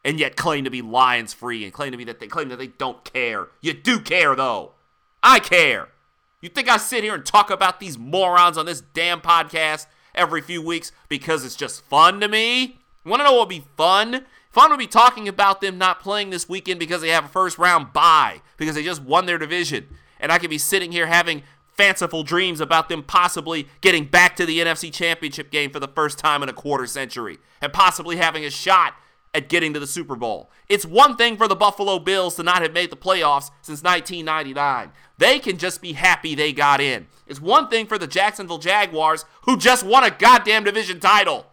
And 0.04 0.18
yet 0.18 0.37
claim 0.37 0.64
to 0.64 0.70
be 0.70 0.80
Lions 0.80 1.35
free 1.35 1.64
and 1.64 1.72
claim 1.72 1.92
to 1.92 1.98
be 1.98 2.04
that 2.04 2.20
they 2.20 2.28
claim 2.28 2.48
that 2.48 2.59
they 2.59 2.68
don't 2.68 3.04
care. 3.04 3.48
You 3.61 3.74
do 3.74 4.00
care 4.00 4.35
though. 4.35 4.72
I 5.22 5.40
care. 5.40 5.88
You 6.40 6.48
think 6.48 6.70
I 6.70 6.78
sit 6.78 7.04
here 7.04 7.14
and 7.14 7.26
talk 7.26 7.50
about 7.50 7.80
these 7.80 7.98
morons 7.98 8.56
on 8.56 8.64
this 8.64 8.80
damn 8.80 9.20
podcast 9.20 9.87
every 10.14 10.40
few 10.40 10.62
weeks 10.62 10.92
because 11.09 11.44
it's 11.44 11.56
just 11.56 11.85
fun 11.85 12.20
to 12.20 12.28
me? 12.28 12.78
Want 13.04 13.20
to 13.20 13.24
know 13.24 13.33
what 13.33 13.48
would 13.48 13.56
be 13.56 13.64
fun? 13.76 14.24
Fun 14.50 14.70
would 14.70 14.78
be 14.78 14.86
talking 14.86 15.28
about 15.28 15.60
them 15.60 15.78
not 15.78 16.00
playing 16.00 16.30
this 16.30 16.48
weekend 16.48 16.80
because 16.80 17.00
they 17.00 17.08
have 17.08 17.26
a 17.26 17.28
first 17.28 17.56
round 17.56 17.92
bye, 17.92 18.42
because 18.56 18.74
they 18.74 18.82
just 18.82 19.02
won 19.02 19.26
their 19.26 19.38
division. 19.38 19.86
And 20.18 20.32
I 20.32 20.38
could 20.38 20.50
be 20.50 20.58
sitting 20.58 20.92
here 20.92 21.06
having 21.06 21.42
fanciful 21.80 22.22
dreams 22.24 22.60
about 22.60 22.88
them 22.88 23.02
possibly 23.02 23.68
getting 23.80 24.04
back 24.04 24.36
to 24.36 24.44
the 24.44 24.58
NFC 24.58 24.92
Championship 24.92 25.50
game 25.50 25.70
for 25.70 25.80
the 25.80 25.88
first 25.88 26.18
time 26.18 26.42
in 26.42 26.48
a 26.48 26.52
quarter 26.52 26.86
century 26.86 27.38
and 27.62 27.72
possibly 27.72 28.16
having 28.16 28.44
a 28.44 28.50
shot 28.50 28.94
at 29.32 29.48
getting 29.48 29.72
to 29.72 29.80
the 29.80 29.86
Super 29.86 30.16
Bowl. 30.16 30.50
It's 30.68 30.84
one 30.84 31.16
thing 31.16 31.36
for 31.36 31.46
the 31.46 31.54
Buffalo 31.54 31.98
Bills 31.98 32.34
to 32.34 32.42
not 32.42 32.62
have 32.62 32.72
made 32.72 32.90
the 32.90 32.96
playoffs 32.96 33.50
since 33.62 33.82
1999. 33.82 34.90
They 35.18 35.38
can 35.38 35.56
just 35.56 35.80
be 35.80 35.92
happy 35.92 36.34
they 36.34 36.52
got 36.52 36.80
in. 36.80 37.06
It's 37.26 37.40
one 37.40 37.68
thing 37.68 37.86
for 37.86 37.96
the 37.96 38.08
Jacksonville 38.08 38.58
Jaguars, 38.58 39.24
who 39.42 39.56
just 39.56 39.86
won 39.86 40.02
a 40.02 40.10
goddamn 40.10 40.64
division 40.64 40.98
title. 40.98 41.46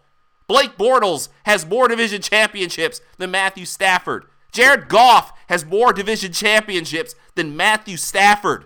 Blake 0.47 0.77
Bortles 0.77 1.29
has 1.43 1.65
more 1.65 1.87
division 1.87 2.21
championships 2.21 3.01
than 3.17 3.31
Matthew 3.31 3.65
Stafford. 3.65 4.25
Jared 4.51 4.87
Goff 4.87 5.33
has 5.49 5.65
more 5.65 5.91
division 5.91 6.31
championships 6.31 7.15
than 7.35 7.57
Matthew 7.57 7.97
Stafford. 7.97 8.65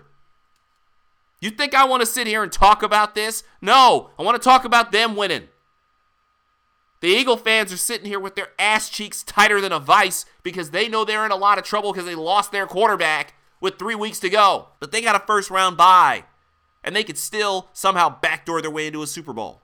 You 1.40 1.50
think 1.50 1.74
I 1.74 1.84
want 1.84 2.00
to 2.02 2.06
sit 2.06 2.28
here 2.28 2.44
and 2.44 2.52
talk 2.52 2.84
about 2.84 3.16
this? 3.16 3.42
No, 3.60 4.10
I 4.16 4.22
want 4.22 4.40
to 4.40 4.44
talk 4.44 4.64
about 4.64 4.92
them 4.92 5.16
winning. 5.16 5.48
The 7.00 7.08
Eagle 7.08 7.36
fans 7.36 7.72
are 7.72 7.78
sitting 7.78 8.06
here 8.06 8.20
with 8.20 8.36
their 8.36 8.50
ass 8.60 8.88
cheeks 8.88 9.24
tighter 9.24 9.60
than 9.60 9.72
a 9.72 9.80
vice 9.80 10.24
because 10.44 10.70
they 10.70 10.88
know 10.88 11.04
they're 11.04 11.26
in 11.26 11.32
a 11.32 11.36
lot 11.36 11.58
of 11.58 11.64
trouble 11.64 11.92
because 11.92 12.06
they 12.06 12.14
lost 12.14 12.52
their 12.52 12.64
quarterback 12.64 13.34
with 13.60 13.76
three 13.76 13.96
weeks 13.96 14.20
to 14.20 14.30
go. 14.30 14.68
But 14.78 14.92
they 14.92 15.00
got 15.00 15.16
a 15.16 15.26
first 15.26 15.50
round 15.50 15.76
bye, 15.76 16.24
and 16.84 16.94
they 16.94 17.02
could 17.02 17.18
still 17.18 17.70
somehow 17.72 18.20
backdoor 18.20 18.62
their 18.62 18.70
way 18.70 18.86
into 18.86 19.02
a 19.02 19.08
Super 19.08 19.32
Bowl. 19.32 19.61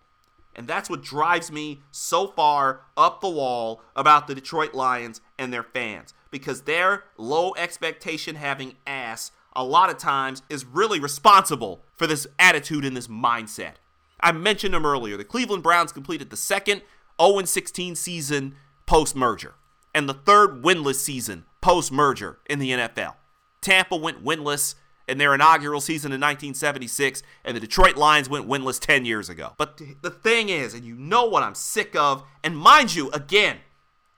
And 0.58 0.66
that's 0.66 0.90
what 0.90 1.02
drives 1.02 1.52
me 1.52 1.82
so 1.92 2.26
far 2.26 2.80
up 2.96 3.20
the 3.20 3.28
wall 3.28 3.80
about 3.94 4.26
the 4.26 4.34
Detroit 4.34 4.74
Lions 4.74 5.20
and 5.38 5.52
their 5.52 5.62
fans. 5.62 6.14
Because 6.32 6.62
their 6.62 7.04
low 7.16 7.54
expectation 7.54 8.34
having 8.34 8.74
ass 8.84 9.30
a 9.54 9.62
lot 9.62 9.88
of 9.88 9.98
times 9.98 10.42
is 10.50 10.64
really 10.64 10.98
responsible 10.98 11.84
for 11.94 12.08
this 12.08 12.26
attitude 12.40 12.84
and 12.84 12.96
this 12.96 13.06
mindset. 13.06 13.74
I 14.20 14.32
mentioned 14.32 14.74
them 14.74 14.84
earlier. 14.84 15.16
The 15.16 15.24
Cleveland 15.24 15.62
Browns 15.62 15.92
completed 15.92 16.30
the 16.30 16.36
second 16.36 16.82
0 17.22 17.40
16 17.44 17.94
season 17.94 18.56
post 18.84 19.14
merger 19.14 19.54
and 19.94 20.08
the 20.08 20.14
third 20.14 20.64
winless 20.64 20.96
season 20.96 21.44
post 21.60 21.92
merger 21.92 22.40
in 22.50 22.58
the 22.58 22.72
NFL. 22.72 23.14
Tampa 23.60 23.94
went 23.94 24.24
winless 24.24 24.74
in 25.08 25.18
their 25.18 25.34
inaugural 25.34 25.80
season 25.80 26.12
in 26.12 26.20
1976, 26.20 27.22
and 27.44 27.56
the 27.56 27.60
Detroit 27.60 27.96
Lions 27.96 28.28
went 28.28 28.48
winless 28.48 28.78
10 28.78 29.04
years 29.04 29.28
ago. 29.28 29.54
But 29.56 29.80
the 30.02 30.10
thing 30.10 30.48
is, 30.50 30.74
and 30.74 30.84
you 30.84 30.94
know 30.94 31.24
what 31.24 31.42
I'm 31.42 31.54
sick 31.54 31.96
of, 31.96 32.22
and 32.44 32.56
mind 32.56 32.94
you, 32.94 33.10
again, 33.10 33.58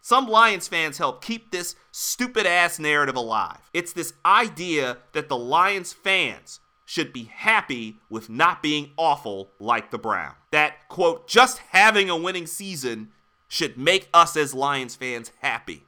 Some 0.03 0.27
Lions 0.29 0.67
fans 0.67 0.99
help 0.99 1.23
keep 1.23 1.51
this 1.51 1.77
stupid 1.93 2.47
ass 2.47 2.79
narrative 2.79 3.17
alive. 3.17 3.59
It's 3.73 3.93
this 3.93 4.15
idea 4.25 4.99
that 5.13 5.29
the 5.29 5.37
Lions 5.37 5.93
fans 5.93 6.61
should 6.87 7.13
be 7.13 7.25
happy 7.25 7.99
with 8.09 8.29
not 8.29 8.63
being 8.63 8.91
awful 8.97 9.51
like 9.61 9.91
the 9.91 9.99
Brown. 9.99 10.35
That, 10.51 10.89
quote, 10.89 11.29
just 11.29 11.59
having 11.71 12.09
a 12.11 12.17
winning 12.17 12.47
season 12.47 13.13
should 13.47 13.77
make 13.77 14.09
us 14.15 14.37
as 14.37 14.55
Lions 14.55 14.97
fans 14.97 15.33
happy. 15.41 15.85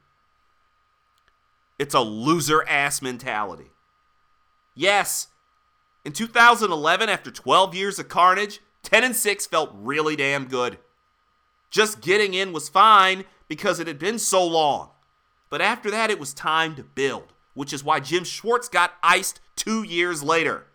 It's 1.79 1.95
a 1.95 2.01
loser 2.01 2.63
ass 2.69 3.01
mentality. 3.01 3.71
Yes, 4.75 5.27
in 6.05 6.11
2011, 6.11 7.09
after 7.09 7.31
12 7.31 7.75
years 7.75 7.99
of 7.99 8.09
carnage, 8.09 8.59
10 8.83 9.03
and 9.03 9.15
6 9.15 9.45
felt 9.45 9.71
really 9.73 10.15
damn 10.15 10.45
good. 10.45 10.77
Just 11.69 12.01
getting 12.01 12.33
in 12.33 12.53
was 12.53 12.69
fine 12.69 13.25
because 13.47 13.79
it 13.79 13.87
had 13.87 13.99
been 13.99 14.19
so 14.19 14.45
long. 14.45 14.89
But 15.49 15.61
after 15.61 15.89
that, 15.91 16.11
it 16.11 16.19
was 16.19 16.33
time 16.33 16.75
to 16.75 16.83
build, 16.83 17.33
which 17.53 17.71
is 17.73 17.83
why 17.83 17.99
Jim 17.99 18.23
Schwartz 18.23 18.67
got 18.67 18.93
iced 19.01 19.39
two 19.55 19.83
years 19.83 20.21
later. 20.21 20.65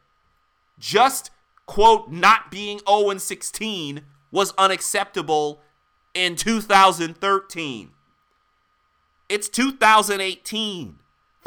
Just, 0.78 1.30
quote, 1.66 2.10
not 2.10 2.50
being 2.50 2.80
0 2.88 3.18
16 3.18 4.02
was 4.30 4.52
unacceptable 4.56 5.60
in 6.14 6.36
2013. 6.36 7.90
It's 9.28 9.48
2018. 9.48 10.98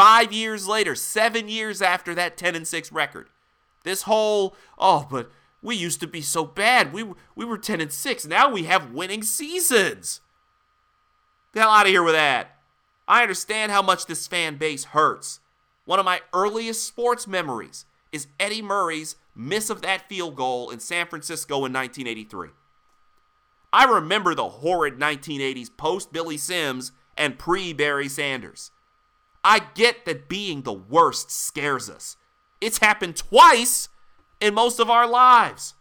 Five 0.01 0.33
years 0.33 0.67
later, 0.67 0.95
seven 0.95 1.47
years 1.47 1.79
after 1.79 2.15
that 2.15 2.35
10 2.35 2.55
and 2.55 2.67
6 2.67 2.91
record. 2.91 3.29
This 3.83 4.01
whole, 4.01 4.55
oh, 4.79 5.05
but 5.07 5.29
we 5.61 5.75
used 5.75 5.99
to 5.99 6.07
be 6.07 6.21
so 6.21 6.43
bad. 6.43 6.91
We, 6.91 7.05
we 7.35 7.45
were 7.45 7.59
10 7.59 7.79
and 7.79 7.93
6. 7.93 8.25
Now 8.25 8.49
we 8.49 8.63
have 8.63 8.93
winning 8.93 9.21
seasons. 9.21 10.21
The 11.53 11.59
hell 11.59 11.69
out 11.69 11.85
of 11.85 11.91
here 11.91 12.01
with 12.01 12.15
that. 12.15 12.57
I 13.07 13.21
understand 13.21 13.71
how 13.71 13.83
much 13.83 14.07
this 14.07 14.25
fan 14.25 14.57
base 14.57 14.85
hurts. 14.85 15.39
One 15.85 15.99
of 15.99 16.05
my 16.05 16.21
earliest 16.33 16.87
sports 16.87 17.27
memories 17.27 17.85
is 18.11 18.25
Eddie 18.39 18.63
Murray's 18.63 19.17
miss 19.35 19.69
of 19.69 19.83
that 19.83 20.09
field 20.09 20.35
goal 20.35 20.71
in 20.71 20.79
San 20.79 21.05
Francisco 21.05 21.57
in 21.57 21.73
1983. 21.73 22.49
I 23.71 23.83
remember 23.83 24.33
the 24.33 24.49
horrid 24.49 24.95
1980s 24.95 25.69
post 25.77 26.11
Billy 26.11 26.37
Sims 26.37 26.91
and 27.15 27.37
pre 27.37 27.71
Barry 27.71 28.09
Sanders. 28.09 28.71
I 29.43 29.59
get 29.73 30.05
that 30.05 30.29
being 30.29 30.61
the 30.61 30.73
worst 30.73 31.31
scares 31.31 31.89
us. 31.89 32.17
It's 32.59 32.77
happened 32.77 33.15
twice 33.15 33.89
in 34.39 34.53
most 34.53 34.79
of 34.79 34.89
our 34.89 35.07
lives. 35.07 35.73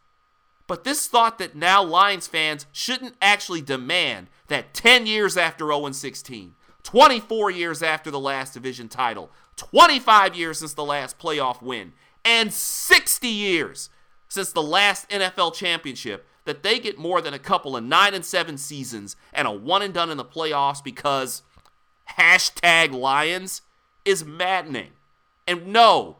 But 0.67 0.85
this 0.85 1.09
thought 1.09 1.39
that 1.39 1.57
now 1.57 1.83
Lions 1.83 2.29
fans 2.29 2.67
shouldn't 2.71 3.17
actually 3.21 3.61
demand 3.61 4.29
that 4.47 4.73
10 4.73 5.07
years 5.07 5.37
after 5.37 5.67
0 5.67 5.91
16, 5.91 6.55
24 6.83 7.51
years 7.51 7.83
after 7.83 8.11
the 8.11 8.21
last 8.21 8.55
division 8.55 8.89
title, 8.89 9.31
25 9.57 10.37
years 10.37 10.61
since 10.61 10.75
the 10.75 10.85
last 10.85 11.19
playoff 11.19 11.61
win, 11.61 11.93
and 12.25 12.53
60 12.53 13.27
years 13.27 13.91
since 14.29 14.53
the 14.53 14.63
last 14.63 15.09
NFL 15.11 15.55
championship, 15.55 16.27
that 16.45 16.63
they 16.63 16.79
get 16.79 16.99
more 16.99 17.21
than 17.21 17.35
a 17.35 17.39
couple 17.39 17.77
of 17.77 17.85
9 17.85 18.15
and 18.15 18.25
7 18.25 18.57
seasons 18.57 19.17
and 19.33 19.49
a 19.49 19.51
one 19.51 19.83
and 19.83 19.93
done 19.93 20.11
in 20.11 20.17
the 20.17 20.25
playoffs 20.25 20.83
because 20.83 21.43
hashtag 22.19 22.93
Lions 22.93 23.63
is 24.05 24.25
maddening. 24.25 24.91
And 25.47 25.69
no, 25.69 26.19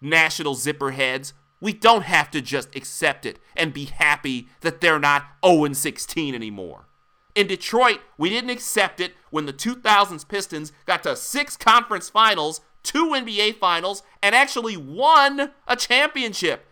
national 0.00 0.54
zipperheads, 0.54 1.32
we 1.60 1.72
don't 1.72 2.02
have 2.02 2.30
to 2.32 2.40
just 2.40 2.74
accept 2.74 3.24
it 3.24 3.38
and 3.56 3.72
be 3.72 3.84
happy 3.84 4.48
that 4.60 4.80
they're 4.80 4.98
not 4.98 5.26
0 5.44 5.72
16 5.72 6.34
anymore. 6.34 6.86
In 7.34 7.46
Detroit, 7.46 8.00
we 8.18 8.28
didn't 8.28 8.50
accept 8.50 9.00
it 9.00 9.14
when 9.30 9.46
the 9.46 9.52
2000s 9.52 10.26
Pistons 10.28 10.72
got 10.84 11.02
to 11.04 11.16
six 11.16 11.56
conference 11.56 12.10
finals, 12.10 12.60
two 12.82 13.12
NBA 13.14 13.56
finals, 13.56 14.02
and 14.22 14.34
actually 14.34 14.76
won 14.76 15.52
a 15.66 15.76
championship. 15.76 16.66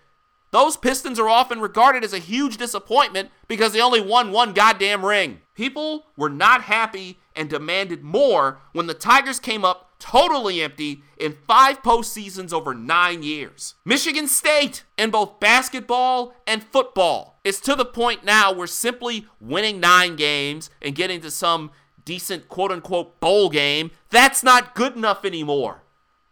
Those 0.51 0.77
Pistons 0.77 1.21
are 1.21 1.29
often 1.29 1.61
regarded 1.61 2.03
as 2.03 2.12
a 2.12 2.18
huge 2.18 2.57
disappointment 2.57 3.31
because 3.47 3.73
they 3.73 3.81
only 3.81 4.01
won 4.01 4.33
one 4.33 4.53
goddamn 4.53 5.05
ring. 5.05 5.41
People 5.55 6.07
were 6.16 6.29
not 6.29 6.62
happy 6.62 7.20
and 7.35 7.49
demanded 7.49 8.03
more 8.03 8.61
when 8.72 8.87
the 8.87 8.95
Tigers 8.95 9.41
came 9.41 9.64
up 9.64 9.91
totally 9.99 10.62
empty 10.62 11.03
in 11.16 11.37
five 11.47 11.83
postseasons 11.83 12.53
over 12.53 12.74
nine 12.74 13.22
years. 13.22 13.74
Michigan 13.85 14.26
State 14.26 14.85
in 14.99 15.11
both 15.11 15.39
basketball 15.39 16.35
and 16.47 16.62
football. 16.62 17.39
is 17.45 17.61
to 17.61 17.74
the 17.76 17.85
point 17.85 18.24
now 18.24 18.53
where 18.53 18.66
simply 18.66 19.26
winning 19.41 19.78
nine 19.78 20.16
games 20.16 20.70
and 20.83 20.95
getting 20.95 21.20
to 21.20 21.31
some 21.31 21.70
decent 22.05 22.49
quote 22.49 22.72
unquote 22.72 23.20
bowl 23.20 23.51
game, 23.51 23.91
that's 24.09 24.43
not 24.43 24.74
good 24.74 24.97
enough 24.97 25.24
anymore. 25.24 25.83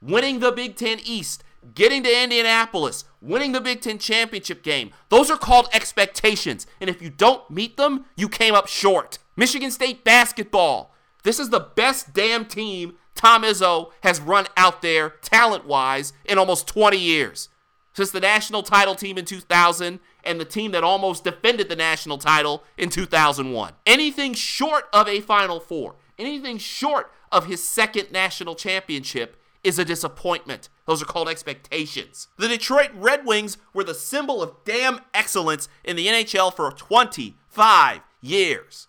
Winning 0.00 0.40
the 0.40 0.52
Big 0.52 0.76
Ten 0.76 0.98
East, 1.04 1.44
getting 1.74 2.02
to 2.02 2.22
Indianapolis, 2.22 3.04
winning 3.20 3.52
the 3.52 3.60
Big 3.60 3.80
Ten 3.80 3.98
championship 3.98 4.62
game, 4.62 4.92
those 5.08 5.30
are 5.30 5.36
called 5.36 5.68
expectations. 5.72 6.66
And 6.80 6.88
if 6.88 7.02
you 7.02 7.10
don't 7.10 7.48
meet 7.50 7.76
them, 7.76 8.04
you 8.16 8.28
came 8.28 8.54
up 8.54 8.68
short. 8.68 9.18
Michigan 9.36 9.70
State 9.70 10.04
basketball. 10.04 10.94
This 11.22 11.38
is 11.38 11.50
the 11.50 11.60
best 11.60 12.12
damn 12.12 12.44
team 12.44 12.94
Tom 13.14 13.42
Izzo 13.42 13.90
has 14.02 14.20
run 14.20 14.46
out 14.56 14.80
there 14.80 15.10
talent 15.22 15.66
wise 15.66 16.12
in 16.24 16.38
almost 16.38 16.68
20 16.68 16.96
years. 16.96 17.48
Since 17.92 18.12
the 18.12 18.20
national 18.20 18.62
title 18.62 18.94
team 18.94 19.18
in 19.18 19.24
2000 19.24 19.98
and 20.22 20.40
the 20.40 20.44
team 20.44 20.70
that 20.70 20.84
almost 20.84 21.24
defended 21.24 21.68
the 21.68 21.76
national 21.76 22.18
title 22.18 22.62
in 22.76 22.90
2001. 22.90 23.72
Anything 23.86 24.34
short 24.34 24.84
of 24.92 25.08
a 25.08 25.20
Final 25.20 25.58
Four, 25.58 25.96
anything 26.18 26.58
short 26.58 27.10
of 27.32 27.46
his 27.46 27.62
second 27.62 28.12
national 28.12 28.54
championship 28.54 29.36
is 29.64 29.78
a 29.78 29.84
disappointment. 29.84 30.68
Those 30.86 31.02
are 31.02 31.06
called 31.06 31.28
expectations. 31.28 32.28
The 32.36 32.48
Detroit 32.48 32.90
Red 32.94 33.26
Wings 33.26 33.58
were 33.74 33.84
the 33.84 33.94
symbol 33.94 34.42
of 34.42 34.64
damn 34.64 35.00
excellence 35.12 35.68
in 35.84 35.96
the 35.96 36.06
NHL 36.06 36.54
for 36.54 36.70
25 36.70 38.00
years. 38.20 38.88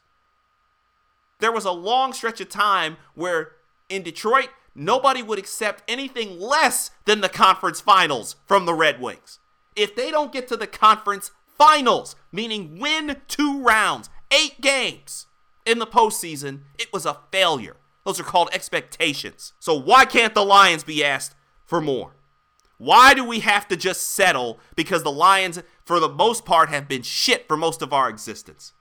There 1.40 1.52
was 1.52 1.66
a 1.66 1.72
long 1.72 2.14
stretch 2.14 2.42
of 2.42 2.50
time 2.50 2.98
where 3.16 3.54
in 3.90 4.04
Detroit, 4.04 4.50
nobody 4.76 5.24
would 5.24 5.40
accept 5.40 5.84
anything 5.88 6.40
less 6.40 6.92
than 7.06 7.22
the 7.22 7.30
conference 7.30 7.82
finals 7.82 8.36
from 8.46 8.66
the 8.66 8.74
Red 8.74 9.02
Wings. 9.02 9.40
If 9.76 9.96
they 9.96 10.12
don't 10.12 10.32
get 10.32 10.48
to 10.50 10.58
the 10.58 10.68
conference 10.68 11.32
finals, 11.58 12.16
meaning 12.32 12.80
win 12.80 13.18
two 13.28 13.62
rounds, 13.62 14.10
eight 14.32 14.62
games 14.62 15.26
in 15.66 15.80
the 15.80 15.88
postseason, 15.88 16.62
it 16.78 16.94
was 16.94 17.06
a 17.06 17.18
failure. 17.32 17.78
Those 18.10 18.20
are 18.20 18.24
called 18.24 18.50
expectations. 18.54 19.54
So 19.60 19.76
why 19.76 20.04
can't 20.04 20.34
the 20.34 20.44
Lions 20.44 20.84
be 20.84 21.06
asked 21.06 21.36
for 21.64 21.80
more? 21.80 22.16
Why 22.80 23.14
do 23.14 23.24
we 23.24 23.42
have 23.42 23.68
to 23.68 23.78
just 23.78 24.02
settle 24.02 24.60
because 24.76 25.04
the 25.04 25.12
Lions, 25.12 25.62
for 25.86 26.00
the 26.00 26.10
most 26.10 26.44
part, 26.44 26.70
have 26.70 26.88
been 26.88 27.04
shit 27.04 27.48
for 27.48 27.56
most 27.56 27.84
of 27.84 27.94
our 27.94 28.10
existence? 28.10 28.74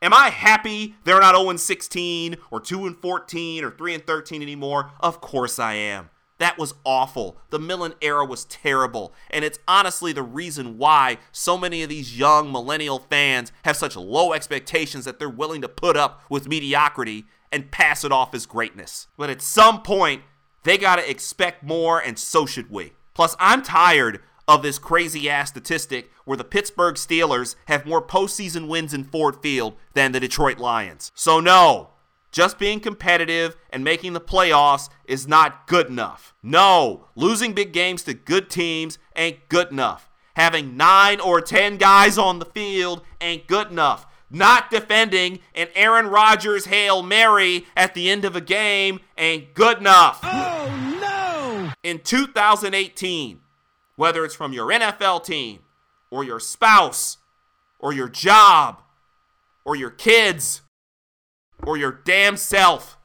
Am 0.00 0.14
I 0.14 0.30
happy 0.30 0.94
they're 1.04 1.20
not 1.20 1.36
0 1.36 1.54
16 1.54 2.36
or 2.50 2.60
2 2.60 2.86
and 2.86 2.96
14 2.96 3.62
or 3.62 3.70
3 3.70 3.94
and 3.94 4.06
13 4.06 4.40
anymore? 4.40 4.92
Of 5.00 5.20
course 5.20 5.58
I 5.58 5.74
am. 5.74 6.08
That 6.38 6.58
was 6.58 6.74
awful. 6.84 7.36
The 7.50 7.58
Millen 7.58 7.94
era 8.00 8.24
was 8.24 8.44
terrible. 8.46 9.14
And 9.30 9.44
it's 9.44 9.58
honestly 9.68 10.12
the 10.12 10.22
reason 10.22 10.78
why 10.78 11.18
so 11.30 11.56
many 11.56 11.82
of 11.82 11.88
these 11.88 12.18
young 12.18 12.50
millennial 12.50 12.98
fans 12.98 13.52
have 13.64 13.76
such 13.76 13.96
low 13.96 14.32
expectations 14.32 15.04
that 15.04 15.18
they're 15.18 15.28
willing 15.28 15.62
to 15.62 15.68
put 15.68 15.96
up 15.96 16.22
with 16.28 16.48
mediocrity 16.48 17.24
and 17.52 17.70
pass 17.70 18.04
it 18.04 18.10
off 18.10 18.34
as 18.34 18.46
greatness. 18.46 19.06
But 19.16 19.30
at 19.30 19.40
some 19.40 19.82
point, 19.82 20.22
they 20.64 20.76
got 20.76 20.96
to 20.96 21.08
expect 21.08 21.62
more, 21.62 22.00
and 22.00 22.18
so 22.18 22.46
should 22.46 22.70
we. 22.70 22.92
Plus, 23.14 23.36
I'm 23.38 23.62
tired 23.62 24.20
of 24.48 24.62
this 24.62 24.78
crazy 24.78 25.30
ass 25.30 25.50
statistic 25.50 26.10
where 26.24 26.36
the 26.36 26.44
Pittsburgh 26.44 26.96
Steelers 26.96 27.54
have 27.66 27.86
more 27.86 28.04
postseason 28.04 28.66
wins 28.66 28.92
in 28.92 29.04
Ford 29.04 29.36
Field 29.40 29.74
than 29.94 30.12
the 30.12 30.20
Detroit 30.20 30.58
Lions. 30.58 31.12
So, 31.14 31.38
no, 31.38 31.90
just 32.34 32.58
being 32.58 32.80
competitive 32.80 33.56
and 33.70 33.84
making 33.84 34.12
the 34.12 34.20
playoffs 34.20 34.88
is 35.04 35.28
not 35.28 35.68
good 35.68 35.86
enough. 35.86 36.34
No, 36.42 37.06
losing 37.14 37.52
big 37.52 37.72
games 37.72 38.02
to 38.02 38.12
good 38.12 38.50
teams 38.50 38.98
ain't 39.14 39.48
good 39.48 39.70
enough. 39.70 40.10
Having 40.34 40.76
nine 40.76 41.20
or 41.20 41.40
ten 41.40 41.76
guys 41.76 42.18
on 42.18 42.40
the 42.40 42.44
field 42.44 43.02
ain't 43.20 43.46
good 43.46 43.70
enough. 43.70 44.04
Not 44.28 44.68
defending 44.68 45.38
an 45.54 45.68
Aaron 45.76 46.08
Rodgers 46.08 46.64
Hail 46.64 47.04
Mary 47.04 47.66
at 47.76 47.94
the 47.94 48.10
end 48.10 48.24
of 48.24 48.34
a 48.34 48.40
game 48.40 48.98
ain't 49.16 49.54
good 49.54 49.78
enough. 49.78 50.18
Oh, 50.24 50.98
no! 51.00 51.72
In 51.88 52.00
2018, 52.00 53.42
whether 53.94 54.24
it's 54.24 54.34
from 54.34 54.52
your 54.52 54.70
NFL 54.70 55.22
team 55.22 55.60
or 56.10 56.24
your 56.24 56.40
spouse 56.40 57.18
or 57.78 57.92
your 57.92 58.08
job 58.08 58.82
or 59.64 59.76
your 59.76 59.90
kids 59.90 60.62
or 61.62 61.76
your 61.76 62.00
damn 62.04 62.36
self. 62.36 62.98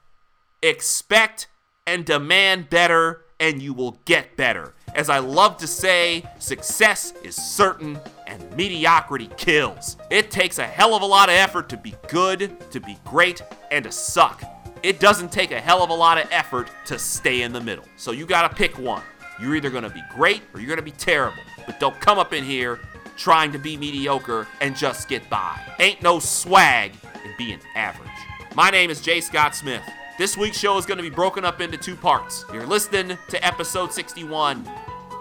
Expect 0.62 1.48
and 1.88 2.06
demand 2.06 2.70
better, 2.70 3.26
and 3.40 3.62
you 3.62 3.74
will 3.74 4.00
get 4.06 4.36
better. 4.36 4.74
As 4.96 5.10
I 5.10 5.20
love 5.20 5.58
to 5.58 5.68
say, 5.68 6.24
success 6.40 7.14
is 7.24 7.36
certain 7.36 8.00
and 8.28 8.56
mediocrity 8.56 9.30
kills. 9.38 9.98
It 10.10 10.32
takes 10.32 10.60
a 10.60 10.66
hell 10.66 10.96
of 10.96 11.02
a 11.02 11.06
lot 11.06 11.30
of 11.30 11.36
effort 11.36 11.70
to 11.70 11.78
be 11.78 11.96
good, 12.08 12.60
to 12.72 12.80
be 12.80 12.98
great, 13.06 13.42
and 13.72 13.86
to 13.86 13.92
suck. 13.92 14.44
It 14.82 15.00
doesn't 15.00 15.32
take 15.32 15.52
a 15.52 15.60
hell 15.60 15.84
of 15.84 15.90
a 15.90 15.94
lot 15.94 16.18
of 16.18 16.28
effort 16.32 16.70
to 16.86 16.98
stay 16.98 17.42
in 17.42 17.54
the 17.54 17.62
middle. 17.62 17.86
So 17.98 18.12
you 18.12 18.26
gotta 18.26 18.54
pick 18.54 18.78
one. 18.78 19.04
You're 19.40 19.56
either 19.56 19.70
gonna 19.70 19.90
be 19.90 20.04
great 20.16 20.42
or 20.54 20.60
you're 20.60 20.70
gonna 20.70 20.82
be 20.82 20.92
terrible. 20.92 21.44
But 21.66 21.80
don't 21.80 22.00
come 22.00 22.18
up 22.18 22.34
in 22.34 22.44
here 22.44 22.80
trying 23.18 23.52
to 23.52 23.60
be 23.60 23.78
mediocre 23.78 24.48
and 24.62 24.76
just 24.76 25.10
get 25.10 25.30
by. 25.30 25.60
Ain't 25.80 26.02
no 26.02 26.20
swag 26.20 26.94
in 27.24 27.34
being 27.38 27.60
average. 27.76 28.10
My 28.56 28.72
name 28.72 28.90
is 28.90 29.00
Jay 29.00 29.22
Scott 29.22 29.56
Smith. 29.56 29.84
This 30.18 30.36
week's 30.36 30.58
show 30.58 30.78
is 30.80 30.86
going 30.86 30.98
to 30.98 31.04
be 31.04 31.10
broken 31.10 31.46
up 31.46 31.62
into 31.62 31.78
two 31.78 31.96
parts. 31.96 32.46
You're 32.52 32.66
listening 32.66 33.16
to 33.28 33.46
episode 33.46 33.94
61. 33.94 34.68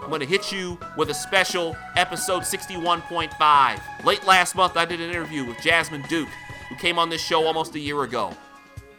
I'm 0.01 0.09
going 0.09 0.19
to 0.19 0.25
hit 0.25 0.51
you 0.51 0.79
with 0.97 1.11
a 1.11 1.13
special 1.13 1.77
episode 1.95 2.41
61.5. 2.41 4.03
Late 4.03 4.25
last 4.25 4.55
month, 4.55 4.77
I 4.77 4.85
did 4.85 4.99
an 4.99 5.11
interview 5.11 5.45
with 5.45 5.61
Jasmine 5.61 6.03
Duke, 6.09 6.27
who 6.69 6.75
came 6.77 6.97
on 6.97 7.09
this 7.09 7.21
show 7.21 7.45
almost 7.45 7.75
a 7.75 7.79
year 7.79 8.01
ago. 8.01 8.35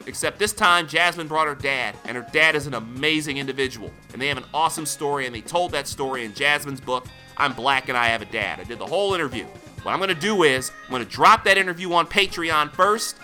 Except 0.06 0.38
this 0.38 0.52
time, 0.52 0.86
Jasmine 0.86 1.26
brought 1.26 1.48
her 1.48 1.56
dad, 1.56 1.96
and 2.04 2.16
her 2.16 2.26
dad 2.32 2.54
is 2.54 2.68
an 2.68 2.74
amazing 2.74 3.38
individual. 3.38 3.90
And 4.12 4.22
they 4.22 4.28
have 4.28 4.38
an 4.38 4.44
awesome 4.54 4.86
story, 4.86 5.26
and 5.26 5.34
they 5.34 5.40
told 5.40 5.72
that 5.72 5.88
story 5.88 6.24
in 6.24 6.34
Jasmine's 6.34 6.80
book, 6.80 7.06
I'm 7.36 7.52
Black 7.52 7.88
and 7.88 7.98
I 7.98 8.06
Have 8.06 8.22
a 8.22 8.26
Dad. 8.26 8.60
I 8.60 8.64
did 8.64 8.78
the 8.78 8.86
whole 8.86 9.12
interview. 9.12 9.44
What 9.82 9.92
I'm 9.92 9.98
going 9.98 10.08
to 10.08 10.14
do 10.14 10.44
is, 10.44 10.70
I'm 10.84 10.90
going 10.90 11.04
to 11.04 11.10
drop 11.10 11.44
that 11.44 11.58
interview 11.58 11.92
on 11.92 12.06
Patreon 12.06 12.70
first, 12.70 13.16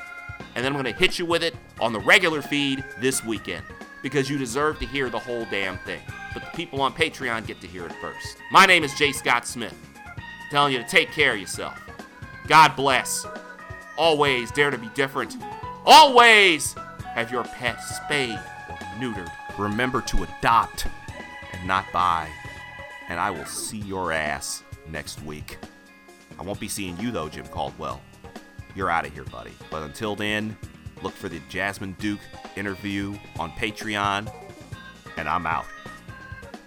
and 0.57 0.65
then 0.65 0.75
I'm 0.75 0.83
going 0.83 0.93
to 0.93 0.99
hit 0.99 1.19
you 1.19 1.27
with 1.27 1.43
it 1.43 1.55
on 1.81 1.93
the 1.93 2.01
regular 2.01 2.41
feed 2.41 2.83
this 2.99 3.23
weekend 3.23 3.63
because 4.03 4.31
you 4.31 4.39
deserve 4.39 4.79
to 4.79 4.87
hear 4.87 5.11
the 5.11 5.19
whole 5.19 5.47
damn 5.51 5.77
thing. 5.79 6.01
But 6.33 6.45
the 6.45 6.51
people 6.57 6.81
on 6.81 6.95
Patreon 6.95 7.47
get 7.47 7.61
to 7.61 7.67
hear 7.67 7.85
it 7.85 7.93
first. 8.01 8.39
My 8.51 8.65
name 8.65 8.83
is 8.83 8.95
Jay 8.95 9.13
Scott 9.13 9.47
Smith, 9.47 9.75
telling 10.51 10.73
you 10.73 10.79
to 10.79 10.89
take 10.89 11.13
care 11.13 11.35
of 11.35 11.41
yourself. 11.41 11.79
God 12.49 12.75
bless. 12.75 13.27
Always 13.99 14.51
dare 14.51 14.71
to 14.71 14.79
be 14.79 14.89
different. 14.95 15.37
Always 15.85 16.73
have 17.05 17.31
your 17.31 17.45
pet 17.45 17.83
spayed 17.83 18.41
or 18.71 18.77
neutered. 18.99 19.31
Remember 19.59 20.01
to 20.01 20.23
adopt 20.23 20.87
and 21.53 21.69
not 21.69 21.85
buy. 21.93 22.31
And 23.11 23.21
I 23.21 23.31
will 23.31 23.45
see 23.45 23.79
your 23.79 24.11
ass 24.11 24.63
next 24.89 25.23
week. 25.23 25.59
I 26.39 26.43
won't 26.43 26.61
be 26.61 26.69
seeing 26.69 26.99
you 26.99 27.11
though, 27.11 27.29
Jim 27.29 27.47
Caldwell 27.47 28.01
you're 28.77 28.91
out 28.91 29.07
of 29.07 29.13
here, 29.13 29.25
buddy. 29.25 29.53
But 29.71 29.83
until 29.83 30.15
then, 30.15 30.57
look 31.03 31.15
for 31.15 31.29
the 31.29 31.41
Jasmine 31.49 31.97
Duke 31.99 32.21
interview 32.57 33.17
on 33.39 33.51
Patreon, 33.53 34.33
and 35.17 35.29
I'm 35.29 35.47
out. 35.47 35.67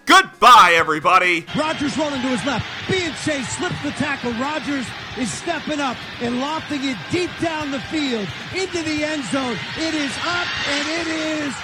Goodbye, 0.06 0.72
everybody. 0.74 1.46
Rodgers 1.56 1.96
rolling 1.96 2.20
to 2.20 2.28
his 2.28 2.44
left. 2.44 2.66
Being 2.90 3.12
chased, 3.24 3.56
slips 3.56 3.80
the 3.84 3.92
tackle. 3.92 4.32
Rodgers 4.32 4.86
is 5.16 5.30
stepping 5.30 5.78
up 5.78 5.96
and 6.20 6.40
lofting 6.40 6.80
it 6.82 6.96
deep 7.12 7.30
down 7.40 7.70
the 7.70 7.78
field 7.78 8.26
into 8.52 8.82
the 8.82 9.04
end 9.04 9.22
zone. 9.26 9.56
It 9.78 9.94
is 9.94 10.12
up 10.26 10.48
and 10.68 10.88
it 10.88 11.06
is 11.06 11.54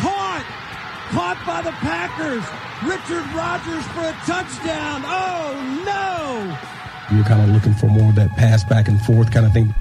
caught. 0.00 0.44
Caught 1.10 1.38
by 1.46 1.62
the 1.62 1.72
Packers. 1.84 2.44
Richard 2.82 3.26
Rodgers 3.36 3.84
for 3.92 4.08
a 4.08 4.16
touchdown. 4.24 5.02
Oh. 5.04 5.35
You're 7.16 7.24
kind 7.24 7.40
of 7.40 7.48
looking 7.48 7.72
for 7.72 7.86
more 7.86 8.10
of 8.10 8.14
that 8.16 8.36
pass 8.36 8.62
back 8.62 8.88
and 8.88 9.00
forth 9.00 9.32
kind 9.32 9.46
of 9.46 9.52
thing. 9.54 9.74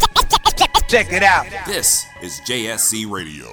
Check 0.88 1.12
it 1.12 1.22
out. 1.22 1.46
This 1.68 2.06
is 2.24 2.40
JSC 2.48 3.12
Radio. 3.12 3.50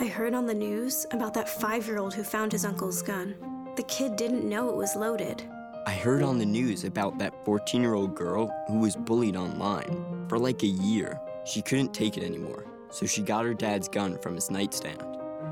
I 0.00 0.06
heard 0.06 0.32
on 0.32 0.46
the 0.46 0.54
news 0.54 1.04
about 1.10 1.34
that 1.34 1.46
five 1.46 1.86
year 1.86 1.98
old 1.98 2.14
who 2.14 2.22
found 2.22 2.52
his 2.52 2.64
uncle's 2.64 3.02
gun. 3.02 3.34
The 3.76 3.82
kid 3.82 4.16
didn't 4.16 4.48
know 4.48 4.70
it 4.70 4.76
was 4.76 4.96
loaded. 4.96 5.46
I 5.86 5.92
heard 5.92 6.22
on 6.22 6.38
the 6.38 6.46
news 6.46 6.84
about 6.84 7.18
that 7.18 7.44
14 7.44 7.82
year 7.82 7.92
old 7.92 8.16
girl 8.16 8.50
who 8.68 8.78
was 8.78 8.96
bullied 8.96 9.36
online 9.36 10.26
for 10.30 10.38
like 10.38 10.62
a 10.62 10.66
year. 10.66 11.20
She 11.44 11.62
couldn't 11.62 11.94
take 11.94 12.16
it 12.16 12.24
anymore, 12.24 12.66
so 12.90 13.06
she 13.06 13.22
got 13.22 13.44
her 13.44 13.54
dad's 13.54 13.88
gun 13.88 14.18
from 14.18 14.34
his 14.34 14.50
nightstand. 14.50 15.02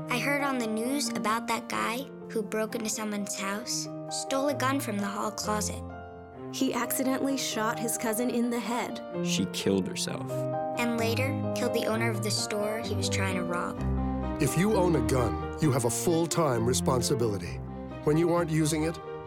I 0.09 0.19
heard 0.19 0.43
on 0.43 0.57
the 0.57 0.67
news 0.67 1.09
about 1.09 1.47
that 1.47 1.69
guy 1.69 2.05
who 2.29 2.43
broke 2.43 2.75
into 2.75 2.89
someone's 2.89 3.39
house, 3.39 3.87
stole 4.09 4.49
a 4.49 4.53
gun 4.53 4.79
from 4.79 4.97
the 4.97 5.05
hall 5.05 5.31
closet. 5.31 5.81
He 6.51 6.73
accidentally 6.73 7.37
shot 7.37 7.79
his 7.79 7.97
cousin 7.97 8.29
in 8.29 8.49
the 8.49 8.59
head. 8.59 9.01
She 9.23 9.45
killed 9.53 9.87
herself. 9.87 10.31
And 10.77 10.97
later, 10.97 11.29
killed 11.55 11.73
the 11.73 11.85
owner 11.85 12.09
of 12.09 12.23
the 12.23 12.31
store 12.31 12.81
he 12.83 12.95
was 12.95 13.09
trying 13.09 13.35
to 13.35 13.43
rob. 13.43 13.77
If 14.41 14.57
you 14.57 14.75
own 14.75 14.95
a 14.95 15.01
gun, 15.01 15.57
you 15.61 15.71
have 15.71 15.85
a 15.85 15.89
full 15.89 16.25
time 16.25 16.65
responsibility. 16.65 17.59
When 18.03 18.17
you 18.17 18.33
aren't 18.33 18.49
using 18.49 18.83
it, 18.83 18.97